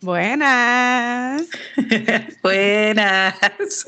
Buenas. 0.00 1.48
Buenas. 2.42 3.86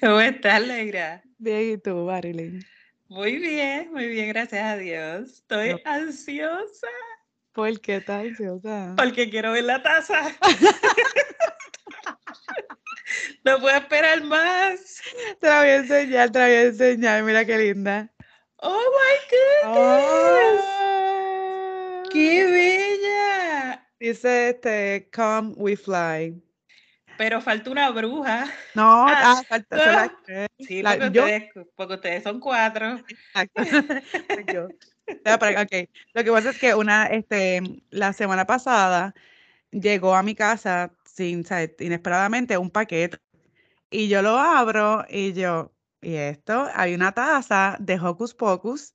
¿Cómo 0.00 0.20
estás, 0.20 0.62
Leira? 0.62 1.22
Bien, 1.38 1.74
¿y 1.74 1.78
tú, 1.78 1.94
Marilyn? 2.06 2.64
Muy 3.08 3.36
bien, 3.36 3.92
muy 3.92 4.06
bien, 4.08 4.28
gracias 4.28 4.64
a 4.64 4.76
Dios. 4.76 5.30
Estoy 5.34 5.70
No. 5.70 5.78
ansiosa 5.84 6.88
¿Por 7.58 7.80
qué 7.80 7.96
estás 7.96 8.24
ansiosa? 8.24 8.94
porque 8.96 9.28
quiero 9.28 9.50
ver 9.50 9.64
la 9.64 9.82
taza. 9.82 10.14
no 13.44 13.58
puedo 13.58 13.76
esperar 13.76 14.22
más. 14.22 15.00
Te 15.40 15.48
la 15.48 15.58
voy 15.58 15.68
a 15.70 15.76
enseñar, 15.78 16.30
te 16.30 16.38
la 16.38 16.44
voy 16.44 16.54
a 16.54 16.62
enseñar. 16.62 17.24
Mira 17.24 17.44
qué 17.44 17.58
linda. 17.58 18.12
Oh 18.58 18.78
my 18.78 19.72
goodness. 19.72 20.64
Oh. 20.68 22.02
¡Qué 22.12 22.44
bella! 22.44 23.88
Dice 23.98 24.50
este, 24.50 25.10
come 25.12 25.52
we 25.56 25.74
fly. 25.76 26.40
Pero 27.16 27.40
falta 27.40 27.70
una 27.70 27.90
bruja. 27.90 28.44
No, 28.74 29.08
Ah, 29.08 29.38
ah, 29.38 29.42
falta 29.48 29.76
la- 29.76 30.16
Sí, 30.60 30.80
la- 30.80 30.90
porque, 30.92 31.10
yo- 31.10 31.24
ustedes, 31.24 31.50
porque 31.74 31.94
ustedes 31.94 32.22
son 32.22 32.38
cuatro. 32.38 33.00
Exacto. 33.08 33.62
Yo. 34.54 34.68
Lo 36.14 36.24
que 36.24 36.30
pasa 36.30 36.50
es 36.50 36.58
que 36.58 36.74
una, 36.74 37.06
este, 37.06 37.62
la 37.90 38.12
semana 38.12 38.46
pasada 38.46 39.14
llegó 39.70 40.14
a 40.14 40.22
mi 40.22 40.34
casa 40.34 40.92
sin, 41.04 41.44
¿sabes? 41.44 41.72
inesperadamente 41.80 42.56
un 42.58 42.70
paquete 42.70 43.18
y 43.90 44.08
yo 44.08 44.22
lo 44.22 44.38
abro 44.38 45.04
y 45.08 45.32
yo, 45.32 45.72
¿y 46.00 46.14
esto? 46.14 46.68
Hay 46.74 46.94
una 46.94 47.12
taza 47.12 47.76
de 47.80 47.98
Hocus 47.98 48.34
Pocus 48.34 48.94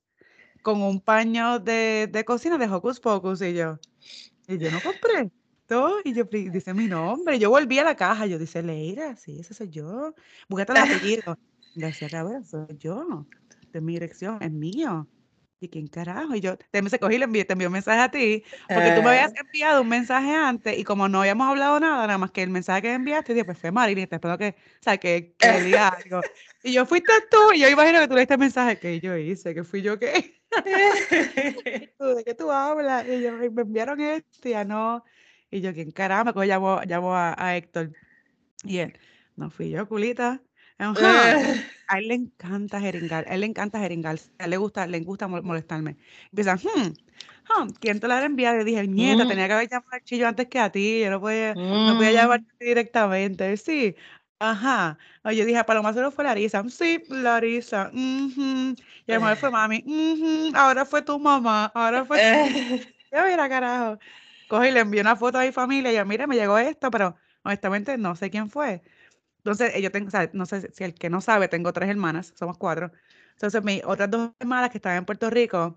con 0.61 0.81
un 0.81 1.01
paño 1.01 1.59
de, 1.59 2.07
de 2.11 2.25
cocina 2.25 2.57
de 2.57 2.67
Hocus 2.67 2.99
Pocus 2.99 3.41
y 3.41 3.53
yo, 3.53 3.79
y 4.47 4.57
yo 4.57 4.71
no 4.71 4.81
compré 4.81 5.31
esto 5.63 5.99
y 6.03 6.13
yo 6.13 6.25
dice 6.25 6.73
mi 6.73 6.87
nombre, 6.87 7.39
yo 7.39 7.49
volví 7.49 7.79
a 7.79 7.83
la 7.83 7.95
caja, 7.95 8.25
yo 8.25 8.37
dice 8.37 8.61
Leira, 8.61 9.15
sí, 9.15 9.39
ese 9.39 9.53
soy 9.53 9.69
yo, 9.69 10.13
búscate 10.47 10.73
el 10.73 10.77
apellido. 10.79 11.37
Decía, 11.75 12.07
cabrón, 12.07 12.45
soy 12.45 12.77
yo, 12.77 13.25
de 13.71 13.81
mi 13.81 13.93
dirección, 13.93 14.37
es 14.41 14.51
mío. 14.51 15.07
¿Y 15.63 15.69
quién 15.69 15.87
carajo? 15.87 16.35
Y 16.35 16.41
yo 16.41 16.57
te 16.57 16.89
se 16.89 16.99
cogí 16.99 17.15
y 17.15 17.17
le 17.19 17.23
envié, 17.23 17.45
te 17.45 17.53
envié 17.53 17.67
un 17.67 17.71
mensaje 17.73 18.01
a 18.01 18.11
ti, 18.11 18.43
porque 18.67 18.91
tú 18.91 19.01
me 19.01 19.11
habías 19.11 19.31
Ah. 19.31 19.39
enviado 19.45 19.81
un 19.81 19.87
mensaje 19.87 20.35
antes 20.35 20.77
y 20.77 20.83
como 20.83 21.07
no 21.07 21.21
habíamos 21.21 21.47
hablado 21.47 21.79
nada, 21.79 22.05
nada 22.05 22.17
más 22.17 22.31
que 22.31 22.43
el 22.43 22.49
mensaje 22.49 22.81
que 22.81 22.93
enviaste, 22.93 23.33
dije, 23.33 23.45
pues 23.45 23.57
fue 23.57 23.71
Marilyn, 23.71 24.05
te 24.09 24.15
espero 24.15 24.37
que, 24.37 24.49
o 24.49 24.83
sea, 24.83 24.97
que, 24.97 25.33
que 25.39 25.47
le 25.47 25.61
diga 25.61 25.87
algo. 25.87 26.19
Y 26.65 26.73
yo, 26.73 26.85
fuiste 26.85 27.11
tú, 27.31 27.37
y 27.53 27.59
yo 27.59 27.69
imagino 27.69 27.99
que 27.99 28.07
tú 28.09 28.15
leíste 28.15 28.33
el 28.33 28.39
mensaje 28.41 28.77
que 28.77 28.99
yo 28.99 29.15
hice, 29.17 29.53
que 29.53 29.63
fui 29.63 29.81
yo 29.81 29.97
que, 29.99 30.41
¿de 31.99 32.23
qué 32.25 32.33
tú 32.37 32.51
hablas? 32.51 33.05
Y 33.07 33.21
yo, 33.21 33.37
"Ay, 33.39 33.49
me 33.49 33.61
enviaron 33.61 34.01
esto 34.01 34.47
y 34.49 34.51
ya 34.51 34.65
no. 34.65 35.03
Y 35.49 35.61
yo, 35.61 35.73
¿quién 35.73 35.91
carajo? 35.91 36.25
Me 36.25 36.33
cojo, 36.33 36.45
llamo, 36.45 36.81
llamo 36.85 37.15
a, 37.15 37.35
a 37.37 37.55
Héctor. 37.55 37.91
Y 38.63 38.79
él, 38.79 38.97
no 39.37 39.49
fui 39.49 39.69
yo, 39.69 39.87
culita. 39.87 40.41
Ajá. 40.91 41.31
A 41.87 41.99
él 41.99 42.07
le 42.07 42.13
encanta 42.15 42.79
jeringar, 42.79 43.25
a 43.27 43.33
él 43.35 43.41
le 43.41 43.47
encanta 43.47 43.79
jeringar, 43.79 44.17
a 44.39 44.45
él 44.45 44.49
le 44.51 44.57
gusta, 44.57 44.87
le 44.87 44.99
gusta 45.01 45.27
mol- 45.27 45.43
molestarme. 45.43 45.97
Empieza, 46.31 46.55
hmm, 46.55 46.93
¿quién 47.79 47.99
te 47.99 48.07
la 48.07 48.19
ha 48.19 48.25
enviado? 48.25 48.61
Y 48.61 48.63
dije, 48.63 48.87
nieta, 48.87 49.25
Mm. 49.25 49.27
tenía 49.27 49.47
que 49.47 49.53
haber 49.53 49.69
llamado 49.69 49.89
al 49.93 50.03
chillo 50.03 50.27
antes 50.27 50.47
que 50.47 50.59
a 50.59 50.71
ti, 50.71 51.01
yo 51.01 51.09
no 51.11 51.19
podía, 51.21 51.53
no 51.85 51.95
podía 51.95 52.11
Mm. 52.11 52.13
llamarte 52.15 52.65
directamente. 52.65 53.57
Sí, 53.57 53.95
ajá. 54.39 54.97
Yo 55.25 55.45
dije, 55.45 55.63
para 55.65 55.79
lo 55.79 55.83
más 55.83 55.93
seguro 55.95 56.11
fue 56.11 56.23
Larisa. 56.23 56.63
Sí, 56.69 57.03
Larisa. 57.09 57.89
ujú. 57.93 58.75
Y 59.05 59.11
a 59.11 59.15
lo 59.15 59.21
mejor 59.21 59.37
fue 59.37 59.51
mami. 59.51 59.83
ujú, 59.85 60.51
Ahora 60.55 60.85
fue 60.85 61.01
tu 61.01 61.19
mamá, 61.19 61.65
ahora 61.75 62.05
fue 62.05 62.19
tu... 62.19 62.27
Yo, 63.11 63.23
mira, 63.25 63.47
carajo. 63.49 63.99
Coge 64.47 64.69
y 64.69 64.71
le 64.71 64.79
envié 64.81 65.01
una 65.01 65.15
foto 65.15 65.37
a 65.39 65.43
mi 65.43 65.51
familia 65.51 65.91
y 65.91 65.95
yo, 65.95 66.05
mira, 66.05 66.27
me 66.27 66.35
llegó 66.35 66.57
esto, 66.57 66.89
pero 66.91 67.15
honestamente 67.43 67.97
no 67.97 68.15
sé 68.15 68.29
quién 68.29 68.49
fue. 68.49 68.81
Entonces, 69.43 69.71
eh, 69.75 69.81
yo 69.81 69.91
tengo, 69.91 70.07
o 70.07 70.11
sea, 70.11 70.29
no 70.33 70.45
sé 70.45 70.71
si 70.71 70.83
el 70.83 70.93
que 70.93 71.09
no 71.09 71.19
sabe, 71.21 71.47
tengo 71.49 71.73
tres 71.73 71.89
hermanas, 71.89 72.33
somos 72.35 72.57
cuatro. 72.57 72.91
Entonces, 73.33 73.63
mis 73.63 73.81
otras 73.85 74.09
dos 74.09 74.31
hermanas 74.39 74.69
que 74.71 74.77
estaban 74.77 74.99
en 74.99 75.05
Puerto 75.05 75.29
Rico 75.29 75.75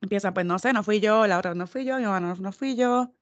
empiezan, 0.00 0.34
pues 0.34 0.46
no 0.46 0.58
sé, 0.58 0.72
no 0.72 0.82
fui 0.84 1.00
yo, 1.00 1.26
la 1.26 1.38
otra 1.38 1.54
no 1.54 1.66
fui 1.66 1.84
yo, 1.84 1.98
mi 1.98 2.04
mamá 2.04 2.20
no, 2.20 2.52
fui 2.52 2.76
yo. 2.76 3.14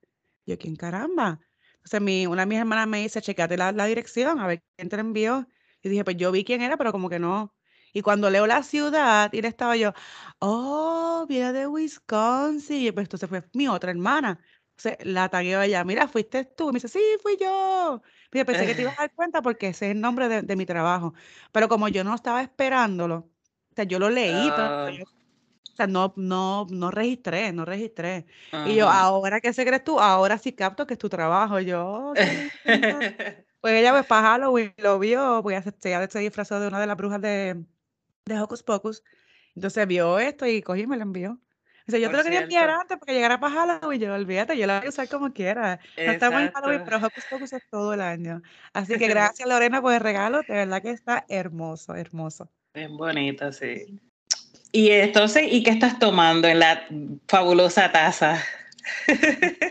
Yo, 0.46 0.58
¿quién 0.58 0.76
caramba? 0.76 1.40
Entonces, 1.76 2.00
mi, 2.00 2.26
una 2.26 2.42
de 2.42 2.46
mis 2.46 2.58
hermanas 2.58 2.88
me 2.88 3.02
dice, 3.02 3.22
checate 3.22 3.56
la, 3.56 3.72
dirección, 3.86 4.40
a 4.40 4.46
ver 4.46 4.62
quién 4.76 4.88
te 4.88 4.96
envió. 4.96 5.48
Y 5.82 5.88
dije, 5.88 6.04
pues 6.04 6.16
yo 6.16 6.32
vi 6.32 6.44
quién 6.44 6.62
era, 6.62 6.76
pero 6.76 6.92
como 6.92 7.08
que 7.08 7.18
no. 7.18 7.54
Y 7.92 8.02
cuando 8.02 8.30
leo 8.30 8.46
la 8.46 8.62
ciudad, 8.62 9.32
y 9.32 9.42
le 9.42 9.48
estaba 9.48 9.76
yo, 9.76 9.92
oh, 10.40 11.26
viene 11.28 11.52
de 11.52 11.66
Wisconsin. 11.66 12.82
Y 12.86 12.92
pues 12.92 13.04
entonces 13.06 13.28
fue 13.28 13.42
mi 13.54 13.68
otra 13.68 13.90
hermana. 13.90 14.40
Entonces 14.76 15.06
la 15.06 15.28
tagueo 15.28 15.60
a 15.60 15.66
ella, 15.66 15.84
mira, 15.84 16.08
fuiste 16.08 16.44
tú. 16.44 16.70
Y 16.70 16.72
me 16.72 16.76
dice, 16.78 16.88
sí, 16.88 17.00
fui 17.22 17.36
yo. 17.40 18.02
Dije, 18.32 18.44
pensé 18.44 18.66
que 18.66 18.74
te 18.74 18.82
ibas 18.82 18.94
a 18.98 19.02
dar 19.02 19.12
cuenta 19.14 19.42
porque 19.42 19.68
ese 19.68 19.86
es 19.86 19.92
el 19.92 20.00
nombre 20.00 20.28
de, 20.28 20.42
de 20.42 20.56
mi 20.56 20.66
trabajo. 20.66 21.14
Pero 21.52 21.68
como 21.68 21.88
yo 21.88 22.04
no 22.04 22.14
estaba 22.14 22.42
esperándolo, 22.42 23.16
o 23.70 23.74
sea, 23.76 23.84
yo 23.84 23.98
lo 23.98 24.10
leí, 24.10 24.50
pero 24.50 24.68
Ah. 24.68 24.90
yo- 24.98 25.04
o 25.04 25.74
sea, 25.76 25.86
no, 25.86 26.12
no, 26.16 26.66
no 26.70 26.90
registré, 26.90 27.52
no 27.52 27.64
registré. 27.64 28.26
Y 28.66 28.76
yo, 28.76 28.88
ahora 28.90 29.40
que 29.40 29.52
se 29.54 29.64
crees 29.64 29.82
tú, 29.84 29.98
ahora 30.00 30.36
sí 30.38 30.52
capto 30.52 30.86
que 30.86 30.94
es 30.94 30.98
tu 30.98 31.08
trabajo. 31.08 31.60
Yo. 31.60 32.12
Pues 33.60 33.74
ella, 33.74 33.92
pues 33.92 34.06
para 34.06 34.26
Halloween 34.28 34.74
lo 34.78 34.98
vio, 34.98 35.48
ella 35.48 35.62
se, 35.62 35.72
ella 35.88 36.08
se 36.10 36.18
disfrazó 36.18 36.58
de 36.58 36.66
una 36.66 36.80
de 36.80 36.86
las 36.88 36.96
brujas 36.96 37.20
de, 37.20 37.64
de 38.24 38.40
Hocus 38.40 38.62
Pocus. 38.64 39.04
Entonces 39.54 39.86
vio 39.86 40.18
esto 40.18 40.46
y 40.46 40.62
cogí 40.62 40.82
y 40.82 40.86
me 40.88 40.96
lo 40.96 41.02
envió. 41.04 41.40
Yo 41.98 42.10
te 42.10 42.16
lo 42.16 42.22
quería 42.22 42.40
enviar 42.40 42.70
antes 42.70 42.98
porque 42.98 43.14
llegara 43.14 43.40
para 43.40 43.54
Halloween. 43.54 44.00
Yo, 44.00 44.14
olvídate, 44.14 44.56
yo 44.56 44.66
la 44.66 44.78
voy 44.78 44.86
a 44.86 44.88
usar 44.88 45.08
como 45.08 45.32
quiera. 45.32 45.80
No 45.96 46.12
estamos 46.12 46.40
en 46.40 46.52
Halloween, 46.52 46.82
pero 46.84 46.98
Hocus 46.98 47.24
Pocus 47.30 47.52
es 47.52 47.62
todo 47.70 47.94
el 47.94 48.00
año. 48.00 48.42
Así 48.72 48.96
que 48.98 49.08
gracias, 49.08 49.48
Lorena, 49.48 49.82
por 49.82 49.94
el 49.94 50.00
regalo. 50.00 50.42
De 50.42 50.54
verdad 50.54 50.82
que 50.82 50.90
está 50.90 51.24
hermoso, 51.28 51.94
hermoso. 51.94 52.50
Bien 52.74 52.96
bonita, 52.96 53.52
sí. 53.52 54.00
Y 54.72 54.90
entonces, 54.90 55.44
¿y 55.50 55.62
qué 55.62 55.70
estás 55.70 55.98
tomando 55.98 56.48
en 56.48 56.58
la 56.58 56.86
fabulosa 57.28 57.92
taza? 57.92 58.42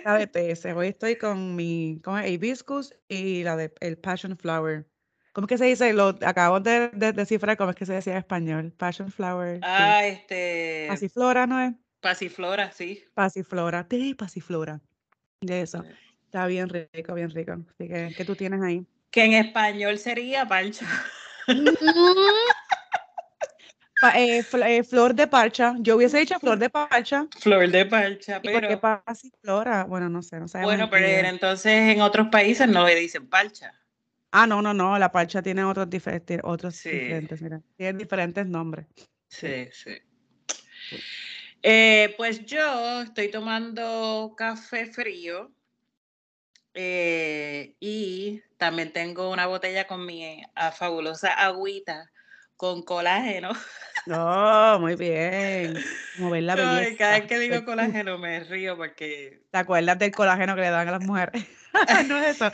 La 0.05 0.17
de. 0.17 0.73
Hoy 0.75 0.87
estoy 0.87 1.15
con 1.15 1.55
mi 1.55 1.99
con 2.03 2.23
hibiscus 2.25 2.93
y 3.07 3.43
la 3.43 3.55
de 3.55 3.73
el 3.79 3.97
passion 3.97 4.37
flower. 4.37 4.85
¿Cómo 5.33 5.45
es 5.45 5.49
que 5.49 5.57
se 5.57 5.65
dice? 5.65 5.93
Lo 5.93 6.09
acabamos 6.09 6.63
de, 6.63 6.89
de 6.89 7.13
descifrar 7.13 7.55
cómo 7.57 7.71
es 7.71 7.75
que 7.75 7.85
se 7.85 7.93
decía 7.93 8.13
en 8.13 8.19
español. 8.19 8.73
Passion 8.77 9.11
flower. 9.11 9.55
sí. 9.55 9.61
Ah, 9.63 10.05
este, 10.05 10.85
Pasiflora, 10.89 11.47
¿no 11.47 11.61
es? 11.61 11.73
Pasiflora, 12.01 12.71
sí. 12.71 13.03
Pasiflora, 13.13 13.87
té 13.87 14.15
pasiflora. 14.17 14.81
De 15.41 15.61
eso. 15.61 15.83
Está 16.25 16.45
bien 16.47 16.69
rico, 16.69 17.13
bien 17.13 17.29
rico. 17.29 17.53
Así 17.53 17.87
que, 17.87 18.13
¿qué 18.15 18.25
tú 18.25 18.35
tienes 18.35 18.61
ahí? 18.61 18.85
Que 19.09 19.23
en 19.25 19.33
español 19.33 19.97
sería 19.97 20.47
parcha. 20.47 20.85
Pa- 23.99 24.17
eh, 24.19 24.41
fl- 24.43 24.65
eh, 24.65 24.83
flor 24.83 25.13
de 25.13 25.27
parcha. 25.27 25.75
Yo 25.79 25.95
hubiese 25.95 26.17
dicho 26.17 26.39
flor 26.39 26.57
de 26.57 26.69
parcha. 26.69 27.27
Flor 27.39 27.69
de 27.69 27.85
parcha, 27.85 28.39
¿Y 28.41 28.49
por 28.49 28.61
qué 28.61 28.77
pero 28.77 29.03
pasiflora? 29.05 29.83
Bueno, 29.83 30.09
no 30.09 30.23
sé, 30.23 30.39
no 30.39 30.47
sabemos 30.47 30.69
bueno, 30.73 30.89
pero 30.89 31.07
idioma. 31.07 31.29
entonces 31.29 31.71
en 31.95 32.01
otros 32.01 32.29
países 32.29 32.67
no 32.67 32.85
le 32.87 32.95
dicen 32.95 33.27
parcha. 33.27 33.73
Ah, 34.31 34.47
no, 34.47 34.61
no, 34.61 34.73
no. 34.73 34.97
La 34.97 35.11
parcha 35.11 35.41
tiene 35.43 35.63
otros, 35.63 35.87
difer- 35.87 36.23
tiene 36.25 36.41
otros 36.45 36.75
Sí. 36.77 36.89
diferentes, 36.89 37.41
mira. 37.41 37.61
Tiene 37.77 37.99
diferentes 37.99 38.47
nombres. 38.47 38.87
Sí, 39.27 39.67
sí. 39.71 39.97
Eh, 41.63 42.13
pues 42.17 42.45
yo 42.45 43.01
estoy 43.01 43.29
tomando 43.29 44.33
café 44.35 44.87
frío 44.87 45.51
eh, 46.73 47.75
y 47.79 48.41
también 48.57 48.93
tengo 48.93 49.29
una 49.29 49.45
botella 49.45 49.85
con 49.85 50.05
mi 50.05 50.41
ah, 50.55 50.71
fabulosa 50.71 51.33
agüita 51.33 52.09
con 52.57 52.83
colágeno. 52.83 53.51
Oh, 54.07 54.77
muy 54.79 54.95
bien. 54.95 55.77
Como 56.17 56.31
ver 56.31 56.41
la 56.41 56.55
cada 56.97 57.19
vez 57.19 57.27
que 57.27 57.37
digo 57.37 57.63
colágeno 57.65 58.17
me 58.17 58.39
río 58.39 58.75
porque... 58.75 59.43
¿Te 59.51 59.59
acuerdas 59.59 59.99
del 59.99 60.11
colágeno 60.11 60.55
que 60.55 60.61
le 60.61 60.71
dan 60.71 60.87
a 60.87 60.91
las 60.93 61.03
mujeres? 61.03 61.45
no 62.07 62.17
es 62.17 62.41
eso. 62.41 62.51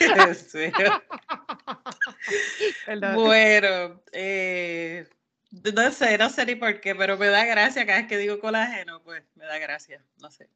Bueno, 3.16 4.02
eh, 4.12 5.08
no 5.52 5.92
sé, 5.92 6.18
no 6.18 6.30
sé 6.30 6.46
ni 6.46 6.56
por 6.56 6.80
qué, 6.82 6.96
pero 6.96 7.18
me 7.18 7.28
da 7.28 7.46
gracia 7.46 7.86
cada 7.86 8.00
vez 8.00 8.08
que 8.08 8.18
digo 8.18 8.40
colágeno, 8.40 9.02
pues 9.04 9.24
me 9.36 9.46
da 9.46 9.58
gracia, 9.58 10.04
no 10.22 10.32
sé. 10.32 10.50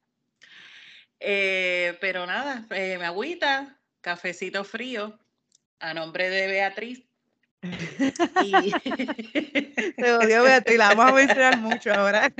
Eh, 1.19 1.97
pero 2.01 2.25
nada, 2.25 2.65
eh, 2.71 2.97
mi 2.97 3.05
agüita, 3.05 3.79
cafecito 4.01 4.63
frío, 4.63 5.19
a 5.79 5.93
nombre 5.93 6.29
de 6.29 6.47
Beatriz, 6.47 7.03
Y... 8.43 8.71
Te 9.95 10.13
odio, 10.13 10.43
Beatriz, 10.43 10.77
la 10.77 10.93
vamos 10.95 11.11
a 11.11 11.13
mencionar 11.13 11.57
mucho 11.59 11.93
ahora. 11.93 12.31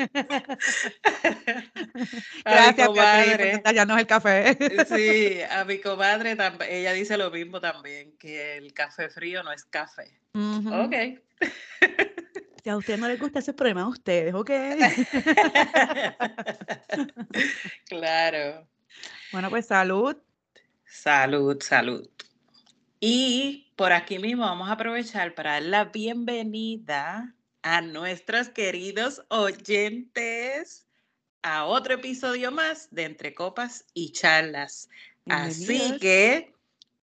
Gracias, 2.43 2.87
comadre. 2.87 3.61
Ya 3.73 3.85
no 3.85 3.93
es 3.95 3.99
el 4.01 4.07
café. 4.07 4.57
Sí, 4.87 5.41
a 5.49 5.63
mi 5.63 5.79
comadre, 5.79 6.35
ella 6.69 6.93
dice 6.93 7.17
lo 7.17 7.29
mismo 7.29 7.61
también, 7.61 8.17
que 8.17 8.57
el 8.57 8.73
café 8.73 9.09
frío 9.09 9.43
no 9.43 9.51
es 9.51 9.63
café. 9.65 10.11
Ok. 10.33 10.95
Si 12.63 12.69
a 12.69 12.77
usted 12.77 12.97
no 12.97 13.07
le 13.07 13.17
gusta 13.17 13.39
ese 13.39 13.53
problema, 13.53 13.81
a 13.81 13.87
ustedes, 13.87 14.33
¿ok? 14.33 14.49
claro. 17.87 18.67
Bueno, 19.31 19.49
pues 19.49 19.65
salud. 19.65 20.15
Salud, 20.85 21.59
salud. 21.61 22.07
Y 22.99 23.73
por 23.75 23.93
aquí 23.93 24.19
mismo 24.19 24.43
vamos 24.43 24.69
a 24.69 24.73
aprovechar 24.73 25.33
para 25.33 25.53
dar 25.53 25.63
la 25.63 25.85
bienvenida 25.85 27.33
a 27.63 27.81
nuestros 27.81 28.49
queridos 28.49 29.23
oyentes 29.29 30.87
a 31.41 31.65
otro 31.65 31.95
episodio 31.95 32.51
más 32.51 32.89
de 32.91 33.05
Entre 33.05 33.33
Copas 33.33 33.85
y 33.95 34.11
Charlas. 34.11 34.87
Así 35.27 35.97
que 35.99 36.53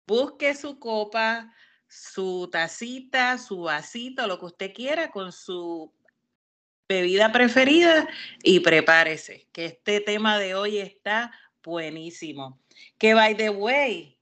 busque 0.07 0.53
su 0.53 0.79
copa, 0.79 1.53
su 1.95 2.49
tacita, 2.51 3.37
su 3.37 3.61
vasito, 3.61 4.27
lo 4.27 4.37
que 4.37 4.45
usted 4.45 4.73
quiera 4.73 5.11
con 5.11 5.31
su 5.31 5.93
bebida 6.87 7.31
preferida 7.31 8.07
y 8.43 8.59
prepárese, 8.59 9.47
que 9.51 9.65
este 9.65 10.01
tema 10.01 10.37
de 10.37 10.55
hoy 10.55 10.79
está 10.79 11.31
buenísimo. 11.63 12.59
Que 12.97 13.13
by 13.13 13.35
the 13.37 13.49
way, 13.49 14.19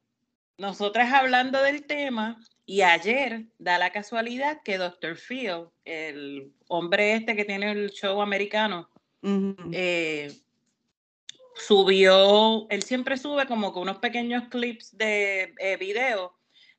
nosotras 0.58 1.12
hablando 1.12 1.62
del 1.62 1.86
tema 1.86 2.40
y 2.66 2.82
ayer 2.82 3.48
da 3.58 3.80
la 3.80 3.92
casualidad 3.92 4.62
que 4.64 4.78
Dr. 4.78 5.18
Phil, 5.18 5.66
el 5.84 6.54
hombre 6.68 7.16
este 7.16 7.36
que 7.36 7.44
tiene 7.44 7.72
el 7.72 7.90
show 7.90 8.22
americano, 8.22 8.90
eh, 9.72 10.32
subió, 11.56 12.68
él 12.70 12.84
siempre 12.84 13.18
sube 13.18 13.48
como 13.48 13.74
con 13.74 13.84
unos 13.84 13.98
pequeños 13.98 14.44
clips 14.50 14.96
de 14.96 15.54
eh, 15.60 15.78
video 15.78 16.34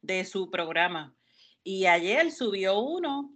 de 0.05 0.25
su 0.25 0.51
programa. 0.51 1.15
Y 1.63 1.87
ayer 1.87 2.31
subió 2.31 2.79
uno, 2.79 3.33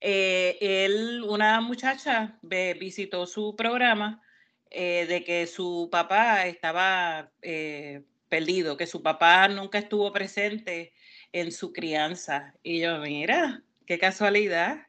eh, 0.00 0.56
él, 0.60 1.24
una 1.28 1.60
muchacha 1.60 2.38
visitó 2.42 3.26
su 3.26 3.56
programa 3.56 4.22
eh, 4.70 5.06
de 5.08 5.24
que 5.24 5.46
su 5.46 5.88
papá 5.90 6.46
estaba 6.46 7.30
eh, 7.42 8.02
perdido, 8.28 8.76
que 8.76 8.86
su 8.86 9.02
papá 9.02 9.48
nunca 9.48 9.78
estuvo 9.78 10.12
presente 10.12 10.92
en 11.32 11.50
su 11.50 11.72
crianza. 11.72 12.54
Y 12.62 12.80
yo, 12.80 12.98
mira, 12.98 13.62
qué 13.84 13.98
casualidad. 13.98 14.86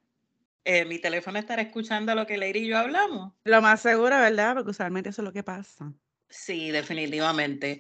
mi 0.86 1.00
teléfono 1.00 1.40
estará 1.40 1.62
escuchando 1.62 2.14
lo 2.14 2.28
que 2.28 2.38
Leire 2.38 2.60
y 2.60 2.68
yo 2.68 2.78
hablamos. 2.78 3.34
Lo 3.44 3.62
más 3.62 3.82
seguro, 3.82 4.18
¿verdad? 4.18 4.54
Porque 4.54 4.72
usualmente 4.72 5.10
eso 5.10 5.22
es 5.22 5.26
lo 5.26 5.34
que 5.34 5.44
pasa. 5.44 5.92
Sí, 6.30 6.72
definitivamente. 6.72 7.80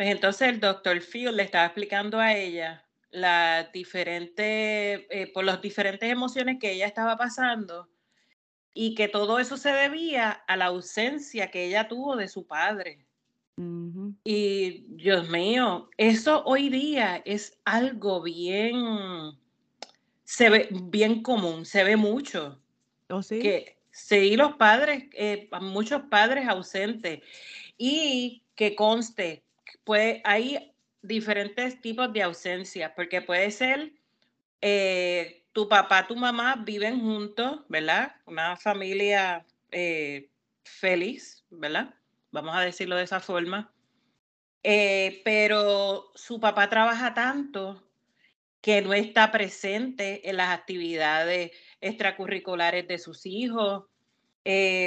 Pues 0.00 0.12
entonces 0.12 0.48
el 0.48 0.60
doctor 0.60 0.98
Field 1.02 1.36
le 1.36 1.42
estaba 1.42 1.66
explicando 1.66 2.18
a 2.18 2.34
ella 2.34 2.86
la 3.10 3.68
diferente, 3.70 5.06
eh, 5.10 5.26
por 5.26 5.44
las 5.44 5.60
diferentes 5.60 6.10
emociones 6.10 6.56
que 6.58 6.72
ella 6.72 6.86
estaba 6.86 7.18
pasando 7.18 7.86
y 8.72 8.94
que 8.94 9.08
todo 9.08 9.38
eso 9.38 9.58
se 9.58 9.70
debía 9.70 10.30
a 10.30 10.56
la 10.56 10.64
ausencia 10.64 11.50
que 11.50 11.66
ella 11.66 11.86
tuvo 11.86 12.16
de 12.16 12.28
su 12.28 12.46
padre. 12.46 13.04
Y 14.24 14.86
Dios 14.88 15.28
mío, 15.28 15.90
eso 15.98 16.44
hoy 16.46 16.70
día 16.70 17.20
es 17.26 17.60
algo 17.66 18.22
bien, 18.22 19.38
se 20.24 20.48
ve 20.48 20.68
bien 20.70 21.22
común, 21.22 21.66
se 21.66 21.84
ve 21.84 21.96
mucho. 21.96 22.58
¿Oh, 23.10 23.22
sí? 23.22 23.40
Que 23.40 23.76
sí, 23.90 24.34
los 24.34 24.54
padres, 24.54 25.10
eh, 25.12 25.50
muchos 25.60 26.00
padres 26.10 26.48
ausentes. 26.48 27.20
Y 27.76 28.44
que 28.54 28.74
conste, 28.74 29.44
pues 29.84 30.20
hay 30.24 30.72
diferentes 31.02 31.80
tipos 31.80 32.12
de 32.12 32.22
ausencia, 32.22 32.94
porque 32.94 33.22
puede 33.22 33.50
ser 33.50 33.92
eh, 34.60 35.44
tu 35.52 35.68
papá, 35.68 36.06
tu 36.06 36.16
mamá 36.16 36.62
viven 36.64 37.00
juntos, 37.00 37.60
¿verdad? 37.68 38.14
Una 38.26 38.56
familia 38.56 39.46
eh, 39.70 40.30
feliz, 40.64 41.44
¿verdad? 41.50 41.94
Vamos 42.30 42.54
a 42.54 42.60
decirlo 42.60 42.96
de 42.96 43.04
esa 43.04 43.20
forma. 43.20 43.72
Eh, 44.62 45.22
pero 45.24 46.12
su 46.14 46.38
papá 46.38 46.68
trabaja 46.68 47.14
tanto 47.14 47.82
que 48.60 48.82
no 48.82 48.92
está 48.92 49.32
presente 49.32 50.28
en 50.28 50.36
las 50.36 50.50
actividades 50.50 51.52
extracurriculares 51.80 52.86
de 52.86 52.98
sus 52.98 53.24
hijos. 53.24 53.84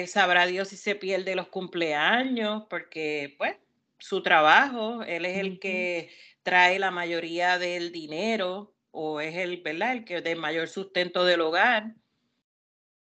sabrá 0.07 0.45
Dios 0.45 0.67
si 0.69 0.77
se 0.77 0.95
pierde 0.95 1.35
los 1.35 1.47
cumpleaños, 1.47 2.65
porque 2.69 3.35
pues 3.37 3.55
su 4.03 4.21
trabajo, 4.21 5.01
él 5.03 5.25
es 5.25 5.37
el 5.37 5.61
que 5.61 6.09
trae 6.43 6.77
la 6.77 6.91
mayoría 6.91 7.57
del 7.57 7.93
dinero 7.93 8.75
o 8.91 9.21
es 9.21 9.37
el, 9.37 9.61
¿verdad? 9.61 9.93
El 9.93 10.03
que 10.03 10.19
de 10.19 10.35
mayor 10.35 10.67
sustento 10.67 11.23
del 11.23 11.39
hogar. 11.39 11.95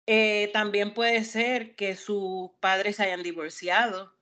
Eh, 0.07 0.49
también 0.53 0.95
puede 0.95 1.25
ser 1.25 1.75
que 1.75 1.97
sus 1.97 2.51
padres 2.61 2.97
se 2.97 3.03
hayan 3.03 3.25
divorciado 3.25 4.15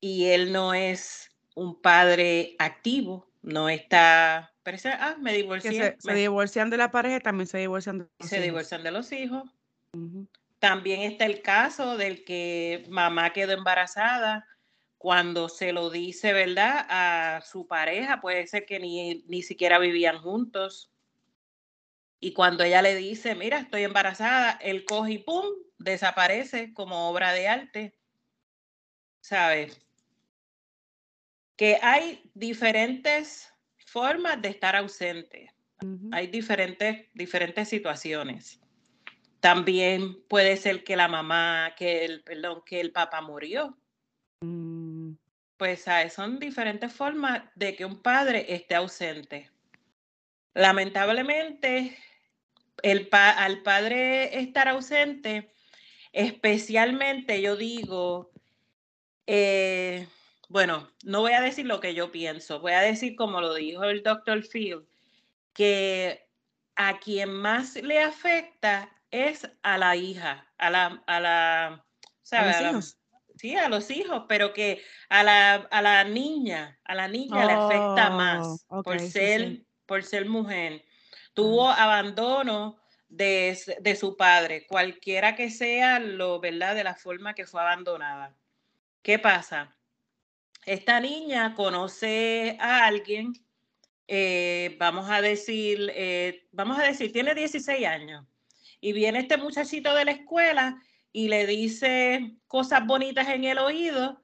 y 0.00 0.28
él 0.28 0.50
no 0.50 0.72
es 0.72 1.30
un 1.54 1.78
padre 1.78 2.56
activo, 2.58 3.30
no 3.42 3.68
está, 3.68 4.54
ah, 4.98 5.16
me 5.20 5.34
divorcié. 5.34 5.94
Se, 5.98 6.14
divorcian 6.14 6.70
de 6.70 6.78
la 6.78 6.90
pareja, 6.90 7.20
también 7.20 7.48
se 7.48 7.58
divorcian 7.58 7.98
de 7.98 8.08
los 8.18 8.30
Se 8.30 8.40
divorcian 8.40 8.82
de 8.82 8.92
los 8.92 9.12
hijos. 9.12 9.42
También 10.58 11.02
está 11.02 11.26
el 11.26 11.42
caso 11.42 11.98
del 11.98 12.24
que 12.24 12.86
mamá 12.88 13.34
quedó 13.34 13.52
embarazada 13.52 14.46
cuando 14.98 15.48
se 15.48 15.72
lo 15.72 15.90
dice, 15.90 16.32
¿verdad? 16.32 16.84
A 16.88 17.40
su 17.42 17.66
pareja, 17.68 18.20
puede 18.20 18.46
ser 18.48 18.66
que 18.66 18.80
ni, 18.80 19.22
ni 19.28 19.42
siquiera 19.42 19.78
vivían 19.78 20.18
juntos. 20.18 20.90
Y 22.20 22.32
cuando 22.32 22.64
ella 22.64 22.82
le 22.82 22.96
dice, 22.96 23.36
mira, 23.36 23.60
estoy 23.60 23.84
embarazada, 23.84 24.58
él 24.60 24.84
coge 24.84 25.12
y 25.12 25.18
¡pum! 25.18 25.46
desaparece 25.78 26.74
como 26.74 27.08
obra 27.08 27.32
de 27.32 27.46
arte. 27.46 27.98
¿Sabes? 29.20 29.80
Que 31.56 31.78
hay 31.80 32.28
diferentes 32.34 33.54
formas 33.86 34.42
de 34.42 34.48
estar 34.48 34.74
ausente. 34.74 35.54
Hay 36.10 36.26
diferentes, 36.26 37.06
diferentes 37.14 37.68
situaciones. 37.68 38.60
También 39.38 40.24
puede 40.24 40.56
ser 40.56 40.82
que 40.82 40.96
la 40.96 41.06
mamá, 41.06 41.74
que 41.76 42.04
el, 42.04 42.24
perdón, 42.24 42.62
que 42.66 42.80
el 42.80 42.90
papá 42.90 43.20
murió. 43.20 43.78
Mm 44.40 44.87
pues 45.58 45.84
son 46.10 46.38
diferentes 46.38 46.92
formas 46.92 47.42
de 47.56 47.74
que 47.74 47.84
un 47.84 48.00
padre 48.00 48.54
esté 48.54 48.76
ausente. 48.76 49.50
Lamentablemente, 50.54 51.98
el 52.82 53.08
al 53.12 53.62
padre 53.62 54.38
estar 54.38 54.68
ausente, 54.68 55.52
especialmente 56.12 57.42
yo 57.42 57.56
digo, 57.56 58.30
eh, 59.26 60.06
bueno, 60.48 60.90
no 61.04 61.20
voy 61.20 61.32
a 61.32 61.40
decir 61.40 61.66
lo 61.66 61.80
que 61.80 61.94
yo 61.94 62.10
pienso, 62.12 62.60
voy 62.60 62.72
a 62.72 62.80
decir 62.80 63.16
como 63.16 63.40
lo 63.40 63.54
dijo 63.54 63.84
el 63.84 64.02
doctor 64.02 64.42
Field, 64.42 64.86
que 65.52 66.26
a 66.76 66.98
quien 67.00 67.32
más 67.32 67.74
le 67.74 68.00
afecta 68.00 68.90
es 69.10 69.50
a 69.62 69.76
la 69.76 69.96
hija, 69.96 70.46
a 70.56 70.70
la, 70.70 71.02
a 71.06 71.20
la, 71.20 71.84
sí, 73.38 73.56
a 73.56 73.68
los 73.68 73.90
hijos, 73.90 74.24
pero 74.28 74.52
que 74.52 74.82
a 75.08 75.22
la, 75.22 75.54
a 75.54 75.82
la 75.82 76.04
niña, 76.04 76.78
a 76.84 76.94
la 76.94 77.08
niña 77.08 77.44
le 77.44 77.52
afecta 77.52 78.10
más 78.10 78.66
oh, 78.68 78.82
por, 78.82 79.00
ser, 79.00 79.62
por 79.86 80.02
ser 80.02 80.28
mujer. 80.28 80.84
Tuvo 81.34 81.68
abandono 81.68 82.78
de, 83.08 83.58
de, 83.80 83.96
su 83.96 84.16
padre, 84.16 84.66
cualquiera 84.66 85.36
que 85.36 85.50
sea 85.50 86.00
lo, 86.00 86.40
¿verdad? 86.40 86.74
De 86.74 86.84
la 86.84 86.94
forma 86.94 87.34
que 87.34 87.46
fue 87.46 87.60
abandonada. 87.60 88.36
¿Qué 89.02 89.18
pasa? 89.18 89.74
Esta 90.66 91.00
niña 91.00 91.54
conoce 91.54 92.58
a 92.60 92.84
alguien, 92.86 93.32
eh, 94.06 94.76
vamos 94.78 95.08
a 95.08 95.22
decir, 95.22 95.90
eh, 95.94 96.46
vamos 96.52 96.78
a 96.78 96.82
decir, 96.82 97.12
tiene 97.12 97.34
16 97.34 97.86
años 97.86 98.26
y 98.80 98.92
viene 98.92 99.20
este 99.20 99.36
muchachito 99.36 99.94
de 99.94 100.04
la 100.04 100.10
escuela 100.12 100.82
y 101.12 101.28
le 101.28 101.46
dice 101.46 102.36
cosas 102.46 102.86
bonitas 102.86 103.28
en 103.28 103.44
el 103.44 103.58
oído, 103.58 104.22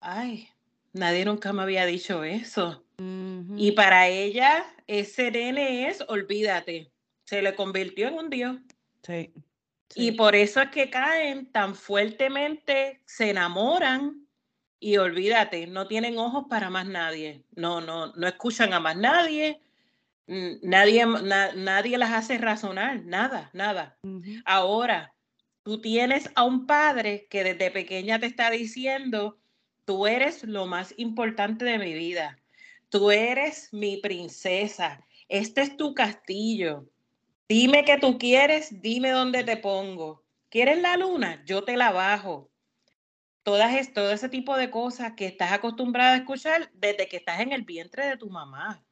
ay, 0.00 0.48
nadie 0.92 1.24
nunca 1.24 1.52
me 1.52 1.62
había 1.62 1.86
dicho 1.86 2.24
eso. 2.24 2.84
Y 3.56 3.72
para 3.72 4.08
ella, 4.08 4.64
ese 4.86 5.30
nene 5.30 5.88
es, 5.88 6.02
olvídate, 6.08 6.90
se 7.24 7.42
le 7.42 7.54
convirtió 7.54 8.08
en 8.08 8.14
un 8.14 8.30
dios. 8.30 8.56
Sí, 9.04 9.32
Y 9.94 10.12
por 10.12 10.34
eso 10.34 10.60
es 10.60 10.70
que 10.70 10.90
caen 10.90 11.50
tan 11.52 11.74
fuertemente, 11.76 13.00
se 13.06 13.30
enamoran 13.30 14.26
y 14.80 14.96
olvídate, 14.96 15.66
no 15.66 15.86
tienen 15.86 16.18
ojos 16.18 16.46
para 16.50 16.70
más 16.70 16.86
nadie. 16.86 17.44
No, 17.52 17.80
no, 17.80 18.12
no 18.14 18.26
escuchan 18.26 18.72
a 18.72 18.80
más 18.80 18.96
nadie. 18.96 19.60
Nadie, 20.26 21.06
nadie 21.06 21.96
las 21.96 22.12
hace 22.12 22.36
razonar, 22.36 23.02
nada, 23.04 23.50
nada. 23.54 23.98
Ahora, 24.44 25.14
tú 25.68 25.82
tienes 25.82 26.30
a 26.34 26.44
un 26.44 26.66
padre 26.66 27.26
que 27.28 27.44
desde 27.44 27.70
pequeña 27.70 28.18
te 28.18 28.24
está 28.24 28.50
diciendo, 28.50 29.38
tú 29.84 30.06
eres 30.06 30.42
lo 30.44 30.64
más 30.64 30.94
importante 30.96 31.66
de 31.66 31.78
mi 31.78 31.92
vida, 31.92 32.38
tú 32.88 33.10
eres 33.10 33.70
mi 33.70 33.98
princesa, 33.98 35.04
este 35.28 35.60
es 35.60 35.76
tu 35.76 35.92
castillo, 35.92 36.88
dime 37.50 37.84
qué 37.84 37.98
tú 37.98 38.16
quieres, 38.16 38.80
dime 38.80 39.10
dónde 39.10 39.44
te 39.44 39.58
pongo. 39.58 40.24
¿Quieres 40.48 40.80
la 40.80 40.96
luna? 40.96 41.44
Yo 41.44 41.62
te 41.62 41.76
la 41.76 41.92
bajo. 41.92 42.50
Todas, 43.42 43.92
todo 43.92 44.10
ese 44.10 44.30
tipo 44.30 44.56
de 44.56 44.70
cosas 44.70 45.12
que 45.18 45.26
estás 45.26 45.52
acostumbrada 45.52 46.14
a 46.14 46.16
escuchar 46.16 46.70
desde 46.72 47.08
que 47.08 47.18
estás 47.18 47.40
en 47.40 47.52
el 47.52 47.64
vientre 47.64 48.06
de 48.06 48.16
tu 48.16 48.30
mamá 48.30 48.82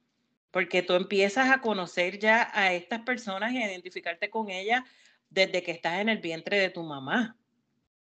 porque 0.57 0.81
tú 0.81 0.95
empiezas 0.95 1.51
a 1.51 1.61
conocer 1.61 2.19
ya 2.19 2.51
a 2.55 2.73
estas 2.73 3.03
personas 3.03 3.53
y 3.53 3.59
a 3.63 3.67
identificarte 3.67 4.31
con 4.31 4.49
ellas 4.49 4.83
desde 5.31 5.63
que 5.63 5.73
estás 5.73 6.01
en 6.01 6.09
el 6.09 6.19
vientre 6.19 6.59
de 6.59 6.71
tu 6.71 6.83
mamá. 6.83 7.37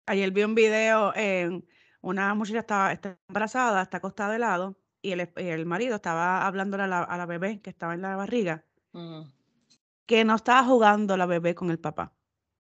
Ayer 0.07 0.31
vi 0.31 0.43
un 0.43 0.55
video, 0.55 1.13
en 1.15 1.67
una 2.01 2.35
muchacha 2.35 2.61
estaba, 2.61 2.99
embarazada, 3.29 3.83
está 3.83 3.99
acostada 3.99 4.33
de 4.33 4.39
lado, 4.39 4.77
y 5.03 5.13
el, 5.13 5.67
marido 5.67 5.97
estaba 5.97 6.47
hablándole 6.47 6.85
a 6.85 6.87
la, 6.87 7.27
bebé 7.27 7.61
que 7.61 7.71
estaba 7.71 7.95
en 7.95 8.03
la 8.03 8.17
barriga, 8.17 8.65
que 10.07 10.25
no 10.25 10.35
estaba 10.35 10.65
jugando 10.65 11.17
la 11.17 11.27
bebé 11.27 11.55
con 11.55 11.71
el 11.71 11.79
papá. 11.79 12.13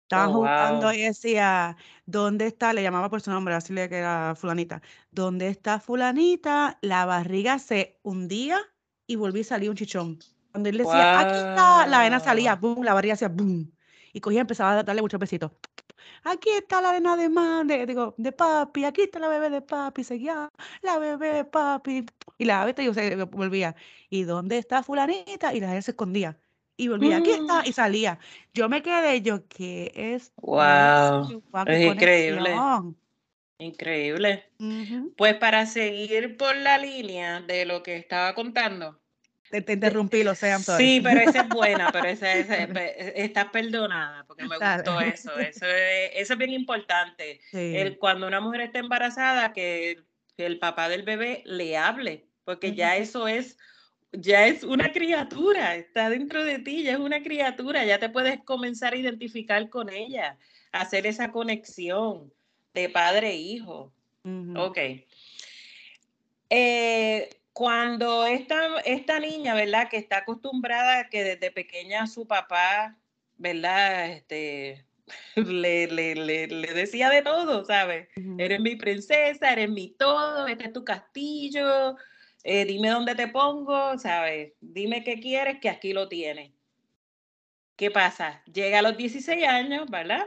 Estaban 0.02 0.28
oh, 0.30 0.34
jugando 0.34 0.92
y 0.92 1.02
decía, 1.02 1.76
¿dónde 2.04 2.46
está? 2.46 2.74
Le 2.74 2.82
llamaba 2.82 3.08
por 3.08 3.22
su 3.22 3.30
nombre, 3.30 3.54
así 3.54 3.72
le 3.72 3.88
que 3.88 3.96
era 3.96 4.34
fulanita. 4.34 4.82
¿Dónde 5.10 5.48
está 5.48 5.80
fulanita? 5.80 6.78
La 6.82 7.06
barriga 7.06 7.58
se 7.58 7.98
hundía 8.02 8.58
y 9.06 9.16
volví 9.16 9.40
a 9.40 9.44
salir 9.44 9.70
un 9.70 9.76
chichón. 9.76 10.18
Cuando 10.50 10.68
él 10.68 10.76
decía, 10.76 11.18
aquí 11.18 11.34
está, 11.34 11.86
la 11.86 12.00
vena 12.00 12.20
salía, 12.20 12.56
boom, 12.56 12.84
la 12.84 12.92
barriga 12.92 13.14
hacía 13.14 13.28
boom. 13.28 13.72
Y 14.12 14.20
cogía 14.20 14.40
empezaba 14.40 14.78
a 14.78 14.82
darle 14.82 15.02
muchos 15.02 15.20
besitos. 15.20 15.50
Aquí 16.24 16.50
está 16.50 16.80
la 16.80 16.92
vena 16.92 17.16
de 17.16 17.28
madre, 17.28 17.86
digo, 17.86 18.14
de 18.16 18.32
papi, 18.32 18.84
aquí 18.84 19.02
está 19.02 19.18
la 19.18 19.28
bebé 19.28 19.50
de 19.50 19.60
papi, 19.60 20.04
seguía 20.04 20.48
la 20.82 20.98
bebé 20.98 21.32
de 21.32 21.44
papi. 21.44 22.06
Y 22.38 22.44
la 22.44 22.64
bebé 22.64 22.84
yo 22.84 22.94
se 22.94 23.16
volvía, 23.24 23.74
¿y 24.08 24.24
dónde 24.24 24.58
está 24.58 24.82
fulanita? 24.82 25.54
Y 25.54 25.60
la 25.60 25.68
gente 25.68 25.82
se 25.82 25.90
escondía. 25.92 26.38
Y 26.76 26.88
volvía, 26.88 27.18
aquí 27.18 27.30
está, 27.30 27.62
mm. 27.62 27.66
y 27.66 27.72
salía. 27.72 28.18
Yo 28.54 28.68
me 28.68 28.82
quedé, 28.82 29.20
yo, 29.20 29.46
¿qué 29.48 29.92
es? 29.94 30.32
Wow, 30.36 31.42
es 31.66 31.84
increíble. 31.84 32.56
Increíble. 33.58 34.44
Pues 35.16 35.34
para 35.34 35.66
seguir 35.66 36.36
por 36.36 36.56
la 36.56 36.78
línea 36.78 37.40
de 37.40 37.64
lo 37.64 37.82
que 37.82 37.96
estaba 37.96 38.34
contando. 38.34 39.01
Te, 39.60 39.74
interrumpí, 39.74 40.24
lo 40.24 40.34
sé, 40.34 40.56
Sí, 40.78 41.02
pero 41.02 41.20
esa 41.20 41.42
es 41.42 41.48
buena, 41.50 41.92
pero 41.92 42.06
esa, 42.06 42.32
esa 42.32 42.54
estás 42.54 43.50
perdonada, 43.50 44.24
porque 44.24 44.44
me 44.44 44.56
gustó 44.56 44.98
eso. 44.98 45.38
Eso 45.38 45.66
es, 45.66 46.10
eso 46.14 46.32
es 46.32 46.38
bien 46.38 46.52
importante. 46.52 47.38
El, 47.52 47.98
cuando 47.98 48.26
una 48.26 48.40
mujer 48.40 48.62
está 48.62 48.78
embarazada, 48.78 49.52
que, 49.52 49.98
el 50.38 50.58
papá 50.58 50.88
del 50.88 51.02
bebé 51.02 51.42
le 51.44 51.76
hable, 51.76 52.24
porque 52.44 52.74
ya 52.74 52.96
eso 52.96 53.28
es 53.28 53.58
ya 54.10 54.46
es 54.46 54.64
una 54.64 54.90
criatura, 54.90 55.76
está 55.76 56.08
dentro 56.08 56.44
de 56.44 56.58
ti, 56.58 56.82
ya 56.82 56.92
es 56.92 56.98
una 56.98 57.22
criatura, 57.22 57.84
ya 57.84 57.98
te 57.98 58.08
puedes 58.08 58.40
comenzar 58.44 58.94
a 58.94 58.96
identificar 58.96 59.68
con 59.68 59.90
ella, 59.90 60.38
hacer 60.72 61.06
esa 61.06 61.30
conexión 61.30 62.32
de 62.72 62.88
padre 62.88 63.30
e 63.30 63.36
hijo. 63.36 63.92
Ok. 64.56 64.78
Eh, 66.50 67.30
cuando 67.52 68.26
esta, 68.26 68.80
esta 68.84 69.20
niña, 69.20 69.54
¿verdad? 69.54 69.88
Que 69.88 69.98
está 69.98 70.18
acostumbrada 70.18 71.08
que 71.08 71.22
desde 71.24 71.50
pequeña 71.50 72.06
su 72.06 72.26
papá, 72.26 72.96
¿verdad? 73.36 74.10
Este, 74.10 74.86
le, 75.36 75.86
le, 75.86 76.14
le, 76.14 76.74
decía 76.74 77.10
de 77.10 77.22
todo, 77.22 77.64
¿sabes? 77.64 78.08
Eres 78.38 78.60
mi 78.60 78.76
princesa, 78.76 79.52
eres 79.52 79.70
mi 79.70 79.90
todo, 79.90 80.46
este 80.46 80.64
es 80.64 80.72
tu 80.72 80.84
castillo, 80.84 81.96
eh, 82.44 82.64
dime 82.64 82.88
dónde 82.88 83.14
te 83.14 83.28
pongo, 83.28 83.98
¿sabes? 83.98 84.52
Dime 84.60 85.04
qué 85.04 85.20
quieres, 85.20 85.60
que 85.60 85.68
aquí 85.68 85.92
lo 85.92 86.08
tienes. 86.08 86.52
¿Qué 87.76 87.90
pasa? 87.90 88.42
Llega 88.52 88.78
a 88.78 88.82
los 88.82 88.96
16 88.96 89.46
años, 89.46 89.90
¿verdad? 89.90 90.26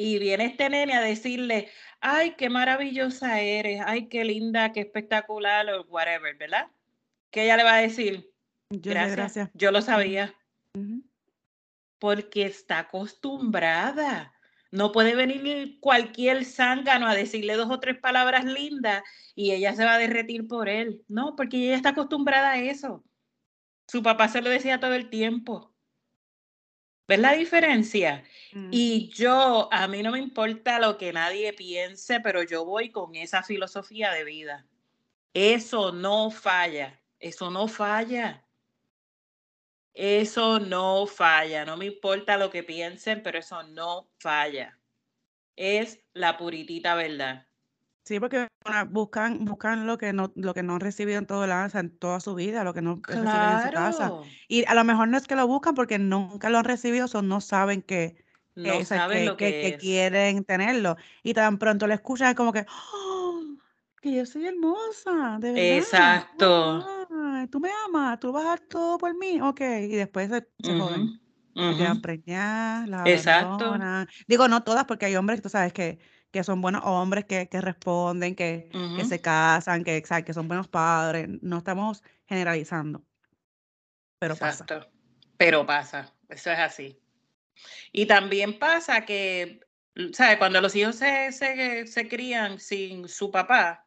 Y 0.00 0.20
viene 0.20 0.44
este 0.44 0.70
nene 0.70 0.94
a 0.94 1.00
decirle, 1.00 1.68
ay, 2.00 2.36
qué 2.38 2.48
maravillosa 2.48 3.40
eres, 3.40 3.82
ay, 3.84 4.08
qué 4.08 4.24
linda, 4.24 4.72
qué 4.72 4.80
espectacular, 4.80 5.68
o 5.74 5.82
whatever, 5.88 6.36
¿verdad? 6.36 6.68
Que 7.30 7.42
ella 7.42 7.56
le 7.56 7.64
va 7.64 7.74
a 7.74 7.80
decir, 7.80 8.32
gracias, 8.70 9.50
yo 9.54 9.72
lo 9.72 9.82
sabía. 9.82 10.32
Porque 11.98 12.46
está 12.46 12.78
acostumbrada. 12.78 14.32
No 14.70 14.92
puede 14.92 15.16
venir 15.16 15.80
cualquier 15.80 16.44
zángano 16.44 17.08
a 17.08 17.16
decirle 17.16 17.54
dos 17.54 17.68
o 17.68 17.80
tres 17.80 17.98
palabras 17.98 18.44
lindas 18.44 19.02
y 19.34 19.50
ella 19.50 19.74
se 19.74 19.84
va 19.84 19.94
a 19.94 19.98
derretir 19.98 20.46
por 20.46 20.68
él. 20.68 21.02
No, 21.08 21.34
porque 21.34 21.56
ella 21.56 21.74
está 21.74 21.88
acostumbrada 21.88 22.52
a 22.52 22.58
eso. 22.58 23.02
Su 23.88 24.00
papá 24.04 24.28
se 24.28 24.42
lo 24.42 24.50
decía 24.50 24.78
todo 24.78 24.94
el 24.94 25.10
tiempo. 25.10 25.74
¿Ves 27.08 27.18
la 27.18 27.32
diferencia? 27.32 28.22
Mm. 28.52 28.68
Y 28.70 29.08
yo, 29.08 29.72
a 29.72 29.88
mí 29.88 30.02
no 30.02 30.12
me 30.12 30.18
importa 30.18 30.78
lo 30.78 30.98
que 30.98 31.10
nadie 31.10 31.54
piense, 31.54 32.20
pero 32.20 32.42
yo 32.42 32.66
voy 32.66 32.90
con 32.90 33.14
esa 33.14 33.42
filosofía 33.42 34.12
de 34.12 34.24
vida. 34.24 34.66
Eso 35.32 35.90
no 35.90 36.30
falla, 36.30 37.00
eso 37.18 37.50
no 37.50 37.66
falla. 37.66 38.44
Eso 39.94 40.60
no 40.60 41.06
falla, 41.06 41.64
no 41.64 41.78
me 41.78 41.86
importa 41.86 42.36
lo 42.36 42.50
que 42.50 42.62
piensen, 42.62 43.22
pero 43.22 43.38
eso 43.38 43.62
no 43.62 44.10
falla. 44.18 44.78
Es 45.56 46.04
la 46.12 46.36
puritita 46.36 46.94
verdad. 46.94 47.47
Sí, 48.08 48.20
porque 48.20 48.48
buscan, 48.88 49.44
buscan 49.44 49.86
lo 49.86 49.98
que 49.98 50.14
no, 50.14 50.32
lo 50.34 50.54
que 50.54 50.62
no 50.62 50.76
han 50.76 50.80
recibido 50.80 51.18
en 51.18 51.26
todo 51.26 51.44
el 51.44 51.52
año, 51.52 51.78
en 51.78 51.90
toda 51.90 52.20
su 52.20 52.34
vida, 52.34 52.64
lo 52.64 52.72
que 52.72 52.80
no 52.80 53.02
reciben 53.02 53.28
en 53.28 53.62
su 53.66 53.70
casa. 53.70 54.12
Y 54.48 54.64
a 54.66 54.72
lo 54.72 54.82
mejor 54.82 55.08
no 55.08 55.18
es 55.18 55.26
que 55.26 55.36
lo 55.36 55.46
buscan 55.46 55.74
porque 55.74 55.98
nunca 55.98 56.48
lo 56.48 56.56
han 56.56 56.64
recibido, 56.64 57.04
o 57.12 57.20
no 57.20 57.42
saben 57.42 57.82
que, 57.82 58.24
no 58.54 58.82
saben 58.86 59.26
lo 59.26 59.36
que, 59.36 59.76
quieren 59.78 60.42
tenerlo. 60.44 60.96
Y 61.22 61.34
tan 61.34 61.58
pronto 61.58 61.86
le 61.86 61.92
escuchan, 61.92 62.30
es 62.30 62.34
como 62.34 62.50
que, 62.50 62.64
¡Oh! 62.94 63.42
que 64.00 64.14
yo 64.14 64.24
soy 64.24 64.46
hermosa, 64.46 65.36
de 65.38 65.52
verdad. 65.52 65.76
Exacto. 65.76 66.86
tú 67.50 67.60
me 67.60 67.68
amas, 67.86 68.18
tú 68.20 68.32
vas 68.32 68.46
a 68.46 68.48
dar 68.48 68.60
todo 68.60 68.96
por 68.96 69.14
mí, 69.18 69.38
ok. 69.38 69.60
Y 69.82 69.96
después 69.96 70.30
se, 70.30 70.48
se 70.62 70.80
joden. 70.80 71.20
Exacto. 73.04 73.76
Digo, 74.26 74.48
no 74.48 74.62
todas, 74.62 74.86
porque 74.86 75.04
hay 75.04 75.16
hombres, 75.16 75.42
tú 75.42 75.50
sabes, 75.50 75.74
que 75.74 75.98
que 76.30 76.44
son 76.44 76.60
buenos 76.60 76.82
hombres, 76.84 77.24
que, 77.24 77.48
que 77.48 77.60
responden, 77.60 78.34
que, 78.34 78.70
que, 78.96 79.04
se 79.04 79.20
casan, 79.20 79.84
que, 79.84 80.02
que 80.02 80.34
son 80.34 80.48
buenos 80.48 80.68
padres. 80.68 81.28
No 81.42 81.58
estamos 81.58 82.02
generalizando. 82.26 83.02
Pero 84.18 84.36
pasa. 84.36 84.66
Pero 85.36 85.64
pasa, 85.64 86.12
eso 86.28 86.50
es 86.50 86.58
así. 86.58 87.00
Y 87.92 88.06
también 88.06 88.58
pasa 88.58 89.04
que, 89.04 89.60
¿sabes? 90.12 90.36
Cuando 90.38 90.60
los 90.60 90.74
hijos 90.74 90.96
se, 90.96 91.32
se, 91.32 91.86
se 91.86 92.08
crían 92.08 92.58
sin 92.58 93.08
su 93.08 93.30
papá, 93.30 93.86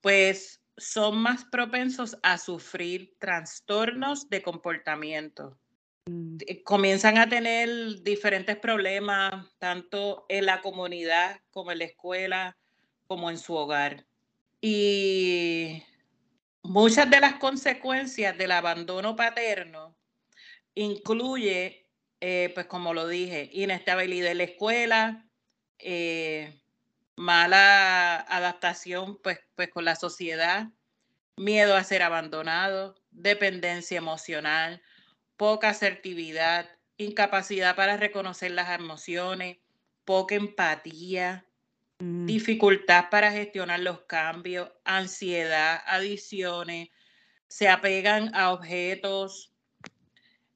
pues 0.00 0.62
son 0.76 1.18
más 1.18 1.44
propensos 1.44 2.18
a 2.22 2.38
sufrir 2.38 3.14
trastornos 3.18 4.28
de 4.28 4.42
comportamiento. 4.42 5.58
Mm. 6.06 6.38
Eh, 6.46 6.62
comienzan 6.64 7.18
a 7.18 7.28
tener 7.28 8.02
diferentes 8.02 8.56
problemas, 8.56 9.46
tanto 9.58 10.26
en 10.28 10.46
la 10.46 10.60
comunidad 10.60 11.40
como 11.50 11.72
en 11.72 11.78
la 11.78 11.84
escuela, 11.84 12.56
como 13.06 13.30
en 13.30 13.38
su 13.38 13.54
hogar. 13.54 14.06
Y 14.60 15.82
muchas 16.62 17.10
de 17.10 17.20
las 17.20 17.34
consecuencias 17.34 18.36
del 18.38 18.52
abandono 18.52 19.16
paterno 19.16 19.96
incluye, 20.74 21.88
eh, 22.20 22.50
pues 22.54 22.66
como 22.66 22.94
lo 22.94 23.08
dije, 23.08 23.50
inestabilidad 23.52 24.32
en 24.32 24.38
la 24.38 24.44
escuela, 24.44 25.28
eh, 25.78 26.60
mala 27.16 28.20
adaptación 28.20 29.20
pues, 29.22 29.40
pues 29.54 29.68
con 29.70 29.84
la 29.84 29.96
sociedad, 29.96 30.68
miedo 31.36 31.76
a 31.76 31.84
ser 31.84 32.02
abandonado, 32.02 32.94
dependencia 33.10 33.98
emocional, 33.98 34.82
poca 35.42 35.70
asertividad, 35.70 36.70
incapacidad 36.98 37.74
para 37.74 37.96
reconocer 37.96 38.52
las 38.52 38.78
emociones, 38.78 39.58
poca 40.04 40.36
empatía, 40.36 41.44
mm. 41.98 42.26
dificultad 42.26 43.06
para 43.10 43.32
gestionar 43.32 43.80
los 43.80 44.02
cambios, 44.02 44.70
ansiedad, 44.84 45.82
adicciones, 45.84 46.90
se 47.48 47.68
apegan 47.68 48.32
a 48.36 48.52
objetos, 48.52 49.52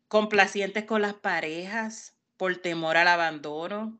complacientes 0.07 0.85
con 0.85 1.03
las 1.03 1.15
parejas 1.15 2.17
por 2.37 2.57
temor 2.59 2.97
al 2.97 3.09
abandono, 3.09 3.87
mm. 3.87 3.99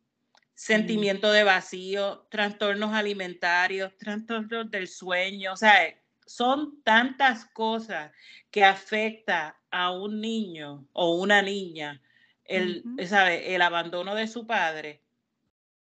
sentimiento 0.55 1.33
de 1.33 1.43
vacío, 1.43 2.29
trastornos 2.31 2.95
alimentarios, 2.95 3.91
trastornos 3.99 4.71
del 4.71 4.87
sueño, 4.87 5.53
o 5.53 5.57
sea, 5.57 5.97
son 6.27 6.81
tantas 6.85 7.45
cosas 7.47 8.13
que 8.53 8.65
afecta 8.65 9.57
a 9.77 9.91
un 9.91 10.21
niño 10.21 10.89
o 10.93 11.17
una 11.17 11.43
niña, 11.43 12.01
el, 12.45 12.83
¿sabe? 13.07 13.55
el 13.55 13.61
abandono 13.61 14.15
de 14.15 14.27
su 14.27 14.47
padre, 14.47 15.03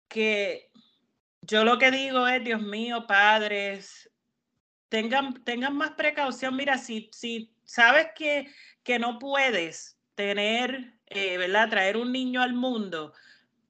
que 0.09 0.71
yo 1.43 1.65
lo 1.65 1.79
que 1.79 1.91
digo 1.91 2.27
es, 2.27 2.43
Dios 2.43 2.63
mío, 2.63 3.07
padres, 3.07 4.11
tengan, 4.89 5.45
tengan 5.45 5.77
más 5.77 5.91
precaución. 5.93 6.57
Mira, 6.57 6.79
si, 6.79 7.11
si 7.13 7.53
sabes 7.65 8.09
que, 8.15 8.51
que 8.83 8.99
no 8.99 9.19
puedes 9.19 9.99
tener, 10.15 10.95
eh, 11.07 11.37
¿verdad? 11.37 11.69
Traer 11.69 11.99
un 11.99 12.13
niño 12.13 12.41
al 12.41 12.55
mundo, 12.55 13.13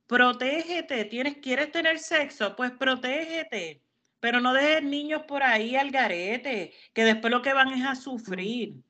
protégete. 0.07 1.05
¿Tienes, 1.07 1.39
¿Quieres 1.39 1.73
tener 1.73 1.99
sexo? 1.99 2.55
Pues 2.55 2.71
protégete. 2.73 3.83
Pero 4.21 4.41
no 4.41 4.55
dejes 4.55 4.83
niños 4.83 5.23
por 5.27 5.43
ahí 5.43 5.77
al 5.77 5.91
garete, 5.91 6.73
que 6.95 7.05
después 7.05 7.31
lo 7.33 7.43
que 7.43 7.53
van 7.53 7.73
es 7.73 7.85
a 7.85 7.95
sufrir. 7.95 8.86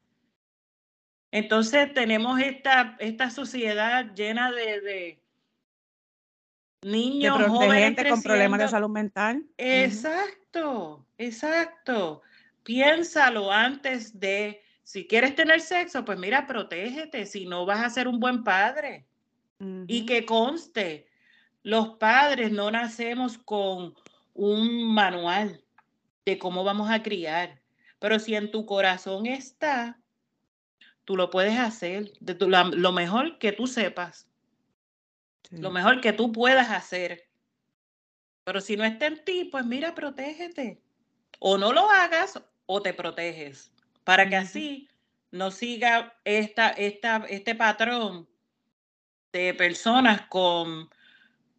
Entonces 1.36 1.92
tenemos 1.92 2.40
esta, 2.40 2.96
esta 2.98 3.28
sociedad 3.28 4.14
llena 4.14 4.50
de, 4.50 5.20
niños 6.80 7.46
jóvenes 7.46 8.08
con 8.08 8.22
problemas 8.22 8.58
de 8.58 8.68
salud 8.68 8.88
mental. 8.88 9.44
Exacto, 9.58 11.06
exacto. 11.18 12.22
Piénsalo 12.62 13.52
antes 13.52 14.18
de, 14.18 14.62
si 14.82 15.06
quieres 15.06 15.34
tener 15.34 15.60
sexo, 15.60 16.06
pues 16.06 16.18
mira, 16.18 16.46
protégete, 16.46 17.26
si 17.26 17.44
no 17.44 17.66
vas 17.66 17.84
a 17.84 17.90
ser 17.90 18.08
un 18.08 18.18
buen 18.18 18.42
padre. 18.42 19.04
Y 19.86 20.06
que 20.06 20.24
conste, 20.24 21.06
los 21.62 21.98
padres 21.98 22.50
no 22.50 22.70
nacemos 22.70 23.36
con 23.36 23.94
un 24.32 24.94
manual 24.94 25.62
de 26.24 26.38
cómo 26.38 26.64
vamos 26.64 26.90
a 26.90 27.02
criar, 27.02 27.60
pero 27.98 28.18
si 28.18 28.34
en 28.34 28.50
tu 28.50 28.64
corazón 28.64 29.26
está, 29.26 30.00
tú 31.06 31.16
lo 31.16 31.30
puedes 31.30 31.58
hacer 31.58 32.12
de 32.20 32.36
lo 32.36 32.92
mejor 32.92 33.38
que 33.38 33.52
tú 33.52 33.66
sepas, 33.66 34.28
lo 35.50 35.70
mejor 35.70 36.00
que 36.00 36.12
tú 36.12 36.32
puedas 36.32 36.70
hacer. 36.70 37.28
Pero 38.44 38.60
si 38.60 38.76
no 38.76 38.84
está 38.84 39.06
en 39.06 39.24
ti, 39.24 39.44
pues 39.44 39.64
mira, 39.64 39.94
protégete. 39.94 40.82
O 41.38 41.56
no 41.56 41.72
lo 41.72 41.88
hagas 41.90 42.42
o 42.66 42.82
te 42.82 42.92
proteges, 42.92 43.72
para 44.04 44.28
que 44.28 44.36
así 44.36 44.88
no 45.30 45.50
siga 45.50 46.18
esta, 46.24 46.70
esta, 46.70 47.24
este 47.28 47.54
patrón 47.54 48.28
de 49.32 49.54
personas 49.54 50.22
con, 50.28 50.88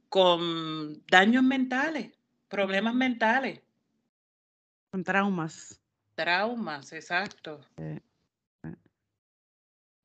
con 0.09 1.05
daños 1.07 1.43
mentales, 1.43 2.11
problemas 2.49 2.95
mentales. 2.95 3.61
Con 4.91 5.03
traumas. 5.03 5.79
Traumas, 6.15 6.91
exacto. 6.91 7.61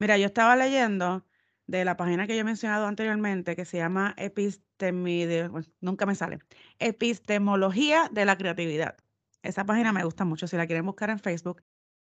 Mira, 0.02 0.18
yo 0.18 0.26
estaba 0.26 0.56
leyendo 0.56 1.24
de 1.68 1.84
la 1.84 1.96
página 1.96 2.26
que 2.26 2.34
yo 2.34 2.40
he 2.40 2.44
mencionado 2.44 2.88
anteriormente, 2.88 3.54
que 3.54 3.64
se 3.64 3.76
llama 3.76 4.14
Epistemide, 4.18 5.48
nunca 5.80 6.06
me 6.06 6.16
sale, 6.16 6.40
Epistemología 6.80 8.08
de 8.10 8.24
la 8.24 8.36
Creatividad. 8.36 8.96
Esa 9.44 9.64
página 9.64 9.92
me 9.92 10.02
gusta 10.02 10.24
mucho, 10.24 10.48
si 10.48 10.56
la 10.56 10.66
quieren 10.66 10.86
buscar 10.86 11.10
en 11.10 11.20
Facebook. 11.20 11.62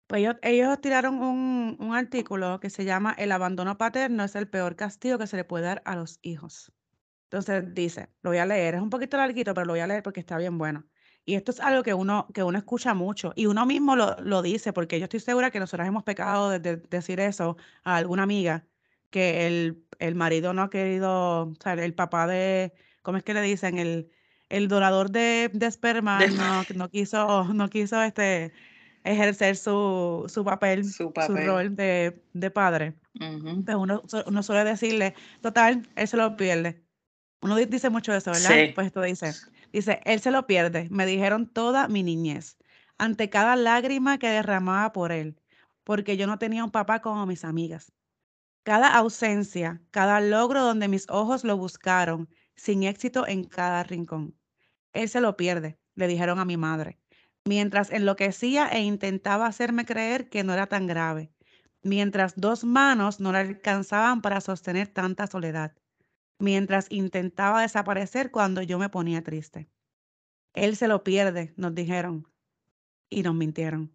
Pues 0.09 0.23
ellos, 0.23 0.35
ellos 0.43 0.81
tiraron 0.81 1.23
un, 1.23 1.76
un 1.78 1.95
artículo 1.95 2.59
que 2.59 2.71
se 2.71 2.85
llama 2.85 3.14
El 3.16 3.31
abandono 3.31 3.78
paterno 3.78 4.25
es 4.25 4.35
el 4.35 4.49
peor 4.49 4.75
castigo 4.75 5.16
que 5.16 5.28
se 5.28 5.37
le 5.37 5.45
puede 5.45 5.66
dar 5.66 5.83
a 5.85 5.95
los 5.95 6.19
hijos. 6.23 6.73
Entonces 7.26 7.73
dice, 7.73 8.09
lo 8.23 8.31
voy 8.31 8.38
a 8.38 8.47
leer, 8.47 8.75
es 8.75 8.81
un 8.81 8.90
poquito 8.90 9.16
larguito, 9.16 9.55
pero 9.55 9.64
lo 9.64 9.75
voy 9.75 9.81
a 9.81 9.87
leer 9.87 10.02
porque 10.02 10.19
está 10.19 10.37
bien 10.38 10.59
bueno. 10.59 10.88
Y 11.28 11.35
esto 11.35 11.50
es 11.50 11.59
algo 11.59 11.83
que 11.83 11.92
uno, 11.92 12.28
que 12.33 12.45
uno 12.45 12.56
escucha 12.56 12.95
mucho 12.95 13.33
y 13.35 13.47
uno 13.47 13.66
mismo 13.66 13.97
lo, 13.97 14.16
lo 14.21 14.42
dice, 14.42 14.73
porque 14.73 15.00
yo 15.00 15.04
estoy 15.04 15.18
segura 15.18 15.50
que 15.50 15.59
nosotros 15.59 15.87
hemos 15.87 16.04
pecado 16.04 16.50
de, 16.50 16.76
decir 16.76 17.18
eso 17.18 17.56
a 17.83 17.97
alguna 17.97 18.23
amiga, 18.23 18.64
que 19.11 19.49
el, 19.49 19.85
el, 19.99 20.14
marido 20.14 20.52
no 20.52 20.62
ha 20.62 20.71
querido, 20.71 21.49
o 21.49 21.54
sea, 21.61 21.73
el 21.73 21.95
papá 21.95 22.28
de, 22.28 22.73
¿cómo 23.02 23.18
es 23.18 23.25
que 23.25 23.35
le 23.35 23.42
dicen? 23.42 23.76
El, 23.78 24.09
el 24.49 24.68
dorador 24.68 25.11
de, 25.11 25.50
de 25.52 25.66
esperma 25.66 26.21
no, 26.26 26.62
no, 26.76 26.90
quiso, 26.90 27.45
no 27.52 27.68
quiso 27.71 28.00
este, 28.02 28.52
ejercer 29.02 29.56
su, 29.56 30.26
su 30.28 30.45
papel, 30.45 30.85
su, 30.85 31.12
rol 31.12 31.75
de, 31.75 32.22
de 32.35 32.50
padre. 32.53 32.94
Pues 33.18 33.77
uno, 33.77 34.03
uno 34.27 34.42
suele 34.44 34.62
decirle, 34.62 35.14
total, 35.40 35.88
él 35.96 36.07
se 36.07 36.16
lo 36.16 36.37
pierde. 36.37 36.85
Uno 37.40 37.57
dice 37.57 37.90
mucho 37.90 38.14
eso, 38.14 38.31
¿verdad? 38.31 38.72
Pues 38.77 38.87
esto 38.88 39.03
dice, 39.03 39.33
Dice, 39.76 40.00
él 40.06 40.20
se 40.20 40.30
lo 40.30 40.46
pierde, 40.46 40.88
me 40.90 41.04
dijeron 41.04 41.46
toda 41.46 41.86
mi 41.86 42.02
niñez, 42.02 42.56
ante 42.96 43.28
cada 43.28 43.56
lágrima 43.56 44.16
que 44.16 44.26
derramaba 44.26 44.90
por 44.94 45.12
él, 45.12 45.38
porque 45.84 46.16
yo 46.16 46.26
no 46.26 46.38
tenía 46.38 46.64
un 46.64 46.70
papá 46.70 47.02
como 47.02 47.26
mis 47.26 47.44
amigas. 47.44 47.92
Cada 48.62 48.96
ausencia, 48.96 49.82
cada 49.90 50.22
logro 50.22 50.64
donde 50.64 50.88
mis 50.88 51.06
ojos 51.10 51.44
lo 51.44 51.58
buscaron, 51.58 52.30
sin 52.54 52.84
éxito 52.84 53.26
en 53.26 53.44
cada 53.44 53.82
rincón. 53.82 54.34
Él 54.94 55.10
se 55.10 55.20
lo 55.20 55.36
pierde, 55.36 55.78
le 55.94 56.06
dijeron 56.08 56.38
a 56.38 56.46
mi 56.46 56.56
madre, 56.56 56.98
mientras 57.44 57.90
enloquecía 57.90 58.68
e 58.68 58.80
intentaba 58.80 59.44
hacerme 59.44 59.84
creer 59.84 60.30
que 60.30 60.42
no 60.42 60.54
era 60.54 60.68
tan 60.68 60.86
grave, 60.86 61.34
mientras 61.82 62.32
dos 62.34 62.64
manos 62.64 63.20
no 63.20 63.30
le 63.30 63.40
alcanzaban 63.40 64.22
para 64.22 64.40
sostener 64.40 64.88
tanta 64.88 65.26
soledad 65.26 65.74
mientras 66.38 66.87
intentaba 66.90 67.62
desaparecer 67.62 68.31
cuando 68.31 68.62
yo 68.62 68.79
me 68.79 68.88
ponía 68.88 69.22
triste. 69.22 69.68
Él 70.55 70.77
se 70.77 70.88
lo 70.88 71.05
pierde, 71.05 71.53
nos 71.57 71.75
dijeron, 71.75 72.27
y 73.11 73.22
nos 73.22 73.35
mintieron. 73.35 73.94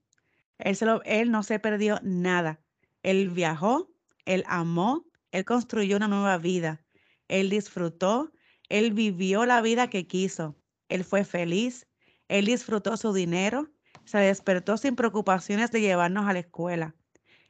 Él, 0.57 0.75
se 0.75 0.85
lo, 0.85 1.01
él 1.03 1.31
no 1.31 1.43
se 1.43 1.59
perdió 1.59 1.99
nada. 2.03 2.61
Él 3.03 3.29
viajó, 3.29 3.91
él 4.25 4.43
amó, 4.47 5.05
él 5.31 5.45
construyó 5.45 5.97
una 5.97 6.07
nueva 6.07 6.37
vida. 6.37 6.83
Él 7.27 7.49
disfrutó, 7.49 8.31
él 8.69 8.93
vivió 8.93 9.45
la 9.45 9.61
vida 9.61 9.89
que 9.89 10.07
quiso. 10.07 10.55
Él 10.89 11.03
fue 11.03 11.23
feliz, 11.23 11.87
él 12.27 12.45
disfrutó 12.45 12.95
su 12.97 13.13
dinero, 13.13 13.69
se 14.05 14.17
despertó 14.19 14.77
sin 14.77 14.95
preocupaciones 14.95 15.71
de 15.71 15.81
llevarnos 15.81 16.27
a 16.27 16.33
la 16.33 16.39
escuela. 16.39 16.95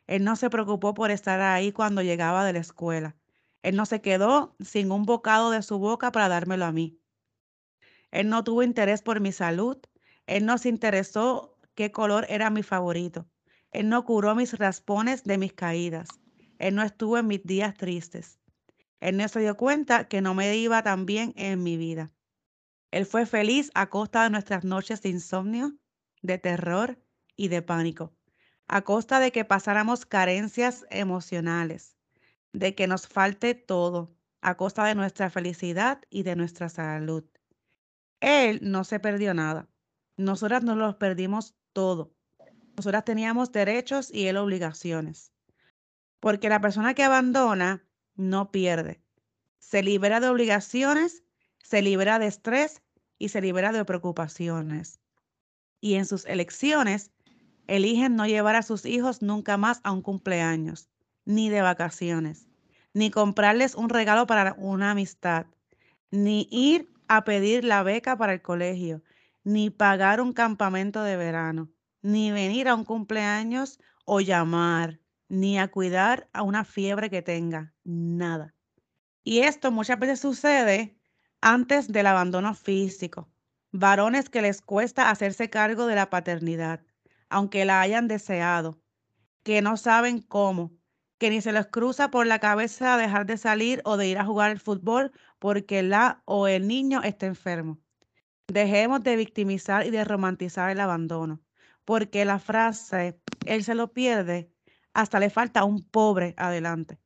Él 0.07 0.23
no 0.23 0.35
se 0.35 0.49
preocupó 0.49 0.93
por 0.93 1.11
estar 1.11 1.39
ahí 1.41 1.71
cuando 1.71 2.01
llegaba 2.01 2.45
de 2.45 2.53
la 2.53 2.59
escuela. 2.59 3.15
Él 3.63 3.75
no 3.75 3.85
se 3.85 4.01
quedó 4.01 4.55
sin 4.59 4.91
un 4.91 5.05
bocado 5.05 5.51
de 5.51 5.61
su 5.61 5.77
boca 5.77 6.11
para 6.11 6.29
dármelo 6.29 6.65
a 6.65 6.71
mí. 6.71 6.99
Él 8.11 8.29
no 8.29 8.43
tuvo 8.43 8.63
interés 8.63 9.01
por 9.01 9.19
mi 9.19 9.31
salud. 9.31 9.77
Él 10.27 10.45
no 10.45 10.57
se 10.57 10.69
interesó 10.69 11.57
qué 11.75 11.91
color 11.91 12.25
era 12.29 12.49
mi 12.49 12.63
favorito. 12.63 13.27
Él 13.71 13.89
no 13.89 14.03
curó 14.03 14.35
mis 14.35 14.57
raspones 14.57 15.23
de 15.23 15.37
mis 15.37 15.53
caídas. 15.53 16.09
Él 16.59 16.75
no 16.75 16.83
estuvo 16.83 17.17
en 17.17 17.27
mis 17.27 17.43
días 17.43 17.75
tristes. 17.75 18.39
Él 18.99 19.17
no 19.17 19.27
se 19.27 19.39
dio 19.39 19.57
cuenta 19.57 20.07
que 20.07 20.21
no 20.21 20.33
me 20.35 20.55
iba 20.57 20.83
tan 20.83 21.05
bien 21.05 21.33
en 21.35 21.63
mi 21.63 21.77
vida. 21.77 22.11
Él 22.91 23.05
fue 23.05 23.25
feliz 23.25 23.71
a 23.73 23.89
costa 23.89 24.23
de 24.23 24.29
nuestras 24.29 24.63
noches 24.63 25.01
de 25.01 25.09
insomnio, 25.09 25.73
de 26.21 26.37
terror 26.37 27.01
y 27.35 27.47
de 27.47 27.61
pánico, 27.61 28.13
a 28.67 28.81
costa 28.81 29.19
de 29.19 29.31
que 29.31 29.45
pasáramos 29.45 30.05
carencias 30.05 30.85
emocionales, 30.89 31.95
de 32.53 32.75
que 32.75 32.87
nos 32.87 33.07
falte 33.07 33.55
todo 33.55 34.15
a 34.41 34.55
costa 34.55 34.85
de 34.85 34.95
nuestra 34.95 35.29
felicidad 35.29 36.01
y 36.09 36.23
de 36.23 36.35
nuestra 36.35 36.69
salud. 36.69 37.23
Él 38.19 38.59
no 38.61 38.83
se 38.83 38.99
perdió 38.99 39.33
nada. 39.33 39.69
Nosotras 40.17 40.63
nos 40.63 40.77
los 40.77 40.95
perdimos 40.95 41.55
todo. 41.73 42.13
Nosotras 42.75 43.05
teníamos 43.05 43.51
derechos 43.51 44.11
y 44.13 44.27
él 44.27 44.37
obligaciones. 44.37 45.31
Porque 46.19 46.49
la 46.49 46.61
persona 46.61 46.93
que 46.93 47.03
abandona 47.03 47.83
no 48.15 48.51
pierde. 48.51 49.01
Se 49.59 49.83
libera 49.83 50.19
de 50.19 50.29
obligaciones, 50.29 51.23
se 51.63 51.81
libera 51.81 52.19
de 52.19 52.27
estrés 52.27 52.81
y 53.17 53.29
se 53.29 53.41
libera 53.41 53.71
de 53.71 53.85
preocupaciones. 53.85 54.99
Y 55.79 55.95
en 55.95 56.05
sus 56.05 56.25
elecciones 56.25 57.11
eligen 57.67 58.15
no 58.15 58.25
llevar 58.27 58.55
a 58.55 58.63
sus 58.63 58.85
hijos 58.85 59.21
nunca 59.21 59.57
más 59.57 59.79
a 59.83 59.91
un 59.91 60.01
cumpleaños 60.01 60.91
ni 61.25 61.49
de 61.49 61.61
vacaciones, 61.61 62.47
ni 62.93 63.11
comprarles 63.11 63.75
un 63.75 63.89
regalo 63.89 64.27
para 64.27 64.53
una 64.57 64.91
amistad, 64.91 65.45
ni 66.09 66.47
ir 66.51 66.91
a 67.07 67.23
pedir 67.23 67.63
la 67.63 67.83
beca 67.83 68.17
para 68.17 68.33
el 68.33 68.41
colegio, 68.41 69.01
ni 69.43 69.69
pagar 69.69 70.21
un 70.21 70.33
campamento 70.33 71.03
de 71.03 71.17
verano, 71.17 71.71
ni 72.01 72.31
venir 72.31 72.67
a 72.67 72.75
un 72.75 72.85
cumpleaños 72.85 73.79
o 74.05 74.19
llamar, 74.19 74.99
ni 75.29 75.57
a 75.59 75.69
cuidar 75.69 76.29
a 76.33 76.43
una 76.43 76.65
fiebre 76.65 77.09
que 77.09 77.21
tenga, 77.21 77.73
nada. 77.83 78.53
Y 79.23 79.39
esto 79.39 79.71
muchas 79.71 79.99
veces 79.99 80.19
sucede 80.19 80.97
antes 81.41 81.87
del 81.87 82.07
abandono 82.07 82.53
físico. 82.53 83.29
Varones 83.71 84.29
que 84.29 84.41
les 84.41 84.61
cuesta 84.61 85.09
hacerse 85.09 85.49
cargo 85.49 85.85
de 85.85 85.95
la 85.95 86.09
paternidad, 86.09 86.83
aunque 87.29 87.63
la 87.65 87.79
hayan 87.79 88.07
deseado, 88.07 88.81
que 89.43 89.61
no 89.61 89.77
saben 89.77 90.21
cómo, 90.21 90.71
que 91.21 91.29
ni 91.29 91.39
se 91.39 91.51
les 91.51 91.67
cruza 91.67 92.09
por 92.09 92.25
la 92.25 92.39
cabeza 92.39 92.97
dejar 92.97 93.27
de 93.27 93.37
salir 93.37 93.83
o 93.85 93.95
de 93.95 94.07
ir 94.07 94.17
a 94.17 94.25
jugar 94.25 94.49
al 94.49 94.59
fútbol 94.59 95.11
porque 95.37 95.83
la 95.83 96.23
o 96.25 96.47
el 96.47 96.67
niño 96.67 97.03
está 97.03 97.27
enfermo. 97.27 97.77
Dejemos 98.47 99.03
de 99.03 99.17
victimizar 99.17 99.85
y 99.85 99.91
de 99.91 100.03
romantizar 100.03 100.71
el 100.71 100.79
abandono, 100.79 101.39
porque 101.85 102.25
la 102.25 102.39
frase, 102.39 103.21
él 103.45 103.63
se 103.63 103.75
lo 103.75 103.93
pierde, 103.93 104.51
hasta 104.95 105.19
le 105.19 105.29
falta 105.29 105.63
un 105.63 105.83
pobre 105.83 106.33
adelante, 106.37 106.97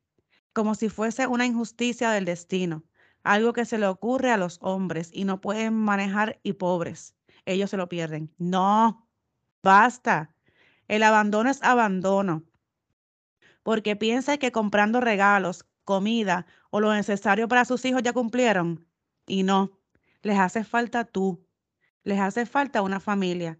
como 0.54 0.74
si 0.74 0.88
fuese 0.88 1.26
una 1.26 1.44
injusticia 1.44 2.10
del 2.10 2.24
destino, 2.24 2.84
algo 3.22 3.52
que 3.52 3.66
se 3.66 3.76
le 3.76 3.86
ocurre 3.86 4.32
a 4.32 4.38
los 4.38 4.58
hombres 4.62 5.10
y 5.12 5.24
no 5.24 5.42
pueden 5.42 5.74
manejar 5.74 6.40
y 6.42 6.54
pobres, 6.54 7.14
ellos 7.44 7.68
se 7.68 7.76
lo 7.76 7.90
pierden. 7.90 8.34
No, 8.38 9.10
basta. 9.62 10.34
El 10.88 11.02
abandono 11.02 11.50
es 11.50 11.62
abandono, 11.62 12.45
porque 13.66 13.96
piensa 13.96 14.38
que 14.38 14.52
comprando 14.52 15.00
regalos, 15.00 15.66
comida 15.82 16.46
o 16.70 16.78
lo 16.78 16.94
necesario 16.94 17.48
para 17.48 17.64
sus 17.64 17.84
hijos 17.84 18.00
ya 18.00 18.12
cumplieron. 18.12 18.86
Y 19.26 19.42
no, 19.42 19.76
les 20.22 20.38
hace 20.38 20.62
falta 20.62 21.04
tú, 21.04 21.44
les 22.04 22.20
hace 22.20 22.46
falta 22.46 22.80
una 22.80 23.00
familia. 23.00 23.58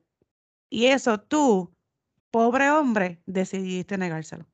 Y 0.71 0.87
eso 0.87 1.19
tú, 1.19 1.75
pobre 2.31 2.71
hombre, 2.71 3.21
decidiste 3.27 3.99
negárselo. 3.99 4.47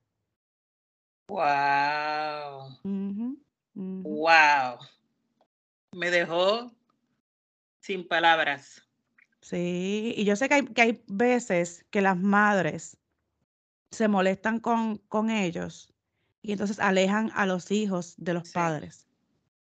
Wow. 1.29 2.79
Wow. 3.75 4.79
Me 5.93 6.11
dejó 6.11 6.73
sin 7.81 8.09
palabras. 8.09 8.89
Sí, 9.43 10.15
y 10.17 10.25
yo 10.25 10.35
sé 10.35 10.49
que 10.49 10.55
hay, 10.55 10.65
que 10.65 10.81
hay 10.81 11.05
veces 11.09 11.85
que 11.91 12.01
las 12.01 12.17
madres 12.17 12.97
se 13.93 14.09
molestan 14.09 14.59
con, 14.59 14.99
con 15.09 15.31
ellos 15.31 15.93
y 16.41 16.53
entonces 16.53 16.81
alejan 16.81 17.31
a 17.35 17.47
los 17.47 17.71
hijos 17.71 18.15
de 18.19 18.35
los 18.35 18.51
padres. 18.51 19.07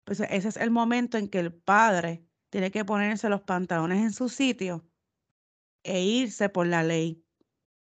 Pues 0.03 0.19
ese 0.19 0.47
es 0.47 0.57
el 0.57 0.69
momento 0.69 1.17
en 1.17 1.27
que 1.27 1.39
el 1.39 1.53
padre 1.53 2.23
tiene 2.49 2.71
que 2.71 2.85
ponerse 2.85 3.29
los 3.29 3.41
pantalones 3.41 4.01
en 4.01 4.13
su 4.13 4.29
sitio 4.29 4.85
e 5.83 6.01
irse 6.01 6.49
por 6.49 6.67
la 6.67 6.83
ley. 6.83 7.23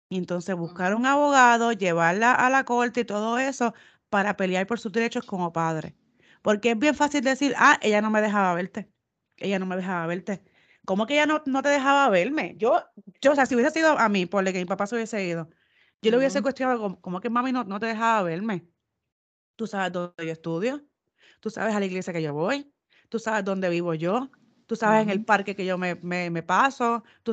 Y 0.09 0.19
entonces 0.19 0.55
buscar 0.57 0.95
un 0.95 1.05
abogado, 1.07 1.73
llevarla 1.73 2.33
a 2.33 2.49
la 2.49 2.65
corte 2.65 3.01
y 3.01 3.05
todo 3.05 3.39
eso 3.39 3.75
para 4.09 4.37
pelear 4.37 4.67
por 4.67 4.79
sus 4.79 4.93
derechos 4.93 5.25
como 5.27 5.53
padre. 5.53 5.97
Porque 6.43 6.71
es 6.71 6.79
bien 6.79 6.95
fácil 6.95 7.23
decir, 7.23 7.55
ah, 7.59 7.79
ella 7.83 8.01
no 8.01 8.11
me 8.11 8.23
dejaba 8.23 8.55
verte. 8.55 8.89
Ella 9.37 9.59
no 9.59 9.67
me 9.67 9.77
dejaba 9.77 10.07
verte. 10.07 10.43
¿Cómo 10.85 11.07
que 11.07 11.15
ella 11.15 11.27
no, 11.27 11.43
no 11.47 11.63
te 11.63 11.69
dejaba 11.69 12.09
verme? 12.09 12.55
Yo, 12.57 12.85
yo, 13.21 13.33
o 13.33 13.35
sea, 13.35 13.47
si 13.47 13.57
hubiese 13.57 13.73
sido 13.73 13.99
a 13.99 14.09
mí, 14.09 14.27
por 14.27 14.45
lo 14.45 14.53
que 14.53 14.59
mi 14.59 14.65
papá 14.65 14.87
se 14.87 14.95
hubiese 14.95 15.25
ido, 15.25 15.51
yo 16.07 16.11
le 16.12 16.19
hubiese 16.19 16.42
cuestionado, 16.42 17.01
¿cómo, 17.01 17.21
que 17.21 17.31
mami 17.31 17.53
no, 17.53 17.64
no 17.64 17.81
te 17.81 17.87
dejaba 17.87 18.23
verme? 18.23 18.66
Tú 19.57 19.66
sabes 19.66 19.92
dónde 19.92 20.25
yo 20.25 20.33
estudio, 20.33 20.85
tú 21.40 21.51
sabes 21.51 21.75
a 21.75 21.81
la 21.81 21.87
iglesia 21.87 22.12
que 22.12 22.23
yo 22.23 22.33
voy, 22.33 22.73
tú 23.09 23.19
sabes 23.19 23.45
dónde 23.45 23.69
vivo 23.69 23.95
yo, 23.95 24.31
tú 24.66 24.77
sabes 24.77 25.03
en 25.03 25.11
el 25.11 25.25
parque 25.25 25.57
que 25.57 25.64
yo 25.64 25.79
me, 25.79 25.95
me, 25.97 26.42
paso, 26.42 27.03
tú, 27.23 27.33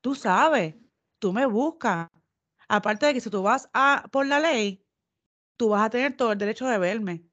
tú 0.00 0.14
sabes, 0.14 0.74
tú 1.18 1.32
me 1.32 1.46
buscas. 1.46 2.08
Aparte 2.68 3.06
de 3.06 3.14
que 3.14 3.20
si 3.20 3.30
tú 3.30 3.42
vas 3.42 3.68
a, 3.72 4.04
por 4.10 4.26
la 4.26 4.40
ley, 4.40 4.84
tú 5.56 5.70
vas 5.70 5.86
a 5.86 5.90
tener 5.90 6.16
todo 6.16 6.32
el 6.32 6.38
derecho 6.38 6.66
de 6.66 6.78
verme. 6.78 7.24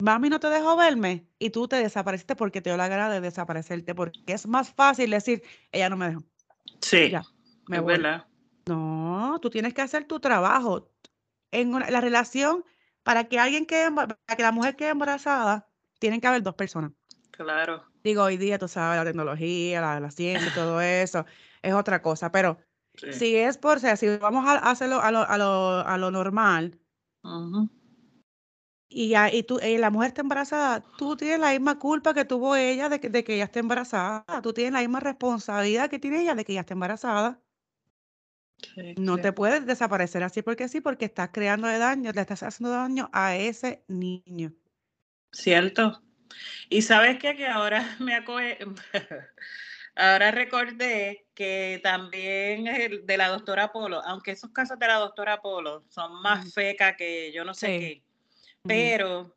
Mami 0.00 0.28
no 0.28 0.38
te 0.38 0.48
dejó 0.48 0.76
verme 0.76 1.28
y 1.38 1.50
tú 1.50 1.66
te 1.66 1.76
desapareciste 1.76 2.36
porque 2.36 2.60
te 2.60 2.70
dio 2.70 2.76
la 2.76 2.88
gana 2.88 3.10
de 3.10 3.20
desaparecerte, 3.20 3.94
porque 3.94 4.20
es 4.26 4.46
más 4.46 4.72
fácil 4.72 5.10
decir, 5.10 5.42
ella 5.72 5.90
no 5.90 5.96
me 5.96 6.08
dejó. 6.08 6.22
Sí, 6.80 7.10
ya, 7.10 7.22
me 7.66 7.80
voy. 7.80 8.00
No, 8.68 9.38
tú 9.40 9.50
tienes 9.50 9.74
que 9.74 9.82
hacer 9.82 10.04
tu 10.04 10.20
trabajo. 10.20 10.90
En 11.50 11.72
la 11.72 12.00
relación, 12.00 12.64
para 13.02 13.24
que 13.24 13.38
alguien 13.38 13.66
quede, 13.66 13.90
para 13.90 14.36
que 14.36 14.42
la 14.42 14.52
mujer 14.52 14.76
quede 14.76 14.90
embarazada, 14.90 15.66
tienen 15.98 16.20
que 16.20 16.26
haber 16.26 16.42
dos 16.42 16.54
personas. 16.54 16.92
Claro. 17.30 17.84
Digo, 18.02 18.22
hoy 18.22 18.36
día 18.36 18.58
tú 18.58 18.68
sabes, 18.68 18.98
la 18.98 19.04
tecnología, 19.04 19.80
la, 19.80 20.10
ciencia 20.10 20.48
y 20.48 20.54
todo 20.54 20.80
eso, 20.80 21.24
es 21.62 21.74
otra 21.74 22.02
cosa, 22.02 22.30
pero 22.32 22.58
si 23.12 23.36
es 23.36 23.58
por, 23.58 23.80
ser, 23.80 23.96
si 23.96 24.16
vamos 24.16 24.44
a 24.46 24.56
hacerlo 24.70 25.00
a 25.00 25.10
lo, 25.10 25.20
a 25.20 25.38
lo, 25.38 25.78
a 25.86 25.98
lo 25.98 26.10
normal, 26.10 26.78
y, 28.88 29.10
ya, 29.10 29.32
y, 29.32 29.42
tú, 29.42 29.60
y 29.60 29.78
la 29.78 29.90
mujer 29.90 30.08
está 30.08 30.22
embarazada, 30.22 30.82
tú 30.96 31.16
tienes 31.16 31.40
la 31.40 31.50
misma 31.50 31.78
culpa 31.78 32.14
que 32.14 32.24
tuvo 32.24 32.56
ella 32.56 32.88
de 32.88 33.00
que, 33.00 33.10
de 33.10 33.22
que 33.22 33.34
ella 33.34 33.44
esté 33.44 33.60
embarazada, 33.60 34.24
tú 34.42 34.52
tienes 34.52 34.72
la 34.72 34.80
misma 34.80 35.00
responsabilidad 35.00 35.90
que 35.90 35.98
tiene 35.98 36.22
ella 36.22 36.34
de 36.34 36.44
que 36.44 36.52
ella 36.52 36.62
esté 36.62 36.72
embarazada. 36.72 37.40
No 38.96 39.18
te 39.18 39.32
puedes 39.32 39.66
desaparecer 39.66 40.22
así 40.22 40.42
porque 40.42 40.68
sí, 40.68 40.80
porque 40.80 41.04
estás 41.06 41.30
creando 41.32 41.66
daño, 41.66 42.12
le 42.12 42.20
estás 42.20 42.42
haciendo 42.42 42.70
daño 42.74 43.08
a 43.12 43.36
ese 43.36 43.82
niño. 43.88 44.52
Cierto. 45.32 46.02
Y 46.68 46.82
sabes 46.82 47.18
qué? 47.18 47.36
que 47.36 47.46
ahora 47.46 47.96
me 48.00 48.14
acoge, 48.14 48.58
ahora 49.96 50.30
recordé 50.30 51.26
que 51.34 51.80
también 51.82 52.66
el 52.66 53.06
de 53.06 53.16
la 53.16 53.28
doctora 53.28 53.72
Polo, 53.72 54.02
aunque 54.04 54.32
esos 54.32 54.50
casos 54.50 54.78
de 54.78 54.86
la 54.86 54.96
doctora 54.96 55.40
Polo 55.40 55.84
son 55.88 56.20
más 56.22 56.52
fecas 56.52 56.96
que 56.96 57.32
yo 57.32 57.44
no 57.44 57.54
sé 57.54 57.66
qué, 57.66 58.02
pero 58.62 59.34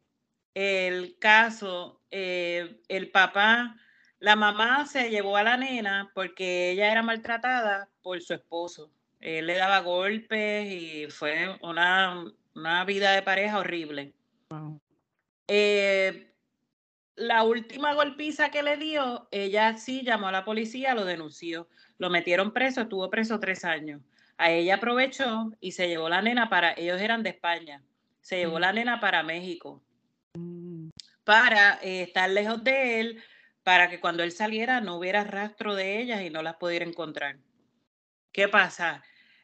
el 0.54 1.18
caso, 1.20 2.02
eh, 2.12 2.82
el 2.88 3.10
papá, 3.12 3.76
la 4.20 4.36
mamá 4.36 4.86
se 4.86 5.10
llevó 5.10 5.38
a 5.38 5.44
la 5.44 5.58
nena 5.58 6.12
porque 6.14 6.72
ella 6.72 6.92
era 6.92 7.02
maltratada 7.02 7.90
por 8.02 8.22
su 8.22 8.34
esposo. 8.34 8.92
Él 9.22 9.48
le 9.48 9.56
daba 9.56 9.80
golpes 9.80 10.68
y 10.68 11.08
fue 11.10 11.58
una, 11.62 12.26
vida 12.86 13.12
de 13.12 13.22
pareja 13.22 13.60
horrible. 13.60 14.14
Eh, 15.48 16.32
la 17.16 17.44
última 17.44 17.94
golpiza 17.94 18.50
que 18.50 18.64
le 18.64 18.78
dio, 18.78 19.28
ella 19.32 19.78
sí 19.78 20.02
llamó 20.04 20.28
a 20.28 20.32
la 20.32 20.44
policía, 20.44 20.96
lo 20.96 21.06
denunció. 21.06 21.68
Lo 22.00 22.10
metieron 22.10 22.52
preso, 22.52 22.82
estuvo 22.82 23.10
preso 23.12 23.40
tres 23.40 23.64
años. 23.64 24.02
A 24.38 24.50
ella 24.50 24.76
aprovechó 24.76 25.52
y 25.60 25.74
se 25.74 25.88
llevó 25.88 26.10
la 26.10 26.24
nena 26.24 26.50
para, 26.50 26.74
ellos 26.74 27.00
eran 27.00 27.22
de 27.22 27.30
España, 27.30 27.84
se 28.22 28.38
llevó 28.38 28.58
la 28.60 28.74
nena 28.74 29.00
para 29.00 29.22
México 29.22 29.84
mm. 30.34 30.90
para 31.24 31.80
eh, 31.84 32.02
estar 32.02 32.28
lejos 32.28 32.64
de 32.64 33.00
él, 33.00 33.24
para 33.62 33.88
que 33.88 34.00
cuando 34.00 34.24
él 34.24 34.32
saliera 34.32 34.82
no 34.82 34.96
hubiera 34.96 35.24
rastro 35.24 35.76
de 35.76 36.02
ellas 36.02 36.22
y 36.24 36.32
no 36.32 36.42
las 36.42 36.56
pudiera 36.56 36.86
encontrar. 36.86 37.38
¿Qué 38.32 38.48
pasa? 38.48 39.04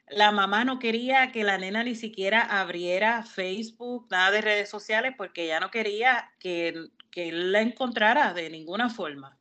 La 0.09 0.31
mamá 0.31 0.63
no 0.63 0.79
quería 0.79 1.31
que 1.31 1.43
la 1.43 1.57
nena 1.57 1.83
ni 1.83 1.95
siquiera 1.95 2.41
abriera 2.41 3.23
Facebook, 3.23 4.07
nada 4.09 4.31
de 4.31 4.41
redes 4.41 4.69
sociales, 4.69 5.13
porque 5.17 5.45
ella 5.45 5.59
no 5.59 5.69
quería 5.69 6.31
que, 6.39 6.89
que 7.11 7.29
él 7.29 7.51
la 7.51 7.61
encontrara 7.61 8.33
de 8.33 8.49
ninguna 8.49 8.89
forma. 8.89 9.37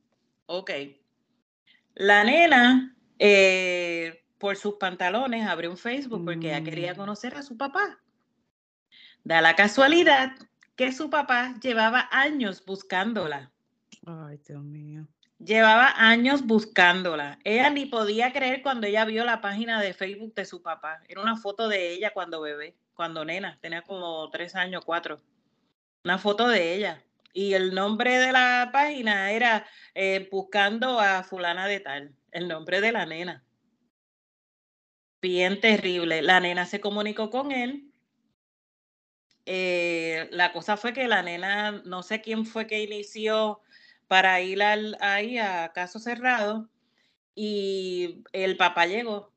Ok. 0.46 0.70
La 1.94 2.24
nena, 2.24 2.96
eh, 3.18 4.24
por 4.38 4.56
sus 4.56 4.74
pantalones, 4.74 5.46
abrió 5.46 5.70
un 5.70 5.78
Facebook 5.78 6.24
porque 6.24 6.48
ella 6.48 6.64
quería 6.64 6.94
mm. 6.94 6.96
conocer 6.96 7.34
a 7.36 7.42
su 7.42 7.56
papá. 7.56 8.00
Da 9.24 9.40
la 9.40 9.56
casualidad 9.56 10.32
que 10.76 10.92
su 10.92 11.10
papá 11.10 11.54
llevaba 11.62 12.08
años 12.12 12.64
buscándola. 12.64 13.50
Ay, 14.04 14.38
Dios 14.46 14.62
mío. 14.62 15.08
Llevaba 15.38 15.92
años 15.96 16.46
buscándola. 16.46 17.38
Ella 17.44 17.68
ni 17.68 17.86
podía 17.86 18.32
creer 18.32 18.62
cuando 18.62 18.86
ella 18.86 19.04
vio 19.04 19.24
la 19.24 19.42
página 19.42 19.82
de 19.82 19.92
Facebook 19.92 20.34
de 20.34 20.46
su 20.46 20.62
papá. 20.62 21.02
Era 21.08 21.20
una 21.20 21.36
foto 21.36 21.68
de 21.68 21.92
ella 21.92 22.12
cuando 22.12 22.40
bebé, 22.40 22.74
cuando 22.94 23.24
nena, 23.24 23.58
tenía 23.60 23.82
como 23.82 24.30
tres 24.30 24.54
años, 24.54 24.82
cuatro. 24.84 25.20
Una 26.04 26.18
foto 26.18 26.48
de 26.48 26.74
ella. 26.74 27.04
Y 27.34 27.52
el 27.52 27.74
nombre 27.74 28.18
de 28.18 28.32
la 28.32 28.70
página 28.72 29.30
era 29.30 29.66
eh, 29.94 30.26
Buscando 30.32 30.98
a 31.00 31.22
fulana 31.22 31.66
de 31.66 31.80
tal, 31.80 32.16
el 32.30 32.48
nombre 32.48 32.80
de 32.80 32.92
la 32.92 33.04
nena. 33.04 33.44
Bien 35.20 35.60
terrible. 35.60 36.22
La 36.22 36.40
nena 36.40 36.64
se 36.64 36.80
comunicó 36.80 37.28
con 37.28 37.52
él. 37.52 37.92
Eh, 39.44 40.28
la 40.32 40.52
cosa 40.52 40.78
fue 40.78 40.94
que 40.94 41.06
la 41.08 41.22
nena, 41.22 41.82
no 41.84 42.02
sé 42.02 42.22
quién 42.22 42.46
fue 42.46 42.66
que 42.66 42.82
inició 42.82 43.60
para 44.08 44.40
ir 44.40 44.62
al, 44.62 44.96
ahí 45.00 45.38
a 45.38 45.72
caso 45.72 45.98
cerrado 45.98 46.68
y 47.34 48.22
el 48.32 48.56
papá 48.56 48.86
llegó. 48.86 49.32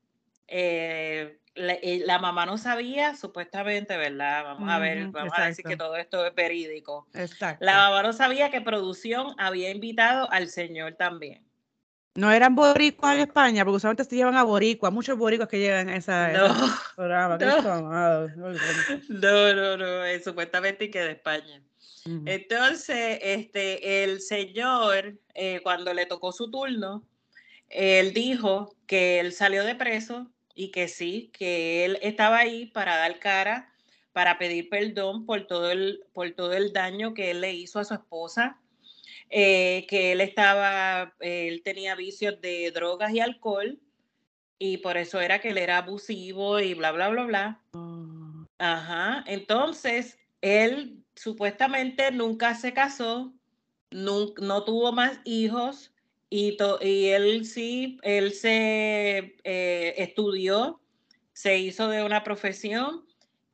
Eh, 0.47 1.39
eh, 1.55 2.03
la, 2.05 2.19
mamá 2.19 2.45
no 2.45 2.57
sabía, 2.57 3.15
supuestamente, 3.15 3.97
¿verdad? 3.97 4.43
Vamos 4.45 4.69
a 4.69 4.79
ver, 4.79 5.07
vamos 5.07 5.33
a 5.35 5.47
decir 5.47 5.65
que 5.65 5.75
todo 5.75 5.97
esto 5.97 6.25
es 6.25 6.33
verídico. 6.33 7.07
Exacto. 7.13 7.65
La 7.65 7.75
mamá 7.75 8.01
no 8.03 8.13
sabía 8.13 8.49
que 8.49 8.61
producción 8.61 9.35
había 9.37 9.69
invitado 9.69 10.31
al 10.31 10.47
señor 10.47 10.93
también. 10.93 11.45
No 12.15 12.31
eran 12.31 12.55
boricuas 12.55 13.15
en 13.15 13.21
España, 13.21 13.63
porque 13.63 13.77
usualmente 13.77 14.03
se 14.03 14.15
llevan 14.15 14.35
a 14.35 14.43
boricuas, 14.43 14.91
muchos 14.91 15.17
boricuas 15.17 15.47
que 15.49 15.59
llevan 15.59 15.89
esa, 15.89 16.29
no, 16.29 16.55
programa. 16.95 17.37
No. 17.37 18.27
no, 19.09 19.53
no, 19.53 19.77
no, 19.77 20.05
es 20.05 20.23
supuestamente 20.23 20.89
que 20.89 20.99
de 20.99 21.11
España. 21.11 21.61
Entonces, 22.05 23.19
este, 23.21 24.03
el 24.03 24.21
señor, 24.21 25.19
eh, 25.33 25.59
cuando 25.63 25.93
le 25.93 26.05
tocó 26.05 26.31
su 26.31 26.49
turno, 26.49 27.03
él 27.67 28.13
dijo 28.13 28.75
que 28.87 29.19
él 29.19 29.33
salió 29.33 29.63
de 29.63 29.75
preso 29.75 30.31
y 30.55 30.71
que 30.71 30.87
sí, 30.87 31.31
que 31.33 31.85
él 31.85 31.99
estaba 32.01 32.39
ahí 32.39 32.65
para 32.67 32.97
dar 32.97 33.19
cara, 33.19 33.73
para 34.11 34.37
pedir 34.37 34.69
perdón 34.69 35.25
por 35.25 35.47
todo 35.47 35.71
el, 35.71 36.03
por 36.13 36.31
todo 36.31 36.53
el 36.53 36.73
daño 36.73 37.13
que 37.13 37.31
él 37.31 37.41
le 37.41 37.53
hizo 37.53 37.79
a 37.79 37.85
su 37.85 37.93
esposa, 37.93 38.59
eh, 39.29 39.85
que 39.87 40.11
él 40.11 40.21
estaba, 40.21 41.13
él 41.19 41.61
tenía 41.63 41.95
vicios 41.95 42.41
de 42.41 42.71
drogas 42.71 43.13
y 43.13 43.19
alcohol 43.19 43.79
y 44.57 44.77
por 44.77 44.97
eso 44.97 45.21
era 45.21 45.39
que 45.39 45.49
él 45.49 45.57
era 45.57 45.77
abusivo 45.77 46.59
y 46.59 46.73
bla, 46.73 46.91
bla, 46.91 47.09
bla, 47.09 47.23
bla. 47.23 47.61
Oh. 47.73 48.45
Ajá, 48.57 49.23
entonces 49.27 50.17
él 50.41 51.03
supuestamente 51.15 52.11
nunca 52.11 52.55
se 52.55 52.73
casó, 52.73 53.33
no, 53.91 54.27
no 54.41 54.63
tuvo 54.63 54.91
más 54.91 55.19
hijos 55.25 55.93
y, 56.29 56.57
y 56.81 57.05
él 57.07 57.45
sí, 57.45 57.99
él 58.03 58.33
se 58.33 59.35
eh, 59.43 59.93
estudió, 59.97 60.79
se 61.33 61.57
hizo 61.57 61.87
de 61.87 62.03
una 62.03 62.23
profesión 62.23 63.05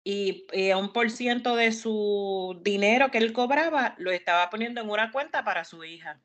y, 0.04 0.45
un 0.74 0.93
por 0.93 1.10
ciento 1.10 1.56
de 1.56 1.71
su 1.71 2.60
dinero 2.62 3.10
que 3.10 3.17
él 3.17 3.34
cobraba 3.34 3.95
lo 3.98 4.12
estaba 4.12 4.50
poniendo 4.50 4.82
en 4.82 4.89
una 4.89 5.12
cuenta 5.12 5.43
para 5.43 5.63
su 5.65 5.84
hija. 5.84 6.19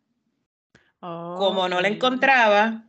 Como 1.00 1.66
no 1.66 1.80
la 1.80 1.88
encontraba, 1.88 2.84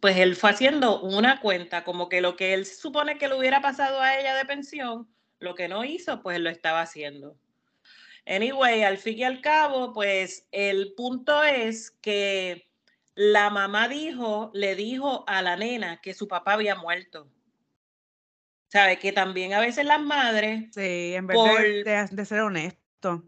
pues 0.00 0.16
él 0.16 0.34
fue 0.34 0.50
haciendo 0.50 1.00
una 1.02 1.40
cuenta, 1.40 1.84
como 1.84 2.08
que 2.08 2.20
lo 2.20 2.34
que 2.34 2.52
él 2.52 2.66
supone 2.66 3.16
que 3.16 3.28
le 3.28 3.38
hubiera 3.38 3.60
pasado 3.60 4.00
a 4.00 4.18
ella 4.18 4.34
de 4.34 4.44
pensión, 4.44 5.08
lo 5.38 5.54
que 5.54 5.68
no 5.68 5.84
hizo, 5.84 6.22
pues 6.22 6.40
lo 6.40 6.50
estaba 6.50 6.82
haciendo. 6.82 7.36
Anyway, 8.26 8.82
al 8.82 8.98
fin 8.98 9.18
y 9.18 9.24
al 9.24 9.40
cabo, 9.40 9.92
pues 9.92 10.48
el 10.50 10.94
punto 10.94 11.44
es 11.44 11.92
que 12.02 12.68
la 13.14 13.50
mamá 13.50 13.88
dijo, 13.88 14.50
le 14.52 14.74
dijo 14.74 15.24
a 15.28 15.42
la 15.42 15.56
nena 15.56 16.00
que 16.02 16.12
su 16.12 16.26
papá 16.26 16.54
había 16.54 16.74
muerto. 16.74 17.30
¿Sabe? 18.68 18.98
Que 18.98 19.12
también 19.12 19.54
a 19.54 19.60
veces 19.60 19.86
las 19.86 20.00
madres. 20.00 20.74
Sí, 20.74 21.14
en 21.14 21.26
vez 21.28 21.38
de, 22.10 22.24
ser 22.24 22.40
honesto. 22.40 23.24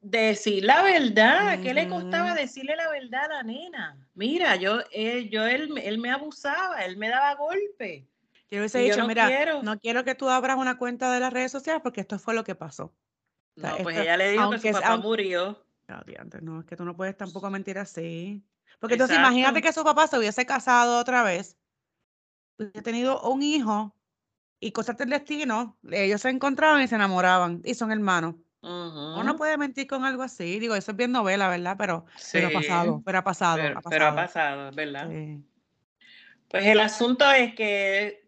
Decir 0.00 0.64
la 0.64 0.82
verdad. 0.82 1.60
¿Qué 1.60 1.74
le 1.74 1.88
costaba 1.88 2.34
decirle 2.34 2.76
la 2.76 2.88
verdad 2.88 3.24
a 3.24 3.28
la 3.28 3.42
nena? 3.42 4.08
Mira, 4.14 4.54
yo, 4.54 4.78
eh, 4.92 5.28
yo 5.28 5.44
él, 5.44 5.76
él 5.82 5.98
me 5.98 6.12
abusaba, 6.12 6.84
él 6.84 6.96
me 6.96 7.08
daba 7.08 7.34
golpe. 7.34 8.06
Yo 8.50 8.58
hubiese 8.58 8.78
dicho, 8.78 8.98
no 8.98 9.08
mira, 9.08 9.26
quiero. 9.26 9.62
no 9.62 9.78
quiero 9.78 10.04
que 10.04 10.14
tú 10.14 10.28
abras 10.28 10.56
una 10.56 10.78
cuenta 10.78 11.12
de 11.12 11.20
las 11.20 11.32
redes 11.32 11.50
sociales 11.50 11.82
porque 11.82 12.00
esto 12.00 12.18
fue 12.18 12.34
lo 12.34 12.44
que 12.44 12.54
pasó. 12.54 12.94
no, 13.56 13.76
pues 13.82 13.96
ella 13.96 14.16
le 14.16 14.30
dijo 14.30 14.50
que 14.50 14.58
su 14.58 14.72
papá 14.72 14.96
murió. 14.98 15.66
No, 16.42 16.60
es 16.60 16.66
que 16.66 16.76
tú 16.76 16.84
no 16.84 16.96
puedes 16.96 17.16
tampoco 17.16 17.50
mentir 17.50 17.78
así. 17.78 18.44
Porque 18.80 18.94
entonces 18.94 19.16
imagínate 19.16 19.62
que 19.62 19.72
su 19.72 19.84
papá 19.84 20.06
se 20.06 20.18
hubiese 20.18 20.44
casado 20.44 20.98
otra 20.98 21.22
vez, 21.22 21.56
hubiese 22.58 22.82
tenido 22.82 23.22
un 23.22 23.42
hijo 23.42 23.96
y 24.60 24.72
cosas 24.72 24.96
del 24.96 25.10
destino, 25.10 25.78
ellos 25.90 26.20
se 26.20 26.28
encontraban 26.28 26.82
y 26.82 26.88
se 26.88 26.94
enamoraban 26.94 27.62
y 27.64 27.74
son 27.74 27.92
hermanos. 27.92 28.34
Uno 28.60 29.36
puede 29.36 29.56
mentir 29.56 29.86
con 29.86 30.04
algo 30.04 30.22
así, 30.22 30.58
digo, 30.58 30.74
eso 30.74 30.90
es 30.90 30.96
bien 30.96 31.12
novela, 31.12 31.48
¿verdad? 31.48 31.76
Pero, 31.78 32.04
pero 32.32 32.48
ha 32.48 32.50
pasado, 32.50 33.02
pero 33.04 33.18
ha 33.18 33.24
pasado. 33.24 33.56
Pero 33.88 34.06
ha 34.06 34.14
pasado, 34.14 34.70
¿verdad? 34.72 35.08
Pues 36.48 36.66
el 36.66 36.80
asunto 36.80 37.30
es 37.30 37.54
que 37.54 38.25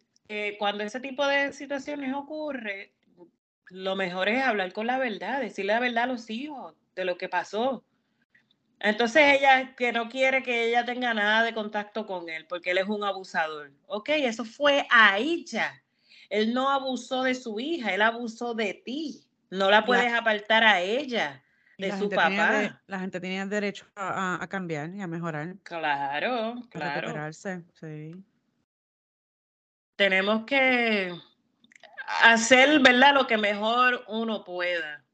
cuando 0.58 0.84
ese 0.84 1.00
tipo 1.00 1.26
de 1.26 1.52
situaciones 1.52 2.14
ocurre, 2.14 2.92
lo 3.70 3.96
mejor 3.96 4.28
es 4.28 4.42
hablar 4.42 4.72
con 4.72 4.86
la 4.86 4.98
verdad, 4.98 5.40
decirle 5.40 5.72
la 5.72 5.80
verdad 5.80 6.04
a 6.04 6.08
los 6.08 6.28
hijos 6.30 6.74
de 6.94 7.04
lo 7.04 7.16
que 7.16 7.28
pasó. 7.28 7.84
Entonces 8.80 9.38
ella 9.38 9.74
que 9.74 9.92
no 9.92 10.08
quiere 10.08 10.42
que 10.42 10.68
ella 10.68 10.84
tenga 10.84 11.12
nada 11.12 11.42
de 11.42 11.52
contacto 11.52 12.06
con 12.06 12.28
él 12.28 12.46
porque 12.48 12.70
él 12.70 12.78
es 12.78 12.88
un 12.88 13.02
abusador. 13.02 13.72
Ok, 13.86 14.10
eso 14.10 14.44
fue 14.44 14.86
a 14.90 15.18
ella. 15.18 15.82
Él 16.30 16.54
no 16.54 16.70
abusó 16.70 17.22
de 17.22 17.34
su 17.34 17.58
hija, 17.58 17.94
él 17.94 18.02
abusó 18.02 18.54
de 18.54 18.74
ti. 18.74 19.24
No 19.50 19.70
la 19.70 19.84
puedes 19.84 20.12
apartar 20.12 20.62
a 20.62 20.80
ella 20.80 21.42
de 21.78 21.96
su 21.96 22.08
papá. 22.10 22.80
la 22.86 23.00
gente 23.00 23.20
tenía 23.20 23.46
derecho 23.46 23.86
a, 23.96 24.46
cambiar 24.48 24.94
y 24.94 25.00
a 25.00 25.06
mejorar. 25.06 25.56
Claro, 25.62 26.56
claro. 26.70 27.32
sí. 27.32 28.12
Tenemos 29.98 30.44
que 30.44 31.12
hacer, 32.22 32.78
¿verdad? 32.78 33.14
Lo 33.14 33.26
que 33.26 33.36
mejor 33.36 34.04
uno 34.06 34.44
pueda. 34.44 35.04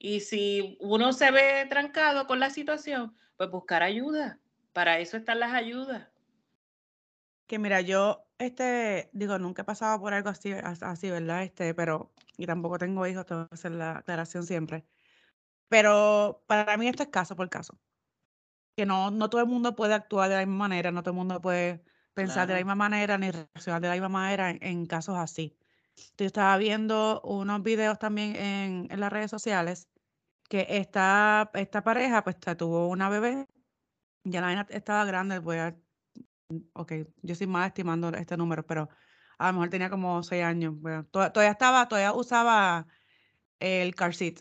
Y 0.00 0.18
si 0.18 0.76
uno 0.80 1.12
se 1.12 1.30
ve 1.30 1.64
trancado 1.70 2.26
con 2.26 2.40
la 2.40 2.50
situación, 2.50 3.16
pues 3.36 3.48
buscar 3.52 3.84
ayuda. 3.84 4.40
Para 4.72 4.98
eso 4.98 5.16
están 5.16 5.38
las 5.38 5.52
ayudas. 5.52 6.08
Que 7.46 7.60
mira, 7.60 7.82
yo, 7.82 8.26
este, 8.38 9.10
digo, 9.12 9.38
nunca 9.38 9.62
he 9.62 9.64
pasado 9.64 10.00
por 10.00 10.12
algo 10.12 10.30
así, 10.30 10.50
así, 10.52 11.08
¿verdad? 11.08 11.44
Este, 11.44 11.72
pero, 11.72 12.12
y 12.36 12.44
tampoco 12.44 12.78
tengo 12.78 13.06
hijos, 13.06 13.24
tengo 13.24 13.46
que 13.46 13.54
hacer 13.54 13.70
la 13.70 13.98
aclaración 13.98 14.44
siempre. 14.44 14.84
Pero 15.68 16.42
para 16.48 16.76
mí 16.76 16.88
esto 16.88 17.04
es 17.04 17.10
caso 17.10 17.36
por 17.36 17.48
caso. 17.48 17.78
Que 18.76 18.86
no, 18.86 19.12
no 19.12 19.30
todo 19.30 19.40
el 19.40 19.46
mundo 19.46 19.76
puede 19.76 19.94
actuar 19.94 20.28
de 20.28 20.34
la 20.34 20.46
misma 20.46 20.68
manera, 20.68 20.90
no 20.90 21.04
todo 21.04 21.12
el 21.12 21.18
mundo 21.18 21.40
puede 21.40 21.84
pensar 22.14 22.46
de 22.46 22.54
la 22.54 22.58
misma 22.60 22.74
manera 22.74 23.18
ni 23.18 23.30
reaccionar 23.30 23.80
de 23.80 23.88
la 23.88 23.94
misma 23.94 24.08
manera 24.08 24.50
en, 24.50 24.86
casos 24.86 25.16
así. 25.16 25.56
Yo 26.16 26.26
estaba 26.26 26.56
viendo 26.56 27.20
unos 27.22 27.62
videos 27.62 27.98
también 27.98 28.36
en, 28.36 28.88
en 28.90 29.00
las 29.00 29.12
redes 29.12 29.30
sociales 29.30 29.88
que 30.52 30.66
esta, 30.68 31.50
esta 31.54 31.82
pareja 31.82 32.22
pues 32.24 32.36
tuvo 32.58 32.88
una 32.88 33.08
bebé, 33.08 33.46
ya 34.22 34.42
la 34.42 34.48
nena 34.48 34.66
estaba 34.68 35.02
grande, 35.06 35.38
voy 35.38 35.56
a, 35.56 35.74
ok, 36.74 36.92
yo 37.22 37.34
soy 37.34 37.46
más 37.46 37.68
estimando 37.68 38.10
este 38.10 38.36
número, 38.36 38.62
pero 38.66 38.90
a 39.38 39.46
lo 39.46 39.54
mejor 39.54 39.70
tenía 39.70 39.88
como 39.88 40.22
seis 40.22 40.44
años, 40.44 40.74
todavía 41.10 41.52
estaba, 41.52 41.88
todavía 41.88 42.12
usaba 42.12 42.86
el 43.60 43.94
car 43.94 44.14
seat, 44.14 44.40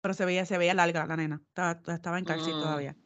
pero 0.00 0.12
se 0.12 0.24
veía, 0.24 0.44
se 0.44 0.58
veía 0.58 0.74
larga 0.74 1.06
la 1.06 1.16
nena, 1.16 1.40
estaba, 1.46 1.80
estaba 1.94 2.18
en 2.18 2.24
car 2.24 2.40
seat 2.40 2.56
mm. 2.56 2.60
todavía. 2.60 2.96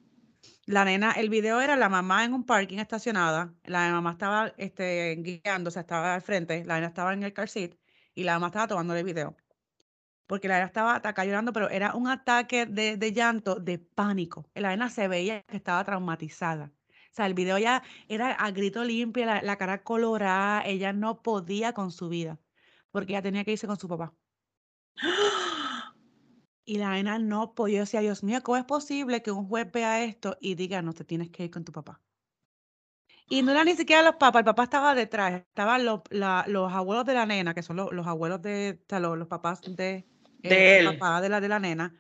La 0.69 0.85
nena, 0.85 1.13
el 1.13 1.31
video 1.31 1.63
era 1.63 1.77
la 1.77 1.89
mamá 1.89 2.27
en 2.27 2.35
un 2.35 2.45
parking 2.45 2.77
estacionada, 2.77 3.55
la 3.65 3.91
mamá 3.91 4.13
estaba 4.13 4.53
este, 4.59 5.17
guiando, 5.17 5.69
o 5.69 5.71
sea, 5.71 5.81
estaba 5.81 6.15
al 6.15 6.21
frente, 6.21 6.63
la 6.67 6.75
nena 6.75 6.89
estaba 6.89 7.15
en 7.15 7.23
el 7.23 7.33
car 7.33 7.49
seat 7.49 7.73
y 8.15 8.25
la 8.25 8.35
mamá 8.35 8.49
estaba 8.49 8.69
tomando 8.69 8.95
el 8.95 9.03
video 9.03 9.35
porque 10.27 10.47
la 10.47 10.57
nena 10.57 10.67
estaba 10.67 10.97
atacada 10.97 11.25
llorando, 11.25 11.55
pero 11.55 11.71
era 11.71 11.95
un 11.95 12.07
ataque 12.07 12.67
de, 12.67 13.13
llanto, 13.13 13.55
de 13.55 13.79
pánico. 13.79 14.45
La 14.55 14.69
nena 14.69 14.91
se 14.91 15.09
veía 15.09 15.43
que 15.45 15.57
estaba 15.57 15.83
traumatizada. 15.85 16.71
O 16.91 17.15
sea, 17.15 17.25
el 17.25 17.33
video 17.33 17.57
ya 17.57 17.83
era 18.09 18.33
a 18.33 18.51
grito 18.51 18.85
limpio, 18.85 19.25
la, 19.25 19.57
cara 19.57 19.83
colorada, 19.83 20.63
ella 20.67 20.93
no 20.93 21.23
podía 21.23 21.73
con 21.73 21.91
su 21.93 22.11
vida, 22.11 22.39
porque 22.91 23.15
ella 23.15 23.23
tenía 23.23 23.45
que 23.45 23.53
irse 23.53 23.67
con 23.67 23.79
su 23.79 23.89
papá. 23.89 24.13
Y 26.69 26.77
la 26.77 26.91
nena 26.91 27.19
no 27.19 27.55
podía, 27.55 27.81
decir, 27.81 28.01
Dios 28.01 28.23
mío, 28.23 28.43
¿cómo 28.43 28.59
es 28.59 28.65
posible 28.65 29.23
que 29.23 29.31
un 29.31 29.49
juez 29.49 29.73
vea 29.73 30.05
esto 30.05 30.37
y 30.39 30.55
diga, 30.55 30.83
no 30.83 30.93
te 30.93 31.03
tienes 31.03 31.31
que 31.31 31.45
ir 31.45 31.51
con 31.51 31.65
tu 31.65 31.73
papá? 31.73 31.99
Y 33.27 33.41
no 33.41 33.53
era 33.53 33.65
ni 33.65 33.75
siquiera 33.75 34.03
los 34.03 34.17
papás, 34.17 34.41
el 34.41 34.45
papá 34.45 34.65
estaba 34.65 34.95
detrás, 34.95 35.33
estaban 35.33 35.87
los, 35.87 36.03
los 36.11 36.71
abuelos 36.71 37.07
de 37.07 37.15
la 37.15 37.25
nena, 37.25 37.55
que 37.55 37.63
son 37.63 37.77
los, 37.77 38.07
abuelos 38.07 38.43
de, 38.43 38.79
los 38.91 39.29
papás 39.29 39.63
de, 39.63 40.07
de 40.41 40.79
él. 40.81 40.99
papá 40.99 41.23
de 41.23 41.31
la 41.31 41.41
de 41.41 41.49
la 41.49 41.59
nena, 41.59 41.99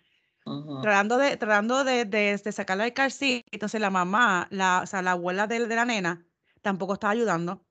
tratando 0.82 1.16
de, 1.16 1.38
tratando 1.38 1.84
de, 1.84 2.04
de, 2.04 2.52
sacarla 2.52 2.84
del 2.84 2.92
car 2.92 3.10
Entonces 3.50 3.80
la 3.80 3.88
mamá, 3.88 4.48
la, 4.50 4.82
o 4.82 4.86
sea, 4.86 5.00
la 5.00 5.12
abuela 5.12 5.46
de, 5.46 5.66
de 5.66 5.76
la 5.76 5.86
nena, 5.86 6.26
tampoco 6.60 6.92
estaba 6.92 7.14
ayudando, 7.14 7.64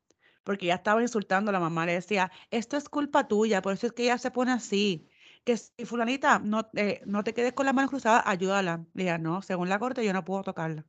porque 0.44 0.66
ella 0.66 0.76
estaba 0.76 1.00
insultando 1.04 1.50
a 1.50 1.54
la 1.54 1.60
mamá, 1.60 1.86
le 1.86 1.94
decía, 1.94 2.32
esto 2.50 2.76
es 2.76 2.90
culpa 2.90 3.28
tuya, 3.28 3.62
por 3.62 3.74
eso 3.74 3.86
es 3.86 3.94
que 3.94 4.06
ella 4.06 4.18
se 4.18 4.32
pone 4.32 4.52
así. 4.52 5.08
Que 5.48 5.56
si 5.56 5.86
fulanita, 5.86 6.40
no, 6.40 6.70
eh, 6.76 7.02
no 7.06 7.24
te 7.24 7.34
quedes 7.34 7.54
con 7.54 7.66
las 7.66 7.74
manos 7.74 7.90
cruzadas, 7.90 8.24
ayúdala. 8.26 8.86
Le 8.94 9.04
dije, 9.04 9.18
no, 9.18 9.42
según 9.42 9.70
la 9.70 9.80
corte 9.80 10.04
yo 10.04 10.12
no 10.12 10.26
puedo 10.26 10.44
tocarla. 10.44 10.86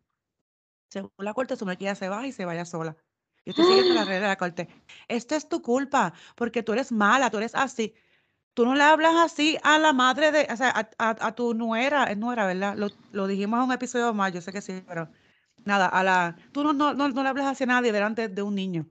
Según 0.90 1.12
la 1.18 1.33
corte, 1.33 1.55
su 1.55 1.64
que 1.64 1.75
ella 1.79 1.94
se 1.94 2.09
va 2.09 2.27
y 2.27 2.33
se 2.33 2.44
vaya 2.44 2.64
sola. 2.64 2.97
Yo 3.44 3.53
estoy 3.53 3.66
siguiendo 3.66 3.94
la 3.94 4.05
regla 4.05 4.23
de 4.23 4.27
la 4.27 4.37
corte. 4.44 4.68
Esto 5.07 5.37
es 5.37 5.49
tu 5.49 5.62
culpa, 5.62 6.12
porque 6.35 6.64
tú 6.64 6.73
eres 6.73 6.90
mala, 6.90 7.31
tú 7.31 7.37
eres 7.37 7.55
así 7.55 7.94
tú 8.59 8.64
no 8.64 8.75
le 8.75 8.83
hablas 8.83 9.14
así 9.14 9.57
a 9.62 9.79
la 9.79 9.92
madre 9.92 10.33
de, 10.33 10.49
o 10.53 10.57
sea, 10.57 10.90
a, 10.99 11.33
tu 11.37 11.55
nuera, 11.55 12.03
es 12.07 12.18
nuera, 12.18 12.44
¿verdad? 12.44 12.77
Lo, 13.12 13.27
dijimos 13.29 13.59
en 13.59 13.66
un 13.66 13.73
episodio 13.73 14.12
más, 14.12 14.33
yo 14.33 14.40
sé 14.40 14.53
que 14.53 14.61
sí, 14.61 14.83
pero 14.85 15.09
nada, 15.64 15.87
a 15.87 16.03
la, 16.03 16.35
tú 16.51 16.64
no, 16.64 16.73
no, 16.73 16.92
no, 16.92 17.09
le 17.09 17.29
hablas 17.29 17.47
así 17.47 17.62
a 17.62 17.68
nadie 17.68 17.92
delante 17.92 18.27
de 18.27 18.42
un 18.42 18.57
niño. 18.57 18.85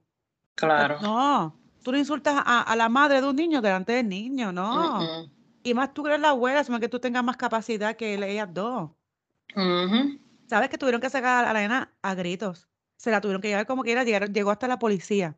Claro. 0.56 1.02
No, 1.02 1.60
tú 1.84 1.92
no 1.92 1.98
insultas 1.98 2.42
a, 2.46 2.74
la 2.78 2.88
madre 2.88 3.20
de 3.20 3.28
un 3.28 3.36
niño 3.36 3.60
delante 3.62 3.92
del 3.92 4.08
niño, 4.08 4.54
no. 4.54 5.30
Y 5.68 5.74
más 5.74 5.94
tú 5.94 6.08
eres 6.08 6.22
la 6.22 6.30
abuela, 6.30 6.64
sino 6.64 6.80
que 6.80 6.88
tú 6.88 6.98
tengas 6.98 7.26
más 7.26 7.36
capacidad 7.36 7.98
que 7.98 8.14
ellas 8.14 8.48
dos. 8.54 8.92
¿Sabes 10.46 10.70
que 10.70 10.78
tuvieron 10.78 11.02
que 11.02 11.10
sacar 11.10 11.44
a 11.44 11.52
la 11.52 11.60
nena 11.60 11.94
a 12.02 12.16
gritos? 12.16 12.70
Se 12.96 13.12
la 13.12 13.20
tuvieron 13.20 13.42
que 13.42 13.50
llevar 13.50 13.68
como 13.68 13.84
quiera, 13.84 14.06
llegó 14.06 14.52
hasta 14.52 14.70
la 14.70 14.80
policía. 14.80 15.36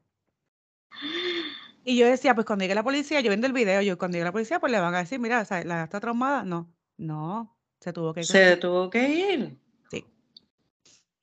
Y 1.84 1.98
yo 1.98 2.06
decía, 2.06 2.36
pues 2.36 2.46
cuando 2.46 2.62
llegue 2.62 2.76
la 2.76 2.84
policía, 2.84 3.22
yo 3.22 3.30
viendo 3.30 3.48
el 3.48 3.54
video, 3.54 3.82
yo 3.82 3.98
cuando 3.98 4.18
llegue 4.18 4.26
la 4.26 4.32
policía, 4.32 4.60
pues 4.60 4.72
le 4.72 4.80
van 4.80 4.94
a 4.94 5.00
decir, 5.00 5.20
mira, 5.20 5.44
¿la 5.66 5.84
está 5.86 6.00
traumada? 6.00 6.44
No, 6.44 6.72
no, 6.98 7.58
se 7.80 7.92
tuvo 7.92 8.14
que 8.14 8.20
ir. 8.20 8.26
Se 8.28 8.58
tuvo 8.58 8.92
que 8.92 9.10
ir. 9.10 9.58
Sí. 9.90 10.06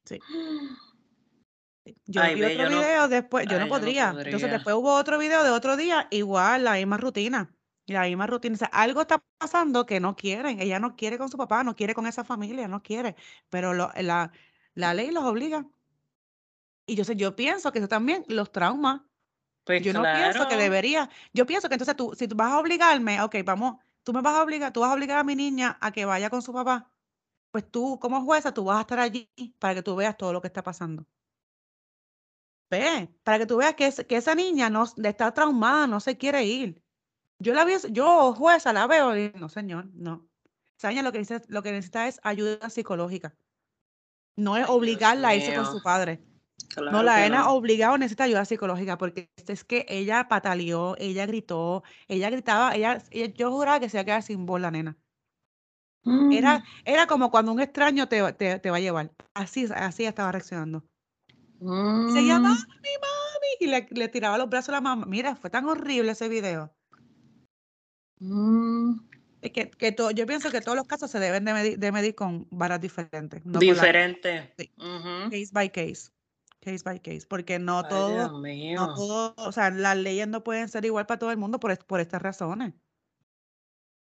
Sí. 0.04 0.18
Yo 2.06 2.22
vi 2.34 2.42
otro 2.42 2.68
video 2.70 3.06
después, 3.06 3.46
yo, 3.46 3.60
no 3.60 3.68
podría. 3.68 4.12
Entonces 4.18 4.50
después 4.50 4.74
hubo 4.74 4.94
otro 4.94 5.16
video 5.16 5.44
de 5.44 5.50
otro 5.50 5.76
día, 5.76 6.08
igual, 6.10 6.64
la 6.64 6.72
misma 6.72 6.96
rutina. 6.96 7.55
La 7.86 8.02
misma 8.02 8.26
rutina. 8.26 8.54
O 8.54 8.58
sea, 8.58 8.68
algo 8.68 9.00
está 9.02 9.22
pasando 9.38 9.86
que 9.86 10.00
no 10.00 10.16
quieren. 10.16 10.60
Ella 10.60 10.78
no 10.80 10.96
quiere 10.96 11.18
con 11.18 11.28
su 11.30 11.36
papá, 11.38 11.62
no 11.64 11.74
quiere 11.76 11.94
con 11.94 12.06
esa 12.06 12.24
familia, 12.24 12.68
no 12.68 12.82
quiere. 12.82 13.16
Pero 13.50 13.74
la, 13.74 14.32
la 14.74 14.94
ley 14.94 15.10
los 15.10 15.24
obliga. 15.24 15.66
Y 16.86 16.94
yo 16.96 17.04
sé, 17.04 17.16
yo 17.16 17.34
pienso 17.36 17.72
que 17.72 17.78
eso 17.80 17.88
también 17.88 18.24
los 18.28 18.52
traumas. 18.52 19.02
Pues 19.72 19.82
yo 19.84 19.94
no 19.94 20.10
pienso 20.10 20.46
que 20.48 20.56
debería. 20.58 21.10
Yo 21.34 21.46
pienso 21.46 21.68
que 21.68 21.74
entonces 21.76 21.96
tú, 21.96 22.14
si 22.16 22.28
tú 22.28 22.36
vas 22.36 22.52
a 22.52 22.60
obligarme, 22.60 23.22
ok, 23.22 23.36
vamos, 23.44 23.76
tú 24.04 24.12
me 24.14 24.22
vas 24.22 24.34
a 24.36 24.42
obligar, 24.44 24.72
tú 24.72 24.80
vas 24.80 24.90
a 24.92 24.94
obligar 24.94 25.18
a 25.18 25.24
mi 25.24 25.36
niña 25.36 25.78
a 25.80 25.92
que 25.92 26.04
vaya 26.06 26.30
con 26.30 26.42
su 26.42 26.52
papá, 26.52 26.92
pues 27.52 27.70
tú 27.70 27.98
como 28.00 28.22
jueza, 28.24 28.54
tú 28.54 28.64
vas 28.64 28.78
a 28.78 28.82
estar 28.82 29.00
allí 29.00 29.30
para 29.60 29.74
que 29.76 29.82
tú 29.82 29.96
veas 29.96 30.16
todo 30.16 30.32
lo 30.34 30.40
que 30.42 30.48
está 30.48 30.62
pasando. 30.64 31.06
Ve, 32.70 33.08
para 33.24 33.38
que 33.40 33.46
tú 33.46 33.56
veas 33.56 33.74
que, 33.74 33.86
es- 33.86 34.04
que 34.08 34.16
esa 34.16 34.34
niña 34.36 34.70
no 34.70 34.84
está 35.04 35.32
traumada, 35.34 35.86
no 35.88 35.98
se 36.00 36.16
quiere 36.16 36.44
ir. 36.44 36.82
Yo 37.38 37.52
la 37.54 37.64
vi, 37.64 37.74
yo 37.90 38.32
jueza 38.34 38.72
la 38.72 38.86
veo 38.86 39.16
y 39.16 39.32
no, 39.34 39.48
señor, 39.48 39.86
no. 39.94 40.28
Esa 40.78 40.90
niña 40.90 41.02
lo 41.02 41.12
que 41.12 41.18
dice, 41.18 41.42
lo 41.48 41.62
que 41.62 41.72
necesita 41.72 42.08
es 42.08 42.20
ayuda 42.22 42.70
psicológica. 42.70 43.36
No 44.36 44.56
es 44.56 44.64
Ay, 44.64 44.66
Dios 44.66 44.76
obligarla 44.76 45.28
a 45.28 45.34
irse 45.36 45.52
con 45.52 45.66
su 45.66 45.80
padre. 45.82 46.22
Claro 46.68 46.90
No, 46.90 47.02
la 47.02 47.20
nena 47.20 47.44
no. 47.44 47.50
obligado 47.50 47.98
necesita 47.98 48.24
ayuda 48.24 48.44
psicológica 48.44 48.98
porque 48.98 49.30
es 49.48 49.64
que 49.64 49.86
ella 49.88 50.28
pataleó, 50.28 50.96
ella 50.98 51.26
gritó, 51.26 51.82
ella 52.08 52.30
gritaba, 52.30 52.74
ella, 52.76 52.98
yo 53.34 53.50
juraba 53.52 53.80
que 53.80 53.88
se 53.88 53.96
iba 53.98 54.02
a 54.02 54.04
quedar 54.04 54.22
sin 54.22 54.46
voz 54.46 54.60
la 54.60 54.70
nena. 54.70 54.98
Era, 56.28 56.62
Mm, 56.62 56.66
era 56.84 57.06
como 57.08 57.30
cuando 57.32 57.52
un 57.52 57.60
extraño 57.60 58.08
te, 58.08 58.32
te, 58.34 58.58
te 58.60 58.70
va 58.70 58.76
a 58.76 58.80
llevar. 58.80 59.12
Así, 59.34 59.66
así 59.74 60.04
estaba 60.04 60.30
reaccionando. 60.32 60.86
Y 62.04 62.10
seguía, 62.10 62.38
mm, 62.38 62.42
mami, 62.42 62.92
mami, 63.02 63.48
y 63.60 63.66
le, 63.66 63.86
le 63.90 64.08
tiraba 64.08 64.38
los 64.38 64.48
brazos 64.48 64.70
a 64.70 64.72
la 64.72 64.80
mamá. 64.80 65.06
Mira, 65.06 65.36
fue 65.36 65.50
tan 65.50 65.66
horrible 65.68 66.12
ese 66.12 66.28
video. 66.28 66.75
Mm. 68.18 69.00
Es 69.42 69.52
Que, 69.52 69.70
que 69.70 69.92
to- 69.92 70.10
yo 70.10 70.26
pienso 70.26 70.50
que 70.50 70.60
todos 70.60 70.76
los 70.76 70.86
casos 70.86 71.10
se 71.10 71.20
deben 71.20 71.44
de 71.44 71.52
medir, 71.52 71.78
de 71.78 71.92
medir 71.92 72.14
con 72.14 72.48
varas 72.50 72.80
diferentes. 72.80 73.44
No 73.44 73.58
con 73.60 73.66
la- 73.66 73.72
Diferente. 73.74 74.52
sí. 74.58 74.72
Ujú. 74.78 75.30
case 75.30 75.50
by 75.52 75.70
case. 75.70 76.10
Case 76.60 76.82
by 76.84 76.98
case. 77.00 77.26
Porque 77.28 77.58
no 77.60 77.78
Ay, 77.80 77.84
todo, 77.88 78.40
no 78.40 78.94
todo, 78.94 79.34
o 79.36 79.52
sea, 79.52 79.70
las 79.70 79.96
leyes 79.96 80.26
no 80.26 80.42
pueden 80.42 80.68
ser 80.68 80.84
igual 80.84 81.06
para 81.06 81.18
todo 81.18 81.30
el 81.30 81.36
mundo 81.36 81.60
por, 81.60 81.76
por 81.86 82.00
estas 82.00 82.20
razones. 82.22 82.74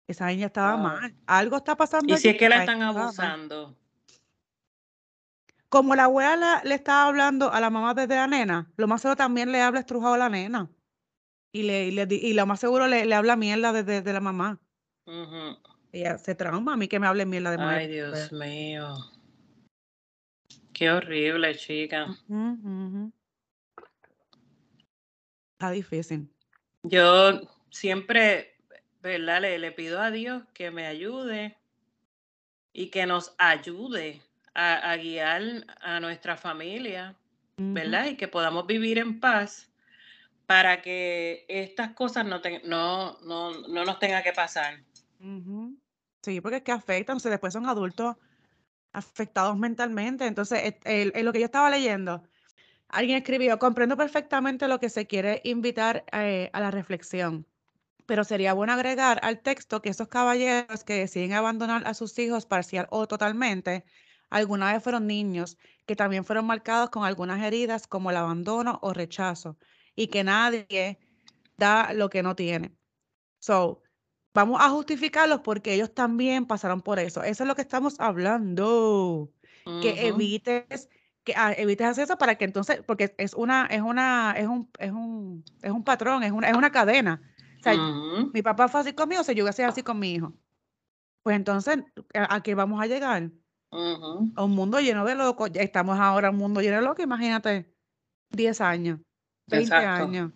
Esa 0.06 0.26
niña 0.26 0.46
estaba 0.46 0.76
mal. 0.76 1.14
Algo 1.26 1.56
está 1.56 1.76
pasando 1.76 2.12
Y 2.14 2.18
si 2.18 2.28
es 2.28 2.36
que 2.36 2.48
la 2.48 2.58
están 2.60 2.82
abusando. 2.82 3.74
Como 5.70 5.94
la 5.94 6.04
abuela 6.04 6.36
la- 6.36 6.60
le 6.64 6.74
estaba 6.74 7.04
hablando 7.06 7.50
a 7.50 7.58
la 7.60 7.70
mamá 7.70 7.94
desde 7.94 8.16
la 8.16 8.26
nena, 8.26 8.70
lo 8.76 8.86
más 8.86 9.00
seguro 9.00 9.16
también 9.16 9.50
le 9.52 9.62
habla 9.62 9.80
estrujado 9.80 10.14
a 10.14 10.18
la 10.18 10.28
nena. 10.28 10.68
Y, 11.52 11.64
le, 11.64 11.86
y, 11.86 11.90
le 11.90 12.06
y 12.10 12.32
lo 12.32 12.46
más 12.46 12.60
seguro 12.60 12.88
le, 12.88 13.04
le 13.04 13.14
habla 13.14 13.36
mierda 13.36 13.72
desde 13.72 14.00
de 14.02 14.12
la 14.12 14.20
mamá. 14.20 14.58
Ujú. 15.06 15.58
Ella 15.92 16.16
se 16.16 16.34
trauma 16.34 16.72
a 16.72 16.76
mí 16.76 16.88
que 16.88 16.98
me 16.98 17.06
hable 17.06 17.26
mierda 17.26 17.50
de 17.50 17.58
mamá. 17.58 17.74
Ay, 17.74 17.88
Dios 17.88 18.32
mío. 18.32 18.94
Qué 20.72 20.90
horrible, 20.90 21.54
chica. 21.56 22.06
Está 25.52 25.70
difícil. 25.70 26.28
Yo 26.82 27.40
siempre, 27.70 28.56
¿verdad? 29.02 29.42
Le, 29.42 29.58
le 29.58 29.72
pido 29.72 30.00
a 30.00 30.10
Dios 30.10 30.42
que 30.54 30.70
me 30.70 30.86
ayude 30.86 31.58
y 32.72 32.88
que 32.88 33.04
nos 33.04 33.34
ayude 33.36 34.22
a, 34.54 34.90
a 34.90 34.96
guiar 34.96 35.66
a 35.82 36.00
nuestra 36.00 36.36
familia. 36.36 37.14
¿verdad? 37.58 38.06
Y 38.06 38.16
que 38.16 38.28
podamos 38.28 38.66
vivir 38.66 38.98
en 38.98 39.20
paz 39.20 39.71
para 40.46 40.82
que 40.82 41.44
estas 41.48 41.94
cosas 41.94 42.26
no, 42.26 42.40
ten- 42.40 42.62
no, 42.64 43.18
no, 43.20 43.52
no 43.68 43.84
nos 43.84 43.98
tenga 43.98 44.22
que 44.22 44.32
pasar. 44.32 44.82
Sí, 46.22 46.40
porque 46.40 46.58
es 46.58 46.62
que 46.62 46.72
afectan, 46.72 47.16
o 47.16 47.20
después 47.28 47.52
son 47.52 47.66
adultos 47.66 48.16
afectados 48.92 49.56
mentalmente. 49.56 50.26
Entonces, 50.26 50.76
en 50.84 51.24
lo 51.24 51.32
que 51.32 51.40
yo 51.40 51.46
estaba 51.46 51.70
leyendo, 51.70 52.22
alguien 52.88 53.18
escribió, 53.18 53.58
comprendo 53.58 53.96
perfectamente 53.96 54.68
lo 54.68 54.78
que 54.80 54.90
se 54.90 55.06
quiere 55.06 55.40
invitar 55.44 56.04
eh, 56.12 56.50
a 56.52 56.60
la 56.60 56.70
reflexión, 56.70 57.46
pero 58.06 58.24
sería 58.24 58.52
bueno 58.54 58.72
agregar 58.74 59.20
al 59.22 59.40
texto 59.40 59.82
que 59.82 59.90
esos 59.90 60.08
caballeros 60.08 60.84
que 60.84 60.94
deciden 60.94 61.32
abandonar 61.34 61.86
a 61.86 61.94
sus 61.94 62.18
hijos 62.18 62.46
parcial 62.46 62.86
o 62.90 63.06
totalmente, 63.08 63.84
alguna 64.30 64.72
vez 64.72 64.82
fueron 64.82 65.06
niños 65.06 65.58
que 65.86 65.96
también 65.96 66.24
fueron 66.24 66.46
marcados 66.46 66.90
con 66.90 67.04
algunas 67.04 67.42
heridas 67.42 67.86
como 67.86 68.10
el 68.10 68.16
abandono 68.16 68.78
o 68.82 68.92
rechazo, 68.92 69.58
y 69.96 70.08
que 70.08 70.24
nadie 70.24 70.98
da 71.56 71.92
lo 71.92 72.10
que 72.10 72.22
no 72.22 72.34
tiene. 72.36 72.76
So, 73.40 73.82
vamos 74.34 74.60
a 74.60 74.70
justificarlos 74.70 75.40
porque 75.42 75.74
ellos 75.74 75.94
también 75.94 76.46
pasaron 76.46 76.82
por 76.82 76.98
eso. 76.98 77.22
Eso 77.22 77.44
es 77.44 77.48
lo 77.48 77.54
que 77.54 77.62
estamos 77.62 78.00
hablando. 78.00 79.32
Que 79.80 80.08
evites, 80.08 80.88
que 81.24 81.34
ah, 81.36 81.52
evites 81.56 81.86
hacer 81.86 82.04
eso 82.04 82.18
para 82.18 82.36
que 82.36 82.44
entonces, 82.44 82.82
porque 82.86 83.14
es 83.18 83.34
una, 83.34 83.66
es 83.66 83.82
una, 83.82 84.34
es 84.36 84.46
un, 84.46 84.70
es 84.78 84.92
un, 84.92 85.44
es 85.62 85.70
un 85.72 85.84
patrón, 85.84 86.22
es 86.22 86.32
una, 86.32 86.48
es 86.48 86.56
una 86.56 86.70
cadena. 86.72 87.20
O 87.60 87.62
sea, 87.62 87.74
Ujú. 87.74 88.30
mi 88.32 88.42
papá 88.42 88.68
fue 88.68 88.80
así 88.80 88.92
conmigo, 88.94 89.20
o 89.22 89.24
sea, 89.24 89.34
yo 89.34 89.44
voy 89.44 89.50
a 89.50 89.52
ser 89.52 89.66
así 89.66 89.82
con 89.82 89.98
mi 89.98 90.14
hijo. 90.14 90.34
Pues 91.22 91.36
entonces, 91.36 91.78
¿a, 92.14 92.36
a 92.36 92.42
qué 92.42 92.54
vamos 92.54 92.80
a 92.82 92.86
llegar? 92.86 93.32
A 94.34 94.44
un 94.44 94.52
mundo 94.52 94.80
lleno 94.80 95.04
de 95.04 95.14
locos. 95.14 95.50
Ya 95.52 95.62
estamos 95.62 95.98
ahora 95.98 96.28
en 96.28 96.34
un 96.34 96.40
mundo 96.40 96.60
lleno 96.60 96.76
de 96.76 96.82
locos, 96.82 97.04
imagínate, 97.04 97.74
10 98.30 98.60
años, 98.60 99.00
20 99.46 99.64
Exacto. 99.64 100.04
años. 100.04 100.32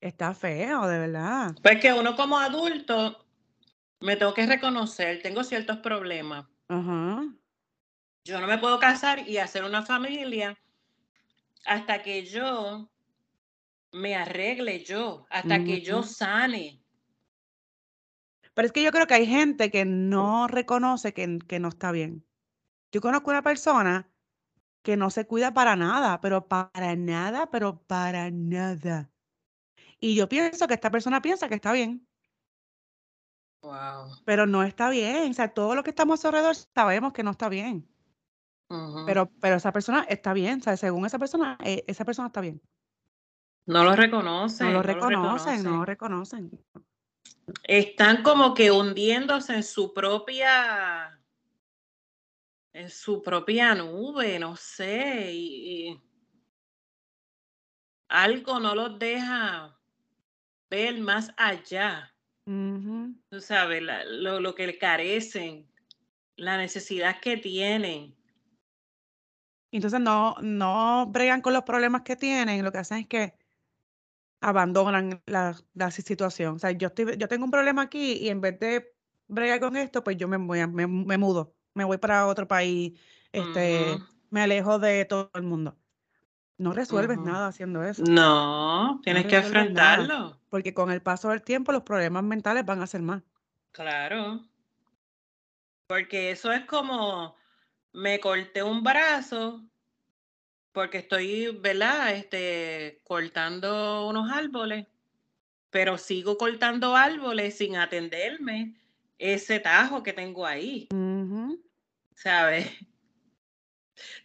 Está 0.00 0.34
feo, 0.34 0.86
de 0.86 0.98
verdad. 0.98 1.54
Pues 1.62 1.80
que 1.80 1.92
uno 1.92 2.14
como 2.16 2.38
adulto 2.38 3.26
me 4.00 4.16
tengo 4.16 4.34
que 4.34 4.46
reconocer, 4.46 5.22
tengo 5.22 5.42
ciertos 5.42 5.78
problemas. 5.78 6.46
Ajá. 6.68 7.24
Yo 8.24 8.40
no 8.40 8.46
me 8.46 8.58
puedo 8.58 8.78
casar 8.78 9.28
y 9.28 9.38
hacer 9.38 9.64
una 9.64 9.82
familia 9.82 10.58
hasta 11.64 12.02
que 12.02 12.24
yo 12.24 12.90
me 13.92 14.14
arregle 14.14 14.84
yo, 14.84 15.26
hasta 15.30 15.64
que 15.64 15.80
yo 15.80 16.02
sane. 16.02 16.82
Pero 18.54 18.66
es 18.66 18.72
que 18.72 18.82
yo 18.82 18.90
creo 18.90 19.06
que 19.06 19.14
hay 19.14 19.26
gente 19.26 19.70
que 19.70 19.84
no 19.84 20.48
reconoce 20.48 21.12
que, 21.12 21.38
que 21.46 21.58
no 21.58 21.68
está 21.68 21.92
bien. 21.92 22.24
Yo 22.92 23.00
conozco 23.00 23.30
una 23.30 23.42
persona 23.42 24.08
que 24.86 24.96
no 24.96 25.10
se 25.10 25.26
cuida 25.26 25.52
para 25.52 25.74
nada, 25.74 26.20
pero 26.20 26.46
para 26.46 26.94
nada, 26.94 27.50
pero 27.50 27.82
para 27.88 28.30
nada. 28.30 29.10
Y 29.98 30.14
yo 30.14 30.28
pienso 30.28 30.68
que 30.68 30.74
esta 30.74 30.92
persona 30.92 31.20
piensa 31.20 31.48
que 31.48 31.56
está 31.56 31.72
bien, 31.72 32.06
Wow. 33.62 34.10
pero 34.24 34.46
no 34.46 34.62
está 34.62 34.88
bien. 34.88 35.32
O 35.32 35.34
sea, 35.34 35.48
todo 35.52 35.74
lo 35.74 35.82
que 35.82 35.90
estamos 35.90 36.24
alrededor 36.24 36.54
sabemos 36.54 37.12
que 37.12 37.24
no 37.24 37.32
está 37.32 37.48
bien. 37.48 37.88
Pero, 39.06 39.28
pero 39.40 39.56
esa 39.56 39.72
persona 39.72 40.06
está 40.08 40.32
bien. 40.32 40.60
O 40.60 40.62
sea, 40.62 40.76
según 40.76 41.04
esa 41.04 41.18
persona, 41.18 41.58
eh, 41.64 41.82
esa 41.88 42.04
persona 42.04 42.28
está 42.28 42.40
bien. 42.40 42.62
No 43.66 43.82
lo 43.82 43.90
No 43.90 43.96
reconocen, 43.96 44.66
lo 44.68 44.72
no 44.74 44.78
lo 44.78 44.82
reconocen, 44.82 45.64
no 45.64 45.70
lo 45.78 45.84
reconocen. 45.84 46.50
reconocen. 46.52 46.86
Están 47.64 48.22
como 48.22 48.54
que 48.54 48.70
hundiéndose 48.70 49.52
en 49.54 49.64
su 49.64 49.92
propia, 49.92 51.20
en 52.76 52.90
su 52.90 53.22
propia 53.22 53.74
nube, 53.74 54.38
no 54.38 54.54
sé, 54.54 55.32
y, 55.32 55.88
y 55.88 56.02
algo 58.08 58.60
no 58.60 58.74
los 58.74 58.98
deja 58.98 59.80
ver 60.68 61.00
más 61.00 61.32
allá. 61.38 62.14
Tú 63.30 63.40
sabes, 63.40 63.82
la- 63.82 64.04
lo, 64.04 64.40
lo 64.40 64.54
que 64.54 64.76
carecen, 64.78 65.72
la 66.36 66.58
necesidad 66.58 67.18
que 67.20 67.38
tienen. 67.38 68.14
Entonces 69.72 70.00
no, 70.00 70.36
no 70.42 71.06
bregan 71.08 71.40
con 71.40 71.54
los 71.54 71.62
problemas 71.62 72.02
que 72.02 72.16
tienen, 72.16 72.62
lo 72.62 72.72
que 72.72 72.78
hacen 72.78 72.98
es 72.98 73.08
que 73.08 73.38
abandonan 74.40 75.22
la, 75.26 75.56
la 75.74 75.90
si- 75.90 76.02
situación. 76.02 76.56
O 76.56 76.58
sea, 76.58 76.72
yo, 76.72 76.88
estoy, 76.88 77.16
yo 77.16 77.28
tengo 77.28 77.44
un 77.46 77.50
problema 77.50 77.82
aquí 77.82 78.12
y 78.14 78.28
en 78.28 78.40
vez 78.42 78.58
de 78.60 78.94
bregar 79.28 79.60
con 79.60 79.76
esto, 79.76 80.04
pues 80.04 80.16
yo 80.18 80.28
me, 80.28 80.38
me, 80.38 80.86
me 80.86 81.18
mudo, 81.18 81.55
me 81.76 81.84
voy 81.84 81.98
para 81.98 82.26
otro 82.26 82.48
país, 82.48 82.98
este, 83.32 84.00
me 84.30 84.42
alejo 84.42 84.78
de 84.78 85.04
todo 85.04 85.30
el 85.34 85.42
mundo. 85.42 85.76
No 86.58 86.72
resuelves 86.72 87.18
nada 87.18 87.48
haciendo 87.48 87.84
eso, 87.84 88.02
No, 88.02 88.94
no 88.94 89.00
tienes 89.02 89.26
que 89.26 89.36
nada, 89.36 89.46
enfrentarlo. 89.46 90.40
porque 90.48 90.72
con 90.72 90.90
el 90.90 91.02
paso 91.02 91.28
del 91.28 91.42
tiempo 91.42 91.70
los 91.70 91.82
problemas 91.82 92.24
mentales 92.24 92.64
van 92.64 92.80
a 92.80 92.86
ser 92.86 93.02
más. 93.02 93.22
Claro. 93.72 94.40
Porque 95.86 96.30
eso 96.30 96.50
es 96.50 96.64
como 96.64 97.36
me 97.92 98.18
corté 98.20 98.62
un 98.62 98.82
brazo 98.82 99.62
porque 100.72 100.98
estoy, 100.98 101.56
¿verdad? 101.60 102.14
Este, 102.14 103.00
cortando 103.04 104.08
unos 104.08 104.30
árboles, 104.30 104.86
pero 105.70 105.98
sigo 105.98 106.38
cortando 106.38 106.96
árboles 106.96 107.56
sin 107.58 107.76
atenderme 107.76 108.74
ese 109.18 109.60
tajo 109.60 110.02
que 110.02 110.12
tengo 110.12 110.44
ahí, 110.46 110.88
Ujú, 110.92 111.58
¿sabes? 112.16 112.66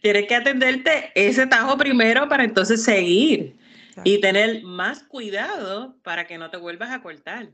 Tienes 0.00 0.26
que 0.26 0.34
atenderte 0.34 1.12
ese 1.14 1.46
tajo 1.46 1.76
primero 1.78 2.28
para 2.28 2.44
entonces 2.44 2.82
seguir 2.82 3.56
y 4.04 4.20
tener 4.20 4.62
más 4.64 5.02
cuidado 5.04 5.96
para 6.02 6.26
que 6.26 6.36
no 6.38 6.50
te 6.50 6.56
vuelvas 6.56 6.90
a 6.90 7.00
cortar. 7.02 7.50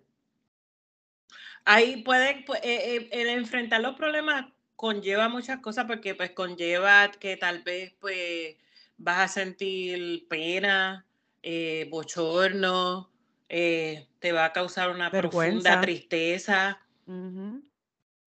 Ahí 1.64 2.02
puede, 2.02 2.44
pu- 2.46 2.58
eh, 2.62 2.96
eh, 2.96 3.08
el 3.12 3.28
enfrentar 3.28 3.80
los 3.82 3.94
problemas 3.96 4.46
conlleva 4.76 5.28
muchas 5.28 5.60
cosas 5.60 5.84
porque 5.84 6.14
pues 6.14 6.30
conlleva 6.30 7.10
que 7.10 7.36
tal 7.36 7.62
vez 7.62 7.92
pues 8.00 8.56
vas 8.96 9.18
a 9.18 9.28
sentir 9.28 10.26
pena, 10.28 11.04
eh, 11.42 11.86
bochorno, 11.90 13.10
eh, 13.48 14.06
te 14.18 14.32
va 14.32 14.46
a 14.46 14.52
causar 14.52 14.90
una 14.90 15.10
profunda 15.10 15.72
tristeza. 15.82 16.80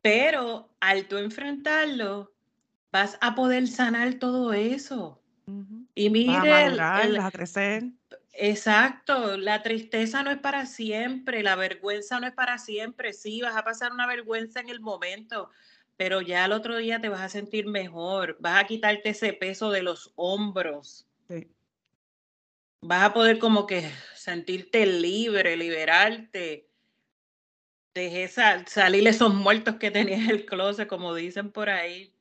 Pero 0.01 0.69
al 0.79 1.07
tú 1.07 1.17
enfrentarlo, 1.17 2.33
vas 2.91 3.17
a 3.21 3.35
poder 3.35 3.67
sanar 3.67 4.15
todo 4.15 4.53
eso. 4.53 5.21
Y 5.95 6.09
mire, 6.09 6.53
a 7.19 7.31
crecer. 7.31 7.83
Exacto, 8.33 9.37
la 9.37 9.61
tristeza 9.61 10.23
no 10.23 10.31
es 10.31 10.39
para 10.39 10.65
siempre, 10.65 11.43
la 11.43 11.55
vergüenza 11.55 12.19
no 12.19 12.27
es 12.27 12.33
para 12.33 12.57
siempre. 12.57 13.13
Sí, 13.13 13.41
vas 13.41 13.55
a 13.55 13.63
pasar 13.63 13.91
una 13.91 14.07
vergüenza 14.07 14.61
en 14.61 14.69
el 14.69 14.79
momento, 14.79 15.49
pero 15.97 16.21
ya 16.21 16.45
el 16.45 16.53
otro 16.53 16.77
día 16.77 17.01
te 17.01 17.09
vas 17.09 17.21
a 17.21 17.29
sentir 17.29 17.67
mejor, 17.67 18.37
vas 18.39 18.63
a 18.63 18.67
quitarte 18.67 19.09
ese 19.09 19.33
peso 19.33 19.69
de 19.69 19.83
los 19.83 20.13
hombros. 20.15 21.07
Vas 22.83 23.03
a 23.03 23.13
poder 23.13 23.37
como 23.37 23.67
que 23.67 23.87
sentirte 24.15 24.87
libre, 24.87 25.55
liberarte. 25.55 26.70
Deje 27.93 28.27
salir 28.67 29.07
esos 29.07 29.33
muertos 29.33 29.75
que 29.75 29.91
tenías 29.91 30.21
en 30.21 30.29
el 30.29 30.45
closet, 30.45 30.87
como 30.87 31.13
dicen 31.13 31.51
por 31.51 31.69
ahí. 31.69 32.13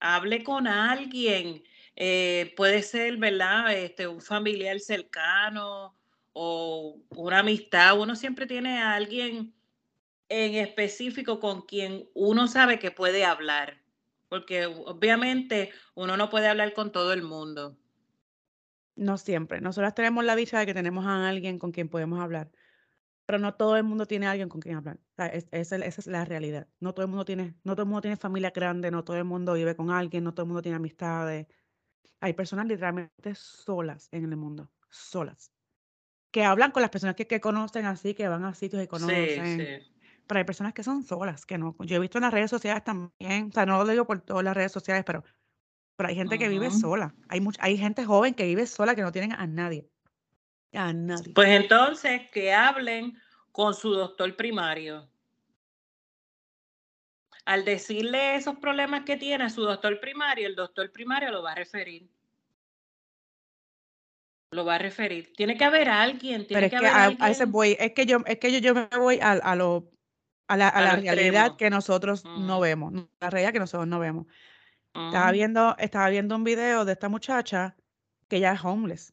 Hable 0.00 0.42
con 0.42 0.66
alguien 0.66 1.62
eh, 1.96 2.54
puede 2.56 2.82
ser, 2.82 3.18
¿verdad? 3.18 3.74
Este, 3.74 4.08
un 4.08 4.22
familiar 4.22 4.80
cercano 4.80 5.94
o 6.32 6.98
una 7.10 7.40
amistad. 7.40 7.98
Uno 8.00 8.16
siempre 8.16 8.46
tiene 8.46 8.78
a 8.78 8.94
alguien 8.94 9.52
en 10.30 10.54
específico 10.54 11.40
con 11.40 11.62
quien 11.62 12.08
uno 12.14 12.48
sabe 12.48 12.78
que 12.78 12.90
puede 12.90 13.24
hablar, 13.24 13.82
porque 14.28 14.64
obviamente 14.64 15.72
uno 15.94 16.16
no 16.16 16.30
puede 16.30 16.48
hablar 16.48 16.72
con 16.72 16.92
todo 16.92 17.12
el 17.12 17.22
mundo. 17.22 17.76
No 18.94 19.18
siempre. 19.18 19.60
Nosotros 19.60 19.94
tenemos 19.94 20.24
la 20.24 20.36
dicha 20.36 20.58
de 20.60 20.66
que 20.66 20.74
tenemos 20.74 21.04
a 21.04 21.28
alguien 21.28 21.58
con 21.58 21.72
quien 21.72 21.88
podemos 21.88 22.20
hablar, 22.20 22.50
pero 23.30 23.38
no 23.40 23.54
todo 23.54 23.76
el 23.76 23.84
mundo 23.84 24.06
tiene 24.06 24.26
alguien 24.26 24.48
con 24.48 24.60
quien 24.60 24.74
hablar. 24.74 24.98
esa, 25.52 25.76
es 25.76 26.06
la 26.08 26.24
realidad. 26.24 26.66
No 26.80 26.92
todo 26.92 27.04
el 27.04 27.10
mundo 27.10 27.24
tiene, 27.24 27.54
no 27.62 27.74
todo 27.76 27.82
el 27.82 27.86
mundo 27.86 28.00
tiene 28.00 28.16
familia 28.16 28.50
grande, 28.50 28.90
no 28.90 29.04
todo 29.04 29.16
el 29.18 29.24
mundo 29.24 29.52
vive 29.52 29.76
con 29.76 29.92
alguien, 29.92 30.24
no 30.24 30.34
todo 30.34 30.42
el 30.42 30.48
mundo 30.48 30.62
tiene 30.62 30.74
amistades. 30.74 31.46
Hay 32.18 32.32
personas 32.32 32.66
literalmente 32.66 33.36
solas 33.36 34.08
en 34.10 34.24
el 34.24 34.36
mundo, 34.36 34.72
solas, 34.88 35.52
que 36.32 36.42
hablan 36.42 36.72
con 36.72 36.80
las 36.80 36.90
personas 36.90 37.14
que, 37.14 37.40
conocen 37.40 37.86
así, 37.86 38.14
que 38.14 38.26
van 38.26 38.44
a 38.44 38.52
sitios 38.52 38.82
y 38.82 38.88
conocen. 38.88 39.60
Sí, 39.60 39.92
Pero 40.26 40.38
hay 40.38 40.44
personas 40.44 40.74
que 40.74 40.82
son 40.82 41.04
solas, 41.04 41.46
que 41.46 41.56
no. 41.56 41.76
Yo 41.84 41.94
he 41.94 42.00
visto 42.00 42.18
en 42.18 42.22
las 42.22 42.34
redes 42.34 42.50
sociales 42.50 42.82
también, 42.82 43.50
o 43.50 43.52
sea, 43.52 43.64
no 43.64 43.78
lo 43.78 43.88
digo 43.88 44.08
por 44.08 44.20
todas 44.22 44.42
las 44.42 44.56
redes 44.56 44.72
sociales, 44.72 45.04
pero, 45.06 45.22
pero 45.94 46.08
hay 46.08 46.16
gente 46.16 46.36
que 46.36 46.48
vive 46.48 46.68
sola. 46.72 47.14
Hay, 47.28 47.46
hay 47.60 47.78
gente 47.78 48.04
joven 48.04 48.34
que 48.34 48.46
vive 48.46 48.66
sola 48.66 48.96
que 48.96 49.02
no 49.02 49.12
tienen 49.12 49.34
a 49.34 49.46
nadie. 49.46 49.88
A 50.72 50.92
nadie. 50.92 51.32
Pues 51.34 51.48
entonces 51.48 52.30
que 52.30 52.52
hablen 52.52 53.18
con 53.52 53.74
su 53.74 53.92
doctor 53.92 54.36
primario 54.36 55.10
al 57.44 57.64
decirle 57.64 58.36
esos 58.36 58.56
problemas 58.58 59.04
que 59.04 59.16
tiene 59.16 59.44
a 59.44 59.50
su 59.50 59.62
doctor 59.62 59.98
primario, 59.98 60.46
el 60.46 60.54
doctor 60.54 60.92
primario 60.92 61.32
lo 61.32 61.42
va 61.42 61.52
a 61.52 61.54
referir. 61.56 62.08
Lo 64.52 64.64
va 64.64 64.76
a 64.76 64.78
referir. 64.78 65.32
Tiene 65.36 65.56
que 65.56 65.64
haber 65.64 65.88
alguien. 65.88 66.46
Tiene 66.46 66.68
Pero 66.68 66.84
es 66.86 67.16
que, 67.16 67.18
a, 67.20 67.30
ese 67.30 67.46
voy. 67.46 67.76
Es 67.80 67.92
que 67.92 68.06
yo, 68.06 68.18
es 68.26 68.38
que 68.38 68.60
yo, 68.60 68.74
me 68.74 68.88
voy 68.96 69.18
a, 69.20 69.32
a 69.32 69.56
lo, 69.56 69.90
a 70.48 70.56
la, 70.56 70.68
a 70.68 70.80
la 70.80 70.96
realidad 70.96 71.56
que 71.56 71.70
nosotros 71.70 72.24
no 72.24 72.60
vemos. 72.60 72.92
La 73.20 73.30
realidad 73.30 73.52
que 73.52 73.58
nosotros 73.58 73.88
no 73.88 73.98
vemos. 73.98 74.26
Estaba 74.94 75.32
viendo, 75.32 75.76
estaba 75.78 76.08
viendo 76.08 76.36
un 76.36 76.44
video 76.44 76.84
de 76.84 76.92
esta 76.92 77.08
muchacha 77.08 77.76
que 78.28 78.40
ya 78.40 78.52
es 78.52 78.64
homeless 78.64 79.12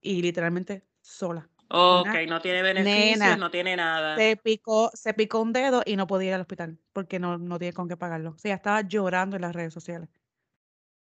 y 0.00 0.22
literalmente 0.22 0.86
sola. 1.08 1.48
Ok, 1.70 2.08
no 2.28 2.40
tiene 2.40 2.62
beneficios, 2.62 3.38
no 3.38 3.50
tiene 3.50 3.76
nada. 3.76 4.16
Se 4.16 4.36
picó, 4.36 4.90
se 4.94 5.12
picó 5.12 5.40
un 5.40 5.52
dedo 5.52 5.82
y 5.84 5.96
no 5.96 6.06
podía 6.06 6.28
ir 6.28 6.34
al 6.34 6.40
hospital 6.42 6.78
porque 6.92 7.18
no, 7.18 7.36
no 7.36 7.58
tiene 7.58 7.74
con 7.74 7.88
qué 7.88 7.96
pagarlo. 7.96 8.30
O 8.30 8.38
sea, 8.38 8.54
estaba 8.54 8.80
llorando 8.82 9.36
en 9.36 9.42
las 9.42 9.54
redes 9.54 9.74
sociales. 9.74 10.08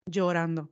Llorando. 0.07 0.71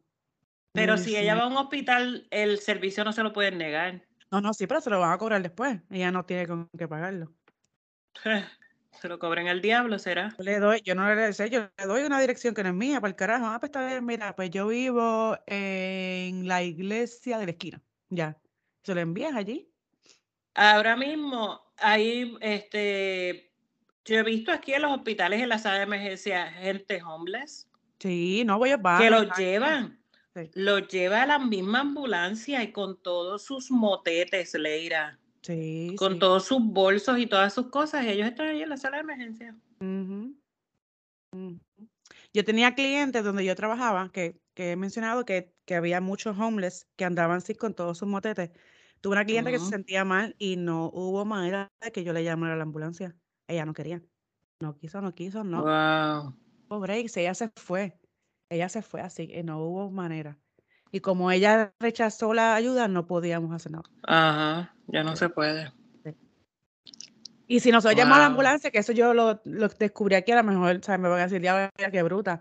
Pero 0.72 0.98
si 0.98 1.16
ella 1.16 1.34
va 1.34 1.44
a 1.44 1.46
un 1.46 1.56
hospital, 1.56 2.26
el 2.30 2.58
servicio 2.58 3.02
no 3.02 3.12
se 3.12 3.22
lo 3.22 3.32
pueden 3.32 3.56
negar. 3.58 4.02
No, 4.30 4.40
no, 4.40 4.52
sí, 4.52 4.66
pero 4.66 4.80
se 4.80 4.90
lo 4.90 5.00
van 5.00 5.12
a 5.12 5.18
cobrar 5.18 5.42
después. 5.42 5.80
Ella 5.90 6.10
no 6.10 6.24
tiene 6.24 6.46
con 6.46 6.68
qué 6.76 6.86
pagarlo. 6.86 7.32
Se 9.00 9.06
lo 9.06 9.20
cobren 9.20 9.46
al 9.46 9.62
diablo, 9.62 9.96
¿será? 10.00 10.34
Yo 10.36 10.42
le 10.42 10.58
doy, 10.58 10.82
yo 10.84 10.96
no 10.96 11.14
le 11.14 11.32
sé, 11.32 11.50
yo 11.50 11.68
le 11.78 11.86
doy 11.86 12.02
una 12.02 12.20
dirección 12.20 12.52
que 12.52 12.64
no 12.64 12.70
es 12.70 12.74
mía, 12.74 13.00
para 13.00 13.10
el 13.10 13.14
carajo. 13.14 13.46
Ah, 13.46 13.60
pues 13.60 13.68
está 13.68 13.86
bien, 13.86 14.04
mira, 14.04 14.34
pues 14.34 14.50
yo 14.50 14.66
vivo 14.66 15.38
en 15.46 16.48
la 16.48 16.64
iglesia 16.64 17.38
de 17.38 17.44
la 17.44 17.52
esquina. 17.52 17.80
Ya. 18.08 18.36
Se 18.84 18.94
lo 18.94 19.00
envías 19.00 19.34
allí 19.34 19.68
Ahora 20.54 20.96
mismo 20.96 21.60
hay, 21.76 22.36
este, 22.40 23.52
yo 24.04 24.16
he 24.16 24.22
visto 24.24 24.50
aquí 24.50 24.72
en 24.72 24.82
los 24.82 24.90
hospitales, 24.90 25.40
en 25.40 25.48
la 25.48 25.58
sala 25.58 25.76
de 25.76 25.82
emergencia, 25.84 26.50
gente 26.50 27.00
homeless. 27.00 27.68
Sí, 28.00 28.42
no 28.44 28.58
voy 28.58 28.70
a 28.70 28.80
Que 28.98 29.10
los 29.10 29.36
llevan. 29.38 30.02
Los 30.54 30.88
lleva 30.88 31.22
a 31.22 31.26
la 31.26 31.38
misma 31.38 31.80
ambulancia 31.80 32.62
y 32.62 32.72
con 32.72 33.00
todos 33.02 33.44
sus 33.44 33.70
motetes, 33.70 34.54
Leira. 34.54 35.18
Sí. 35.42 35.94
Con 35.96 36.18
todos 36.18 36.44
sus 36.46 36.60
bolsos 36.60 37.18
y 37.18 37.26
todas 37.26 37.54
sus 37.54 37.68
cosas. 37.70 38.04
Ellos 38.04 38.26
están 38.26 38.48
ahí 38.48 38.62
en 38.62 38.68
la 38.68 38.76
sala 38.76 38.96
de 38.96 39.02
emergencia. 39.02 39.56
Yo 42.34 42.44
tenía 42.44 42.74
clientes 42.74 43.22
donde 43.22 43.44
yo 43.44 43.54
trabajaba 43.54 44.10
que, 44.12 44.40
que 44.58 44.72
he 44.72 44.76
mencionado 44.76 45.24
que, 45.24 45.54
que 45.66 45.76
había 45.76 46.00
muchos 46.00 46.36
homeless 46.36 46.88
que 46.96 47.04
andaban 47.04 47.36
así 47.36 47.54
con 47.54 47.74
todos 47.74 47.96
sus 47.96 48.08
motetes 48.08 48.50
Tuve 49.00 49.12
una 49.12 49.24
cliente 49.24 49.52
que 49.52 49.60
se 49.60 49.66
sentía 49.66 50.04
mal 50.04 50.34
y 50.36 50.56
no 50.56 50.90
hubo 50.92 51.24
manera 51.24 51.70
de 51.80 51.92
que 51.92 52.02
yo 52.02 52.12
le 52.12 52.24
llamara 52.24 52.54
a 52.54 52.56
la 52.56 52.64
ambulancia. 52.64 53.14
Ella 53.46 53.64
no 53.64 53.72
quería. 53.72 54.02
No 54.60 54.76
quiso, 54.76 55.00
no 55.00 55.14
quiso, 55.14 55.44
no. 55.44 55.62
Wow. 55.62 56.34
Pobre, 56.66 56.98
ella 56.98 57.34
se 57.34 57.48
fue. 57.54 57.96
Ella 58.50 58.68
se 58.68 58.82
fue 58.82 59.00
así, 59.00 59.30
y 59.32 59.44
no 59.44 59.60
hubo 59.60 59.92
manera. 59.92 60.36
Y 60.90 60.98
como 60.98 61.30
ella 61.30 61.72
rechazó 61.78 62.34
la 62.34 62.56
ayuda, 62.56 62.88
no 62.88 63.06
podíamos 63.06 63.54
hacer 63.54 63.70
nada. 63.70 63.84
Ajá, 64.02 64.74
ya 64.88 65.04
no 65.04 65.14
se 65.14 65.28
puede. 65.28 65.72
Y 67.46 67.60
si 67.60 67.70
nosotros 67.70 67.96
llamamos 67.96 68.18
a 68.18 68.22
la 68.22 68.26
ambulancia, 68.26 68.72
que 68.72 68.78
eso 68.78 68.90
yo 68.90 69.14
lo, 69.14 69.40
lo 69.44 69.68
descubrí 69.68 70.16
aquí, 70.16 70.32
a 70.32 70.42
lo 70.42 70.42
mejor 70.42 70.82
¿sabes? 70.82 71.00
me 71.00 71.08
van 71.08 71.20
a 71.20 71.28
decir, 71.28 71.40
ya, 71.40 71.70
qué 71.92 72.02
bruta. 72.02 72.40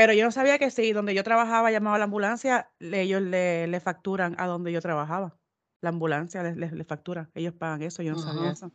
Pero 0.00 0.14
yo 0.14 0.24
no 0.24 0.30
sabía 0.30 0.58
que 0.58 0.70
si 0.70 0.94
donde 0.94 1.14
yo 1.14 1.22
trabajaba 1.22 1.70
llamaba 1.70 1.96
a 1.96 1.98
la 1.98 2.06
ambulancia, 2.06 2.70
ellos 2.80 3.20
le, 3.20 3.66
le 3.66 3.80
facturan 3.80 4.34
a 4.38 4.46
donde 4.46 4.72
yo 4.72 4.80
trabajaba 4.80 5.36
la 5.82 5.90
ambulancia 5.90 6.42
les, 6.42 6.72
les, 6.72 6.86
factura. 6.86 7.28
Ellos 7.34 7.52
pagan 7.52 7.82
eso, 7.82 8.02
yo 8.02 8.12
no 8.12 8.18
sabía 8.18 8.50
eso. 8.50 8.72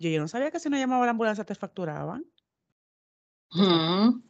Yo, 0.00 0.10
yo 0.10 0.18
no 0.20 0.26
sabía 0.26 0.50
que 0.50 0.58
si 0.58 0.68
no 0.68 0.76
llamaba 0.76 1.04
a 1.04 1.06
la 1.06 1.12
ambulancia 1.12 1.44
te 1.44 1.54
facturaban. 1.54 2.24
O 3.52 4.20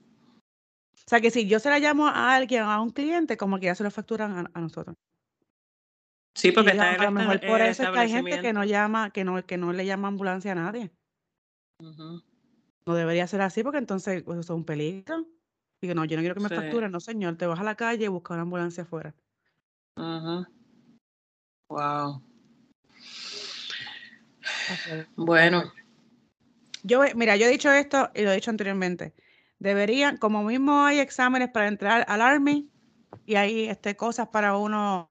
sea 1.06 1.22
que 1.22 1.30
si 1.30 1.46
yo 1.48 1.58
se 1.60 1.70
la 1.70 1.78
llamo 1.78 2.08
a 2.08 2.34
alguien, 2.34 2.64
a 2.64 2.78
un 2.82 2.90
cliente, 2.90 3.38
como 3.38 3.58
que 3.58 3.64
ya 3.64 3.74
se 3.74 3.82
lo 3.82 3.90
facturan 3.90 4.46
a, 4.52 4.60
nosotros. 4.60 4.96
Sí, 6.34 6.52
porque 6.52 6.72
está 6.72 6.92
a 6.92 7.04
lo 7.06 7.10
mejor 7.10 7.40
por 7.40 7.62
eso 7.62 7.84
es 7.84 7.88
que 7.88 7.98
hay 7.98 8.10
gente 8.10 8.42
que 8.42 8.52
no 8.52 8.64
llama, 8.64 9.08
que 9.12 9.24
no, 9.24 9.42
que 9.46 9.56
no 9.56 9.72
le 9.72 9.86
llama 9.86 10.08
ambulancia 10.08 10.52
a 10.52 10.56
nadie. 10.56 10.90
No 11.80 12.94
debería 12.94 13.26
ser 13.26 13.40
así 13.40 13.62
porque 13.62 13.78
entonces 13.78 14.22
pues, 14.24 14.40
eso 14.40 14.52
es 14.52 14.58
un 14.58 14.66
peligro. 14.66 15.26
Digo, 15.84 15.94
no, 15.94 16.06
yo 16.06 16.16
no 16.16 16.22
quiero 16.22 16.34
que 16.34 16.40
me 16.40 16.48
facturen, 16.48 16.90
no 16.90 16.98
señor, 16.98 17.36
te 17.36 17.46
vas 17.46 17.60
a 17.60 17.62
la 17.62 17.74
calle 17.74 18.06
y 18.06 18.08
busca 18.08 18.32
una 18.32 18.44
ambulancia 18.44 18.84
afuera. 18.84 19.14
Ajá. 19.96 20.48
Wow. 21.68 22.22
Bueno. 25.16 25.70
Yo, 26.84 27.02
mira, 27.14 27.36
yo 27.36 27.44
he 27.44 27.50
dicho 27.50 27.70
esto 27.70 28.10
y 28.14 28.22
lo 28.22 28.32
he 28.32 28.36
dicho 28.36 28.50
anteriormente. 28.50 29.14
Deberían, 29.58 30.16
como 30.16 30.42
mismo 30.42 30.84
hay 30.84 31.00
exámenes 31.00 31.50
para 31.50 31.68
entrar 31.68 32.06
al 32.08 32.22
Army 32.22 32.70
y 33.26 33.34
hay 33.34 33.68
este, 33.68 33.94
cosas 33.94 34.28
para 34.28 34.56
uno 34.56 35.10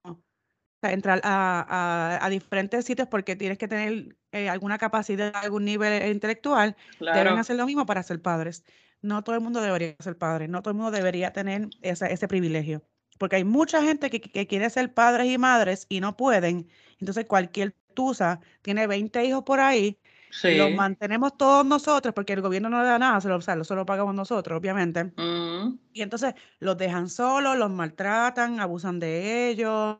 entrar 0.82 1.20
a, 1.22 2.26
diferentes 2.30 2.84
sitios 2.84 3.06
porque 3.06 3.36
tienes 3.36 3.58
que 3.58 3.68
tener 3.68 4.16
eh, 4.32 4.48
alguna 4.48 4.76
capacidad, 4.76 5.32
algún 5.36 5.64
nivel 5.64 6.10
intelectual, 6.10 6.74
deben 6.98 7.38
hacer 7.38 7.54
lo 7.54 7.64
mismo 7.64 7.86
para 7.86 8.02
ser 8.02 8.20
padres. 8.20 8.64
No 9.04 9.22
todo 9.22 9.36
el 9.36 9.42
mundo 9.42 9.60
debería 9.60 9.94
ser 10.00 10.16
padre, 10.16 10.48
no 10.48 10.62
todo 10.62 10.70
el 10.70 10.76
mundo 10.76 10.90
debería 10.90 11.32
tener 11.32 11.68
ese 11.82 12.28
privilegio 12.28 12.82
porque 13.18 13.36
hay 13.36 13.44
mucha 13.44 13.82
gente 13.82 14.10
que, 14.10 14.46
quiere 14.46 14.70
ser 14.70 14.92
padres 14.92 15.26
y 15.26 15.38
madres 15.38 15.86
y 15.88 16.00
no 16.00 16.16
pueden. 16.16 16.68
Entonces 16.98 17.26
cualquier 17.26 17.74
tusa 17.94 18.40
tiene 18.62 18.86
20 18.86 19.24
hijos 19.24 19.44
por 19.44 19.60
ahí, 19.60 19.98
sí. 20.30 20.56
los 20.56 20.72
mantenemos 20.72 21.36
todos 21.36 21.64
nosotros 21.64 22.12
porque 22.14 22.32
el 22.32 22.40
gobierno 22.40 22.68
no 22.68 22.82
le 22.82 22.88
da 22.88 22.98
nada, 22.98 23.20
se 23.20 23.28
lo, 23.28 23.38
o 23.38 23.74
lo 23.74 23.86
pagamos 23.86 24.14
nosotros, 24.14 24.58
obviamente. 24.58 25.04
Mm. 25.04 25.78
Y 25.92 26.02
entonces 26.02 26.34
los 26.58 26.76
dejan 26.76 27.08
solos, 27.08 27.56
los 27.56 27.70
maltratan, 27.70 28.60
abusan 28.60 28.98
de 28.98 29.48
ellos, 29.48 29.96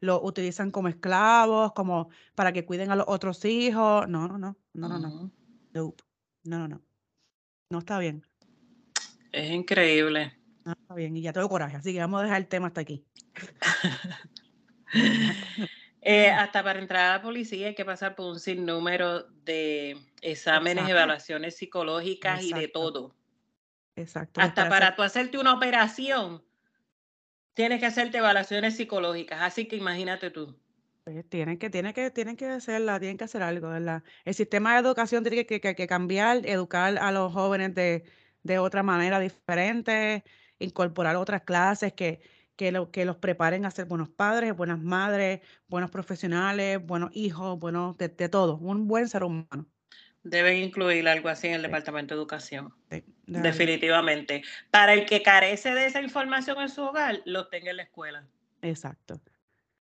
los 0.00 0.20
utilizan 0.22 0.70
como 0.70 0.88
esclavos, 0.88 1.72
como 1.72 2.08
para 2.34 2.52
que 2.52 2.64
cuiden 2.64 2.90
a 2.90 2.96
los 2.96 3.06
otros 3.08 3.44
hijos. 3.44 4.08
No, 4.08 4.26
no, 4.26 4.38
no, 4.38 4.56
no, 4.72 4.88
no, 4.88 4.98
no. 4.98 5.08
Mm. 5.08 5.30
No, 5.74 5.94
no, 6.44 6.58
no, 6.58 6.68
no. 6.68 6.82
No 7.70 7.78
está 7.78 7.98
bien. 7.98 8.24
Es 9.34 9.50
increíble. 9.50 10.32
Ah, 10.64 10.76
está 10.80 10.94
bien, 10.94 11.16
y 11.16 11.22
ya 11.22 11.32
tengo 11.32 11.48
coraje, 11.48 11.76
así 11.76 11.92
que 11.92 11.98
vamos 11.98 12.20
a 12.20 12.24
dejar 12.24 12.40
el 12.40 12.46
tema 12.46 12.68
hasta 12.68 12.80
aquí. 12.80 13.04
Eh, 16.06 16.28
hasta 16.28 16.62
para 16.62 16.80
entrar 16.80 17.06
a 17.06 17.16
la 17.16 17.22
policía 17.22 17.68
hay 17.68 17.74
que 17.74 17.86
pasar 17.86 18.14
por 18.14 18.26
un 18.26 18.38
sinnúmero 18.38 19.22
de 19.22 19.96
exámenes, 20.20 20.86
evaluaciones 20.86 21.56
psicológicas 21.56 22.44
y 22.44 22.52
de 22.52 22.68
todo. 22.68 23.16
Exacto. 23.96 24.42
Hasta 24.42 24.68
para 24.68 24.94
tú 24.94 25.02
hacerte 25.02 25.38
una 25.38 25.54
operación, 25.54 26.44
tienes 27.54 27.80
que 27.80 27.86
hacerte 27.86 28.18
evaluaciones 28.18 28.76
psicológicas. 28.76 29.40
Así 29.40 29.66
que 29.66 29.76
imagínate 29.76 30.30
tú. 30.30 30.54
Pues 31.04 31.26
tienen 31.30 31.58
que, 31.58 31.70
tienen 31.70 31.94
que, 31.94 32.10
tienen 32.10 32.36
que 32.36 32.48
hacerla, 32.48 33.00
tienen 33.00 33.16
que 33.16 33.24
hacer 33.24 33.42
algo, 33.42 33.70
¿verdad? 33.70 34.02
El 34.26 34.34
sistema 34.34 34.74
de 34.74 34.80
educación 34.80 35.24
tiene 35.24 35.46
que, 35.46 35.58
que, 35.58 35.74
que 35.74 35.86
cambiar, 35.86 36.44
educar 36.44 36.98
a 36.98 37.12
los 37.12 37.32
jóvenes 37.32 37.74
de, 37.74 38.04
de 38.44 38.58
otra 38.58 38.84
manera 38.84 39.18
diferente, 39.18 40.22
incorporar 40.60 41.16
otras 41.16 41.42
clases 41.42 41.92
que, 41.94 42.20
que, 42.56 42.70
lo, 42.70 42.90
que 42.90 43.04
los 43.04 43.16
preparen 43.16 43.64
a 43.64 43.70
ser 43.70 43.86
buenos 43.86 44.08
padres, 44.08 44.54
buenas 44.54 44.78
madres, 44.78 45.40
buenos 45.66 45.90
profesionales, 45.90 46.78
buenos 46.84 47.10
hijos, 47.14 47.58
buenos 47.58 47.98
de, 47.98 48.08
todo, 48.28 48.58
un 48.58 48.86
buen 48.86 49.08
ser 49.08 49.24
humano. 49.24 49.66
Deben 50.22 50.58
incluir 50.58 51.06
algo 51.08 51.28
así 51.28 51.48
en 51.48 51.54
el 51.54 51.62
Departamento 51.62 52.14
de 52.14 52.20
Educación. 52.20 52.72
Definitivamente. 53.26 54.42
Para 54.70 54.94
el 54.94 55.04
que 55.04 55.22
carece 55.22 55.74
de 55.74 55.86
esa 55.86 56.00
información 56.00 56.60
en 56.60 56.68
su 56.68 56.82
hogar, 56.82 57.20
lo 57.26 57.48
tenga 57.48 57.70
en 57.70 57.78
la 57.78 57.82
escuela. 57.82 58.26
Exacto. 58.62 59.20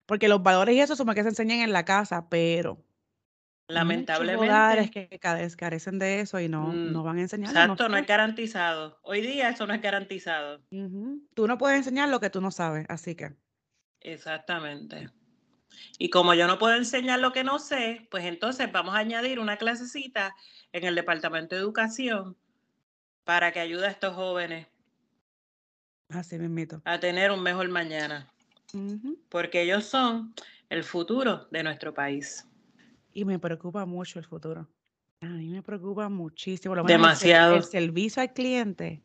Porque 0.05 0.27
los 0.27 0.43
valores 0.43 0.75
y 0.75 0.81
eso 0.81 0.95
son 0.95 1.07
los 1.07 1.15
que 1.15 1.23
se 1.23 1.29
enseñan 1.29 1.59
en 1.59 1.73
la 1.73 1.85
casa, 1.85 2.29
pero 2.29 2.83
lamentablemente 3.69 4.89
que 4.91 5.19
carecen 5.19 5.99
de 5.99 6.21
eso 6.21 6.39
y 6.39 6.49
no, 6.49 6.67
mm, 6.67 6.91
no 6.91 7.03
van 7.03 7.19
a 7.19 7.21
enseñar. 7.21 7.51
Exacto, 7.51 7.87
no, 7.87 7.97
es 7.97 8.05
garantizado. 8.05 8.99
Hoy 9.03 9.21
día 9.21 9.49
eso 9.49 9.65
no 9.67 9.73
es 9.73 9.81
garantizado. 9.81 10.61
Tú 11.33 11.47
no 11.47 11.57
puedes 11.57 11.77
enseñar 11.77 12.09
lo 12.09 12.19
que 12.19 12.29
tú 12.29 12.41
no 12.41 12.51
sabes, 12.51 12.85
así 12.89 13.15
que. 13.15 13.35
Exactamente. 14.01 15.09
Y 15.97 16.09
como 16.09 16.33
yo 16.33 16.47
no 16.47 16.57
puedo 16.57 16.75
enseñar 16.75 17.19
lo 17.19 17.31
que 17.31 17.43
no 17.43 17.59
sé, 17.59 18.07
pues 18.09 18.25
entonces 18.25 18.71
vamos 18.71 18.95
a 18.95 18.99
añadir 18.99 19.39
una 19.39 19.57
clasecita 19.57 20.35
en 20.71 20.83
el 20.83 20.95
Departamento 20.95 21.55
de 21.55 21.61
Educación 21.61 22.35
para 23.23 23.51
que 23.51 23.59
ayude 23.59 23.85
a 23.85 23.91
estos 23.91 24.15
jóvenes 24.15 24.67
Así 26.09 26.39
mismito. 26.39 26.81
a 26.85 26.99
tener 26.99 27.31
un 27.31 27.43
mejor 27.43 27.69
mañana. 27.69 28.27
Porque 29.29 29.61
ellos 29.61 29.85
son 29.85 30.33
el 30.69 30.83
futuro 30.83 31.47
de 31.51 31.63
nuestro 31.63 31.93
país. 31.93 32.48
Y 33.13 33.25
me 33.25 33.39
preocupa 33.39 33.85
mucho 33.85 34.19
el 34.19 34.25
futuro. 34.25 34.67
A 35.21 35.25
mí 35.25 35.49
me 35.49 35.61
preocupa 35.61 36.07
muchísimo. 36.07 36.75
Demasiado. 36.83 37.55
El, 37.55 37.63
servicio 37.63 38.21
al 38.21 38.33
cliente. 38.33 39.03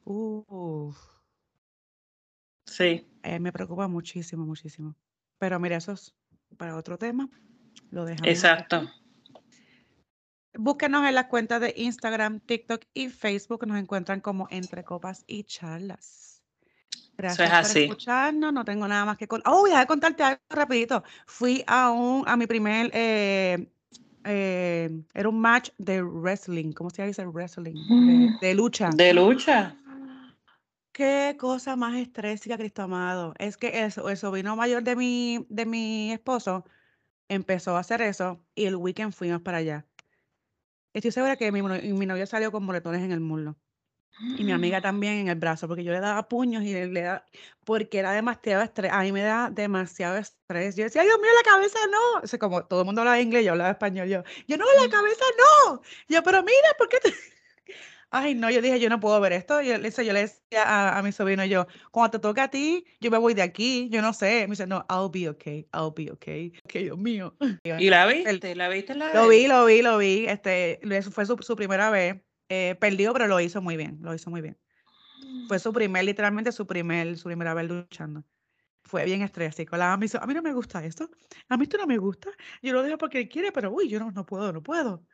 Sí. 2.66 3.06
Eh, 3.22 3.40
me 3.40 3.52
preocupa 3.52 3.88
muchísimo, 3.88 4.44
muchísimo. 4.46 4.94
Pero 5.38 5.58
mira, 5.58 5.76
eso 5.76 5.92
es 5.92 6.14
para 6.56 6.76
otro 6.76 6.98
tema. 6.98 7.28
Lo 7.90 8.04
dejamos. 8.04 8.28
Exacto. 8.28 8.88
Búsquenos 10.56 11.04
en 11.06 11.16
las 11.16 11.26
cuentas 11.26 11.60
de 11.60 11.74
Instagram, 11.76 12.38
TikTok 12.40 12.84
y 12.94 13.08
Facebook. 13.08 13.66
Nos 13.66 13.78
encuentran 13.78 14.20
como 14.20 14.46
Entre 14.50 14.84
Copas 14.84 15.24
y 15.26 15.42
Charlas. 15.42 16.42
Gracias 17.16 17.72
por 17.72 17.82
escucharnos. 17.82 18.52
No 18.52 18.64
tengo 18.64 18.86
nada 18.86 19.04
más 19.04 19.16
que 19.16 19.26
contar. 19.26 19.52
Oh, 19.52 19.60
voy 19.60 19.72
a 19.72 19.86
contarte 19.86 20.22
algo 20.22 20.40
rapidito. 20.48 21.02
Fui 21.26 21.64
a 21.66 21.90
un 21.90 22.24
a 22.26 22.36
mi 22.36 22.46
primer 22.46 22.90
eh, 22.92 23.68
eh, 24.24 24.90
era 25.14 25.28
un 25.28 25.40
match 25.40 25.70
de 25.78 26.02
wrestling, 26.02 26.72
¿cómo 26.72 26.90
se 26.90 27.06
dice 27.06 27.26
wrestling? 27.26 27.74
Mm. 27.74 28.38
De, 28.40 28.54
lucha. 28.54 28.90
De 28.90 29.12
lucha. 29.14 29.76
Qué 30.92 31.36
cosa 31.38 31.76
más 31.76 31.96
estrésica, 31.96 32.56
Cristo 32.56 32.82
amado. 32.82 33.34
Es 33.38 33.56
que 33.56 33.84
eso, 33.84 34.08
el 34.08 34.16
sobrino 34.16 34.56
mayor 34.56 34.82
de 34.82 34.96
mi, 34.96 35.46
de 35.48 35.66
mi 35.66 36.12
esposo 36.12 36.64
empezó 37.28 37.76
a 37.76 37.80
hacer 37.80 38.02
eso 38.02 38.40
y 38.54 38.66
el 38.66 38.76
weekend 38.76 39.12
fuimos 39.12 39.40
para 39.42 39.58
allá. 39.58 39.86
Estoy 40.92 41.10
segura 41.10 41.36
que 41.36 41.50
mi, 41.50 41.62
mi 41.62 42.06
novio 42.06 42.26
salió 42.26 42.52
con 42.52 42.64
moretones 42.64 43.02
en 43.02 43.12
el 43.12 43.20
muslo. 43.20 43.56
Y 44.20 44.44
mi 44.44 44.52
amiga 44.52 44.80
también 44.82 45.14
en 45.14 45.28
el 45.28 45.36
brazo, 45.36 45.68
porque 45.68 45.84
yo 45.84 45.92
le 45.92 46.00
daba 46.00 46.28
puños 46.28 46.62
y 46.62 46.72
le, 46.72 47.02
daba, 47.02 47.24
porque 47.64 47.98
era 47.98 48.12
demasiado 48.12 48.62
estrés. 48.62 48.92
A 48.92 49.02
mí 49.02 49.12
me 49.12 49.22
da 49.22 49.50
demasiado 49.50 50.16
estrés. 50.16 50.76
Yo 50.76 50.84
decía, 50.84 51.02
Dios 51.02 51.18
mío, 51.20 51.30
la 51.36 51.50
cabeza 51.50 51.78
no. 51.90 52.20
O 52.22 52.26
sea, 52.26 52.38
como 52.38 52.64
todo 52.64 52.80
el 52.80 52.86
mundo 52.86 53.00
hablaba 53.00 53.20
inglés, 53.20 53.44
yo 53.44 53.52
hablaba 53.52 53.70
español. 53.70 54.08
Yo, 54.08 54.22
yo 54.46 54.56
no, 54.56 54.64
la 54.80 54.88
cabeza 54.88 55.24
no. 55.38 55.80
Yo, 56.08 56.22
pero 56.22 56.42
mira, 56.42 56.68
¿por 56.78 56.88
qué 56.88 56.98
te... 57.00 57.12
Ay, 58.16 58.36
no, 58.36 58.48
yo 58.48 58.62
dije, 58.62 58.78
yo 58.78 58.88
no 58.88 59.00
puedo 59.00 59.20
ver 59.20 59.32
esto. 59.32 59.60
Yo, 59.60 59.76
yo 59.76 60.12
le 60.12 60.20
decía 60.20 60.62
a, 60.62 60.98
a, 60.98 61.02
mi 61.02 61.10
sobrino, 61.10 61.44
yo, 61.44 61.66
cuando 61.90 62.12
te 62.12 62.18
toque 62.20 62.40
a 62.40 62.48
ti, 62.48 62.84
yo 63.00 63.10
me 63.10 63.18
voy 63.18 63.34
de 63.34 63.42
aquí, 63.42 63.88
yo 63.90 64.02
no 64.02 64.12
sé. 64.12 64.42
Me 64.46 64.52
dice, 64.52 64.68
no, 64.68 64.86
I'll 64.88 65.10
be 65.10 65.28
okay, 65.28 65.66
I'll 65.74 65.92
be 65.92 66.12
okay. 66.12 66.52
Ok, 66.64 66.74
Dios 66.74 66.96
mío. 66.96 67.34
¿Y 67.64 67.90
la 67.90 68.06
viste? 68.06 68.54
¿La 68.54 68.68
viste 68.68 68.94
la 68.94 69.12
Lo 69.12 69.26
vi, 69.26 69.48
lo 69.48 69.64
vi, 69.64 69.82
lo 69.82 69.98
vi. 69.98 70.26
Este, 70.28 70.78
eso 70.96 71.10
fue 71.10 71.26
su, 71.26 71.36
su 71.38 71.56
primera 71.56 71.90
vez. 71.90 72.22
Eh, 72.48 72.76
perdió, 72.80 73.12
pero 73.12 73.26
lo 73.26 73.40
hizo 73.40 73.62
muy 73.62 73.76
bien, 73.76 73.98
lo 74.02 74.14
hizo 74.14 74.30
muy 74.30 74.40
bien. 74.40 74.58
Fue 75.48 75.58
su 75.58 75.72
primer, 75.72 76.04
literalmente 76.04 76.52
su 76.52 76.66
primer, 76.66 77.16
su 77.18 77.24
primera 77.24 77.54
vez 77.54 77.68
luchando. 77.68 78.24
Fue 78.84 79.04
bien 79.04 79.22
estrésico. 79.22 79.76
La 79.76 79.92
a 79.94 79.98
mí 79.98 80.08
no 80.34 80.42
me 80.42 80.54
gusta 80.54 80.84
esto, 80.84 81.10
a 81.48 81.56
mí 81.56 81.64
esto 81.64 81.78
no 81.78 81.86
me 81.86 81.98
gusta. 81.98 82.30
Yo 82.62 82.72
lo 82.74 82.82
dejo 82.82 82.98
porque 82.98 83.28
quiere, 83.28 83.52
pero 83.52 83.72
uy, 83.72 83.88
yo 83.88 83.98
no, 84.00 84.10
no 84.12 84.26
puedo, 84.26 84.52
no 84.52 84.62
puedo. 84.62 85.06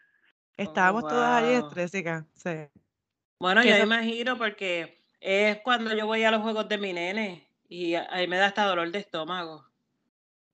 Oh, 0.63 0.65
Estábamos 0.65 1.07
todas 1.09 1.43
ahí 1.43 1.53
estrésicas. 1.53 2.27
Sí. 2.35 2.51
Bueno, 3.41 3.65
yo 3.65 3.77
imagino 3.77 4.37
porque 4.39 5.03
es 5.21 5.59
cuando 5.63 5.95
yo 5.97 6.07
voy 6.07 6.23
a 6.25 6.31
los 6.31 6.43
juegos 6.43 6.69
de 6.69 6.79
mi 6.79 6.93
nene 6.93 7.49
y 7.69 7.95
ahí 7.95 8.29
me 8.29 8.37
da 8.37 8.47
hasta 8.47 8.65
dolor 8.67 8.91
de 8.93 8.99
estómago. 9.01 9.67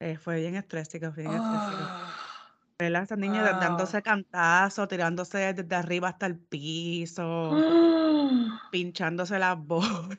Eh, 0.01 0.17
fue 0.17 0.41
bien 0.41 0.55
estrésico, 0.57 1.13
bien 1.13 1.33
estrésico. 1.35 1.91
Esa 2.79 3.17
niña 3.17 3.43
dándose 3.43 4.03
cantazo, 4.03 4.87
tirándose 4.87 5.55
desde 5.55 5.75
arriba 5.75 6.11
hasta 6.11 6.27
el 6.27 6.37
piso, 6.37 7.57
pinchándose 8.71 9.39
las 9.39 9.57
bolas. 9.57 10.19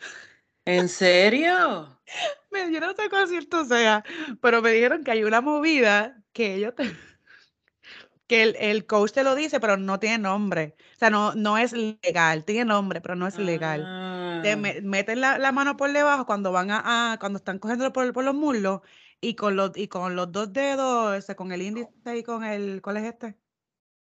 ¿En 0.65 0.89
serio? 0.89 1.99
yo 2.71 2.79
no 2.79 2.95
sé 2.95 3.09
cuál 3.11 3.27
cierto 3.27 3.63
sea, 3.63 4.03
pero 4.41 4.63
me 4.63 4.71
dijeron 4.71 5.03
que 5.03 5.11
hay 5.11 5.23
una 5.23 5.39
movida 5.39 6.17
que 6.33 6.55
ellos 6.55 6.73
te... 6.73 6.85
que 8.27 8.41
el, 8.41 8.55
el, 8.59 8.87
coach 8.87 9.11
te 9.11 9.23
lo 9.23 9.35
dice, 9.35 9.59
pero 9.59 9.77
no 9.77 9.99
tiene 9.99 10.17
nombre. 10.17 10.75
O 10.95 10.97
sea, 10.97 11.11
no, 11.11 11.35
no 11.35 11.59
es 11.59 11.73
legal, 11.73 12.43
tiene 12.43 12.65
nombre, 12.65 13.01
pero 13.01 13.15
no 13.15 13.27
es 13.27 13.37
legal. 13.37 14.41
Te 14.41 14.53
ah. 14.53 14.81
meten 14.81 15.21
la, 15.21 15.37
la, 15.37 15.51
mano 15.51 15.77
por 15.77 15.93
debajo 15.93 16.25
cuando 16.25 16.51
van 16.51 16.71
a, 16.71 17.13
a 17.13 17.19
cuando 17.19 17.37
están 17.37 17.59
cogiendo 17.59 17.93
por, 17.93 18.11
por 18.13 18.23
los 18.23 18.33
muslos 18.33 18.81
y 19.21 19.35
con 19.35 19.55
los, 19.55 19.71
y 19.75 19.87
con 19.87 20.15
los 20.15 20.31
dos 20.31 20.53
dedos, 20.53 21.15
ese, 21.15 21.35
con 21.35 21.51
el 21.51 21.61
índice 21.61 21.89
y 22.17 22.23
con 22.23 22.43
el, 22.43 22.81
¿cuál 22.81 22.97
es 22.97 23.05
este? 23.05 23.35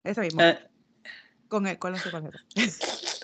Ese 0.04 0.20
mismo. 0.20 0.42
Eh. 0.42 0.58
con 1.48 1.66
el, 1.66 1.78
¿cuál 1.78 1.94
es 1.94 2.06
el 2.06 2.30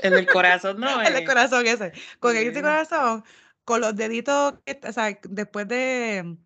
En 0.02 0.12
el 0.18 0.26
corazón, 0.26 0.80
no. 0.80 1.02
El 1.02 1.24
corazón 1.24 1.66
ese. 1.66 1.92
Con 2.20 2.36
el 2.36 2.44
índice 2.44 2.60
y 2.60 2.62
corazón, 2.62 3.24
con 3.64 3.80
los 3.80 3.94
deditos, 3.94 4.54
o 4.54 4.92
sea, 4.92 5.18
después 5.28 5.68
de, 5.68 6.36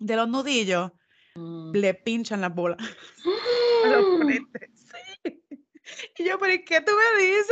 de 0.00 0.16
los 0.16 0.28
nudillos, 0.28 0.92
mm. 1.34 1.72
le 1.72 1.94
pinchan 1.94 2.40
las 2.40 2.54
bolas. 2.54 2.78
Sí. 5.24 5.42
Y 6.16 6.24
yo, 6.24 6.38
pero 6.38 6.62
¿qué 6.66 6.80
tú 6.80 6.92
me 6.92 7.22
dices? 7.22 7.46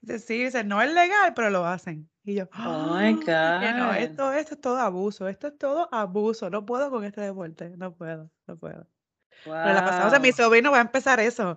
Dice, 0.00 0.18
sí, 0.18 0.44
dice, 0.44 0.64
no 0.64 0.82
es 0.82 0.92
legal, 0.92 1.32
pero 1.34 1.50
lo 1.50 1.64
hacen. 1.64 2.10
Y 2.28 2.34
yo, 2.34 2.44
oh 2.58 2.94
my 2.94 3.14
God. 3.14 3.74
No, 3.74 3.94
esto, 3.94 4.34
esto 4.34 4.54
es 4.54 4.60
todo 4.60 4.76
abuso, 4.76 5.26
esto 5.28 5.46
es 5.46 5.56
todo 5.56 5.88
abuso. 5.90 6.50
No 6.50 6.66
puedo 6.66 6.90
con 6.90 7.02
este 7.04 7.22
deporte, 7.22 7.70
no 7.78 7.94
puedo, 7.94 8.30
no 8.46 8.58
puedo. 8.58 8.86
Pero 9.44 9.54
la 9.54 9.82
pasada, 9.82 10.08
o 10.08 10.10
sea, 10.10 10.18
mi 10.18 10.30
sobrino 10.32 10.70
va 10.70 10.76
a 10.76 10.82
empezar 10.82 11.20
eso. 11.20 11.56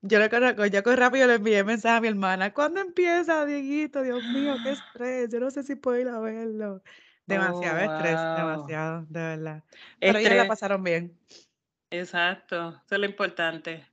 Yo 0.00 0.20
le 0.20 0.30
conozco, 0.30 0.64
yo 0.66 0.82
con 0.84 0.96
rápido 0.96 1.26
le 1.26 1.34
envié 1.34 1.64
mensaje 1.64 1.96
a 1.96 2.00
mi 2.00 2.06
hermana. 2.06 2.54
¿Cuándo 2.54 2.80
empieza, 2.80 3.44
Dieguito? 3.44 4.00
Dios 4.02 4.22
mío, 4.28 4.54
qué 4.62 4.70
estrés. 4.78 5.28
Yo 5.32 5.40
no 5.40 5.50
sé 5.50 5.64
si 5.64 5.74
puedo 5.74 5.98
ir 5.98 6.06
a 6.06 6.20
verlo. 6.20 6.84
Demasiado 7.26 7.78
oh, 7.78 7.92
estrés, 7.92 8.16
demasiado, 8.36 9.06
de 9.08 9.20
verdad. 9.20 9.64
Pero 9.98 10.18
ellos 10.20 10.34
la 10.36 10.46
pasaron 10.46 10.84
bien. 10.84 11.18
Exacto, 11.90 12.80
eso 12.86 12.94
es 12.94 13.00
lo 13.00 13.06
importante. 13.06 13.84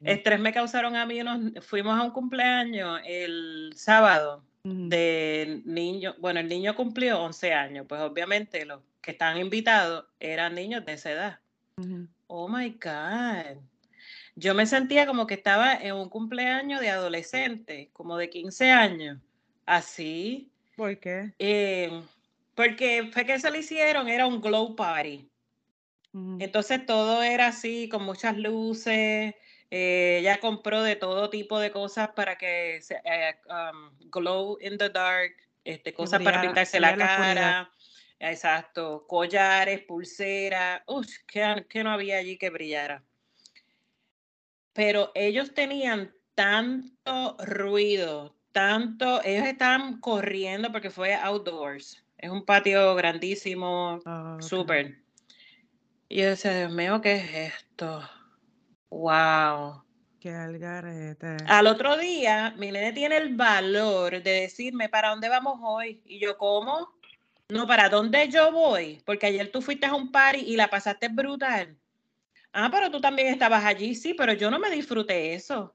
Estrés 0.00 0.40
me 0.40 0.54
causaron 0.54 0.96
a 0.96 1.04
mí 1.04 1.20
unos, 1.20 1.62
fuimos 1.62 2.00
a 2.00 2.04
un 2.04 2.10
cumpleaños 2.10 3.02
el 3.04 3.70
sábado 3.76 4.42
de 4.64 5.62
niño, 5.66 6.14
bueno, 6.18 6.40
el 6.40 6.48
niño 6.48 6.74
cumplió 6.74 7.20
11 7.20 7.52
años, 7.52 7.86
pues 7.86 8.00
obviamente 8.00 8.64
los 8.64 8.80
que 9.02 9.10
estaban 9.10 9.38
invitados 9.38 10.06
eran 10.18 10.54
niños 10.54 10.84
de 10.86 10.94
esa 10.94 11.12
edad. 11.12 11.38
Oh 12.26 12.48
my 12.48 12.70
God. 12.70 13.58
Yo 14.36 14.54
me 14.54 14.66
sentía 14.66 15.06
como 15.06 15.26
que 15.26 15.34
estaba 15.34 15.74
en 15.74 15.94
un 15.94 16.08
cumpleaños 16.08 16.80
de 16.80 16.90
adolescente, 16.90 17.90
como 17.92 18.16
de 18.16 18.30
15 18.30 18.70
años. 18.70 19.18
Así. 19.66 20.50
¿Por 20.76 20.98
qué? 20.98 21.32
Eh, 21.38 22.02
porque 22.54 23.10
fue 23.12 23.26
que 23.26 23.38
se 23.38 23.50
le 23.50 23.58
hicieron, 23.58 24.08
era 24.08 24.26
un 24.26 24.40
glow 24.40 24.74
party. 24.74 25.28
Entonces 26.38 26.86
todo 26.86 27.22
era 27.22 27.48
así, 27.48 27.88
con 27.88 28.04
muchas 28.04 28.38
luces, 28.38 29.34
eh, 29.76 30.18
ella 30.20 30.38
compró 30.38 30.84
de 30.84 30.94
todo 30.94 31.30
tipo 31.30 31.58
de 31.58 31.72
cosas 31.72 32.10
para 32.10 32.38
que 32.38 32.78
se, 32.80 32.94
eh, 33.04 33.34
um, 33.48 33.90
glow 34.08 34.56
in 34.60 34.78
the 34.78 34.88
dark. 34.88 35.32
este, 35.64 35.92
cosas 35.92 36.22
para 36.22 36.42
pintarse 36.42 36.78
la 36.78 36.96
cara. 36.96 37.72
Exacto, 38.20 39.04
collares, 39.08 39.80
pulseras, 39.80 40.80
uff, 40.86 41.08
que, 41.26 41.82
no 41.82 41.90
había 41.90 42.18
allí 42.18 42.38
que 42.38 42.50
brillara. 42.50 43.02
Pero 44.72 45.10
ellos 45.16 45.52
tenían 45.54 46.14
tanto 46.36 47.36
ruido, 47.40 48.36
tanto, 48.52 49.24
ellos 49.24 49.44
estaban 49.44 49.98
corriendo 49.98 50.70
porque 50.70 50.90
fue 50.90 51.16
outdoors. 51.16 52.00
Es 52.16 52.30
un 52.30 52.44
patio 52.44 52.94
grandísimo, 52.94 54.00
ah, 54.06 54.36
súper. 54.38 55.00
Y 56.08 56.20
yo 56.20 56.28
decía, 56.28 56.56
Dios 56.56 56.72
mío, 56.72 57.00
¿qué 57.00 57.16
es 57.16 57.54
esto? 57.54 58.08
Wow. 58.94 59.82
Qué 60.20 60.30
algarete. 60.30 61.36
Al 61.48 61.66
otro 61.66 61.96
día, 61.98 62.54
mi 62.56 62.70
nene 62.70 62.92
tiene 62.92 63.16
el 63.16 63.34
valor 63.34 64.22
de 64.22 64.30
decirme, 64.42 64.88
¿para 64.88 65.10
dónde 65.10 65.28
vamos 65.28 65.58
hoy? 65.62 66.00
Y 66.06 66.20
yo, 66.20 66.38
¿cómo? 66.38 66.94
No, 67.48 67.66
¿para 67.66 67.88
dónde 67.88 68.28
yo 68.28 68.52
voy? 68.52 69.02
Porque 69.04 69.26
ayer 69.26 69.50
tú 69.50 69.60
fuiste 69.60 69.86
a 69.86 69.94
un 69.94 70.12
party 70.12 70.40
y 70.46 70.56
la 70.56 70.70
pasaste 70.70 71.08
brutal. 71.08 71.76
Ah, 72.52 72.68
pero 72.70 72.88
tú 72.90 73.00
también 73.00 73.28
estabas 73.28 73.64
allí, 73.64 73.96
sí, 73.96 74.14
pero 74.14 74.32
yo 74.32 74.48
no 74.50 74.60
me 74.60 74.70
disfruté 74.70 75.34
eso. 75.34 75.74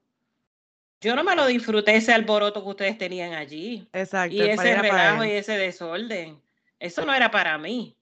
Yo 1.02 1.14
no 1.14 1.22
me 1.22 1.36
lo 1.36 1.46
disfruté 1.46 1.96
ese 1.96 2.12
alboroto 2.12 2.62
que 2.64 2.70
ustedes 2.70 2.98
tenían 2.98 3.34
allí. 3.34 3.86
Exacto. 3.92 4.34
Y 4.34 4.40
ese 4.40 4.74
relajo 4.76 5.24
y 5.24 5.30
ese 5.32 5.58
desorden. 5.58 6.40
Eso 6.78 7.04
no 7.04 7.14
era 7.14 7.30
para 7.30 7.58
mí. 7.58 7.94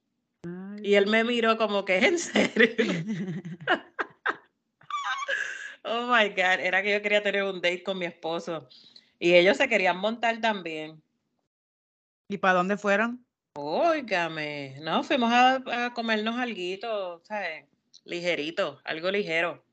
y 0.80 0.94
él 0.94 1.08
me 1.08 1.24
miró 1.24 1.58
como 1.58 1.84
que, 1.84 1.98
¿en 1.98 2.18
serio? 2.18 2.76
oh 5.88 6.06
my 6.06 6.28
God, 6.30 6.60
era 6.60 6.82
que 6.82 6.92
yo 6.92 7.02
quería 7.02 7.22
tener 7.22 7.42
un 7.42 7.60
date 7.60 7.82
con 7.82 7.98
mi 7.98 8.06
esposo. 8.06 8.68
Y 9.18 9.34
ellos 9.34 9.56
se 9.56 9.68
querían 9.68 9.98
montar 9.98 10.40
también. 10.40 11.02
¿Y 12.28 12.38
para 12.38 12.54
dónde 12.54 12.76
fueron? 12.76 13.24
Óigame, 13.54 14.76
no, 14.82 15.02
fuimos 15.02 15.32
a, 15.32 15.92
comernos 15.94 16.36
algo, 16.36 17.20
¿sabes? 17.24 17.64
Ligerito, 18.04 18.80
algo 18.84 19.10
ligero. 19.10 19.64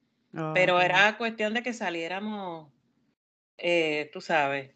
Pero 0.53 0.81
era 0.81 1.17
cuestión 1.17 1.53
de 1.53 1.63
que 1.63 1.71
saliéramos, 1.71 2.69
eh, 3.57 4.09
tú 4.11 4.19
sabes, 4.19 4.74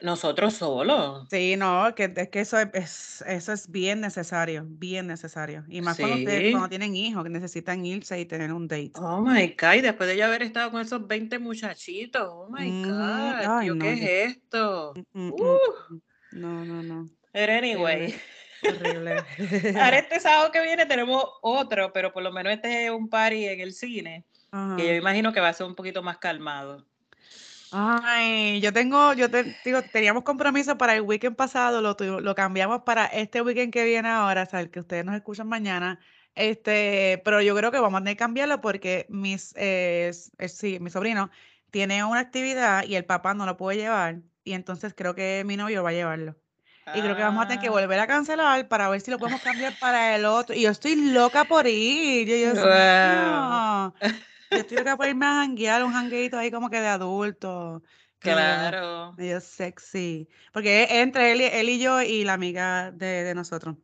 nosotros 0.00 0.54
solos. 0.54 1.26
Sí, 1.30 1.56
no, 1.56 1.94
que 1.94 2.12
es 2.14 2.28
que 2.28 2.40
eso 2.40 2.58
es, 2.58 3.24
eso 3.26 3.52
es 3.52 3.70
bien 3.70 4.00
necesario, 4.00 4.64
bien 4.66 5.06
necesario. 5.06 5.64
Y 5.68 5.80
más 5.80 5.98
cuando, 5.98 6.30
cuando 6.52 6.68
tienen 6.68 6.94
hijos, 6.94 7.24
que 7.24 7.30
necesitan 7.30 7.84
irse 7.84 8.18
y 8.20 8.24
tener 8.24 8.52
un 8.52 8.68
date. 8.68 8.92
Oh 8.94 9.20
my 9.20 9.56
God, 9.60 9.74
y 9.74 9.80
después 9.80 10.08
de 10.08 10.16
yo 10.16 10.26
haber 10.26 10.42
estado 10.42 10.70
con 10.70 10.80
esos 10.80 11.06
20 11.06 11.38
muchachitos, 11.38 12.28
oh 12.30 12.48
my 12.50 12.84
God, 12.84 13.78
¿qué 13.80 13.92
es 13.92 14.36
esto? 14.36 14.94
Mm, 15.12 15.28
mm, 15.28 15.32
uh. 15.32 15.58
No, 16.32 16.64
no, 16.64 16.82
no. 16.82 17.08
Pero 17.32 17.52
anyway. 17.52 18.14
Horrible. 18.62 19.24
Ahora 19.80 19.98
este 19.98 20.20
sábado 20.20 20.50
que 20.50 20.62
viene 20.62 20.86
tenemos 20.86 21.24
otro, 21.42 21.92
pero 21.92 22.12
por 22.12 22.22
lo 22.22 22.32
menos 22.32 22.52
este 22.52 22.86
es 22.86 22.90
un 22.90 23.08
party 23.08 23.46
en 23.46 23.60
el 23.60 23.72
cine. 23.72 24.24
Que 24.76 24.86
yo 24.86 24.94
imagino 24.94 25.32
que 25.32 25.40
va 25.40 25.50
a 25.50 25.52
ser 25.52 25.66
un 25.66 25.74
poquito 25.74 26.02
más 26.02 26.18
calmado. 26.18 26.86
Ay, 27.72 28.60
yo 28.60 28.72
tengo, 28.72 29.12
yo 29.12 29.30
te 29.30 29.56
digo, 29.64 29.82
teníamos 29.82 30.22
compromiso 30.22 30.78
para 30.78 30.94
el 30.94 31.02
weekend 31.02 31.36
pasado, 31.36 31.80
lo, 31.80 31.96
lo 32.20 32.34
cambiamos 32.34 32.82
para 32.82 33.06
este 33.06 33.42
weekend 33.42 33.72
que 33.72 33.84
viene 33.84 34.08
ahora, 34.08 34.44
o 34.44 34.46
sea, 34.46 34.60
el 34.60 34.70
que 34.70 34.80
ustedes 34.80 35.04
nos 35.04 35.14
escuchan 35.14 35.48
mañana. 35.48 36.00
Este, 36.34 37.20
pero 37.24 37.42
yo 37.42 37.56
creo 37.56 37.72
que 37.72 37.80
vamos 37.80 37.98
a 37.98 38.02
tener 38.02 38.14
que 38.14 38.20
cambiarlo 38.20 38.60
porque 38.60 39.06
mis, 39.08 39.52
eh, 39.56 40.12
sí, 40.46 40.78
mi 40.80 40.88
sobrino 40.88 41.30
tiene 41.70 42.04
una 42.04 42.20
actividad 42.20 42.84
y 42.84 42.94
el 42.94 43.04
papá 43.04 43.34
no 43.34 43.44
lo 43.44 43.56
puede 43.56 43.76
llevar. 43.76 44.20
Y 44.44 44.52
entonces 44.52 44.94
creo 44.96 45.14
que 45.14 45.42
mi 45.44 45.56
novio 45.56 45.82
va 45.82 45.90
a 45.90 45.94
llevarlo. 45.94 46.36
Y 46.94 47.02
creo 47.02 47.16
que 47.16 47.22
vamos 47.22 47.44
a 47.44 47.48
tener 47.48 47.60
que 47.60 47.68
ah. 47.68 47.72
volver 47.72 48.00
a 48.00 48.06
cancelar 48.06 48.66
para 48.68 48.88
ver 48.88 49.00
si 49.02 49.10
lo 49.10 49.18
podemos 49.18 49.42
cambiar 49.42 49.74
para 49.78 50.16
el 50.16 50.24
otro. 50.24 50.54
Y 50.54 50.62
yo 50.62 50.70
estoy 50.70 50.96
loca 50.96 51.44
por 51.44 51.66
ir. 51.66 52.28
Yo, 52.28 52.36
yo, 52.36 53.94
yo 54.50 54.58
estoy 54.58 54.78
loca 54.78 54.96
por 54.96 55.06
irme 55.06 55.26
a 55.26 55.34
janguear, 55.34 55.84
un 55.84 55.92
jangueito 55.92 56.38
ahí 56.38 56.50
como 56.50 56.70
que 56.70 56.80
de 56.80 56.88
adulto. 56.88 57.82
Claro. 58.18 59.14
Medio 59.16 59.40
sexy. 59.40 60.28
Porque 60.52 60.84
es 60.84 60.90
entre 60.90 61.32
él, 61.32 61.40
él 61.40 61.68
y 61.68 61.78
yo 61.78 62.00
y 62.02 62.24
la 62.24 62.34
amiga 62.34 62.90
de, 62.90 63.24
de 63.24 63.34
nosotros. 63.34 63.76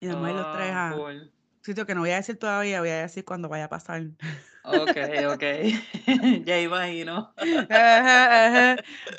Y 0.00 0.06
nos 0.06 0.20
vamos 0.20 0.36
los 0.40 0.52
tres 0.56 0.72
a 0.72 0.94
un 0.94 1.32
sitio 1.62 1.86
que 1.86 1.94
no 1.94 2.00
voy 2.00 2.10
a 2.10 2.16
decir 2.16 2.38
todavía, 2.38 2.80
voy 2.80 2.90
a 2.90 3.02
decir 3.02 3.24
cuando 3.24 3.48
vaya 3.48 3.64
a 3.64 3.68
pasar. 3.68 4.02
Ok, 4.64 4.96
ok. 5.32 5.42
ya 6.44 6.60
imagino. 6.60 7.34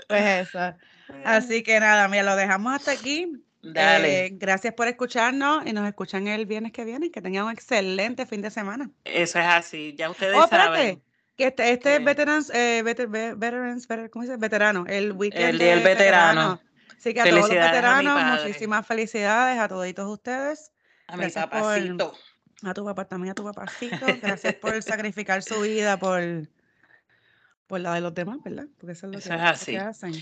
pues 0.07 0.47
eso. 0.47 0.75
Así 1.23 1.63
que 1.63 1.79
nada, 1.79 2.07
mira, 2.07 2.23
lo 2.23 2.35
dejamos 2.35 2.73
hasta 2.73 2.91
aquí. 2.91 3.31
Dale. 3.62 4.26
Eh, 4.26 4.30
gracias 4.34 4.74
por 4.74 4.88
escucharnos 4.88 5.66
y 5.66 5.74
nos 5.74 5.88
escuchan 5.88 6.28
el 6.28 6.45
viernes 6.45 6.72
que 6.72 6.86
viene. 6.86 7.12
Que 7.12 7.22
tengan 7.22 7.45
un 7.45 7.51
excelente 7.51 8.26
fin 8.26 8.41
de 8.41 8.51
semana. 8.51 8.89
Eso 9.03 9.39
es 9.39 9.45
así, 9.45 9.95
ya 9.97 10.10
ustedes 10.10 10.36
oh, 10.38 10.47
saben. 10.47 11.01
Que 11.36 11.47
este, 11.47 11.72
este 11.72 11.95
es 11.95 12.03
veterans, 12.03 12.49
eh, 12.49 12.82
veterans, 12.84 13.88
¿cómo 14.12 14.24
dice? 14.24 14.38
Veterano, 14.38 14.86
el 14.88 15.12
weekend. 15.12 15.49
El 15.49 15.60
día 15.60 15.76
del 15.76 15.84
veterano. 15.84 16.60
Así 16.97 17.14
que 17.14 17.22
a 17.22 17.26
todos 17.26 17.41
los 17.41 17.49
veteranos, 17.49 18.41
muchísimas 18.41 18.86
felicidades 18.88 19.60
a 19.60 19.68
toditos 19.68 20.08
ustedes. 20.08 20.72
A 21.08 21.16
mi 21.16 21.30
papacito. 21.30 22.14
a 22.64 22.74
tu 22.74 22.84
papá 22.84 23.05
también, 23.05 23.32
a 23.32 23.36
tu 23.36 23.43
papacito. 23.43 24.05
Gracias 24.22 24.55
por 24.55 24.82
sacrificar 24.84 25.43
su 25.43 25.62
vida 25.62 25.97
por, 25.97 26.22
por 27.68 27.80
la 27.82 27.93
de 27.93 28.01
los 28.01 28.16
demás, 28.16 28.39
¿verdad? 28.43 28.66
Porque 28.80 28.93
eso 28.93 29.05
es 29.05 29.14
lo, 29.14 29.20
que, 29.20 29.26
es 29.26 29.41
así. 29.41 29.76
hacen. 29.76 30.14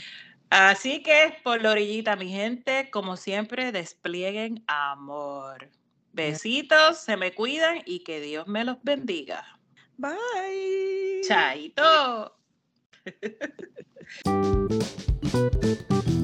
Así 0.57 1.03
que 1.03 1.37
por 1.43 1.61
la 1.61 1.71
orillita, 1.71 2.15
mi 2.15 2.29
gente, 2.29 2.89
como 2.89 3.17
siempre, 3.17 3.73
desplieguen 3.73 4.63
amor. 4.67 5.69
Besitos, 6.13 6.99
se 6.99 7.17
me 7.17 7.33
cuidan 7.33 7.81
y 7.85 8.05
que 8.05 8.21
Dios 8.21 8.47
me 8.47 8.63
los 8.63 8.77
bendiga. 8.81 9.45
Bye. 9.97 11.19
Chaito. 11.27 12.37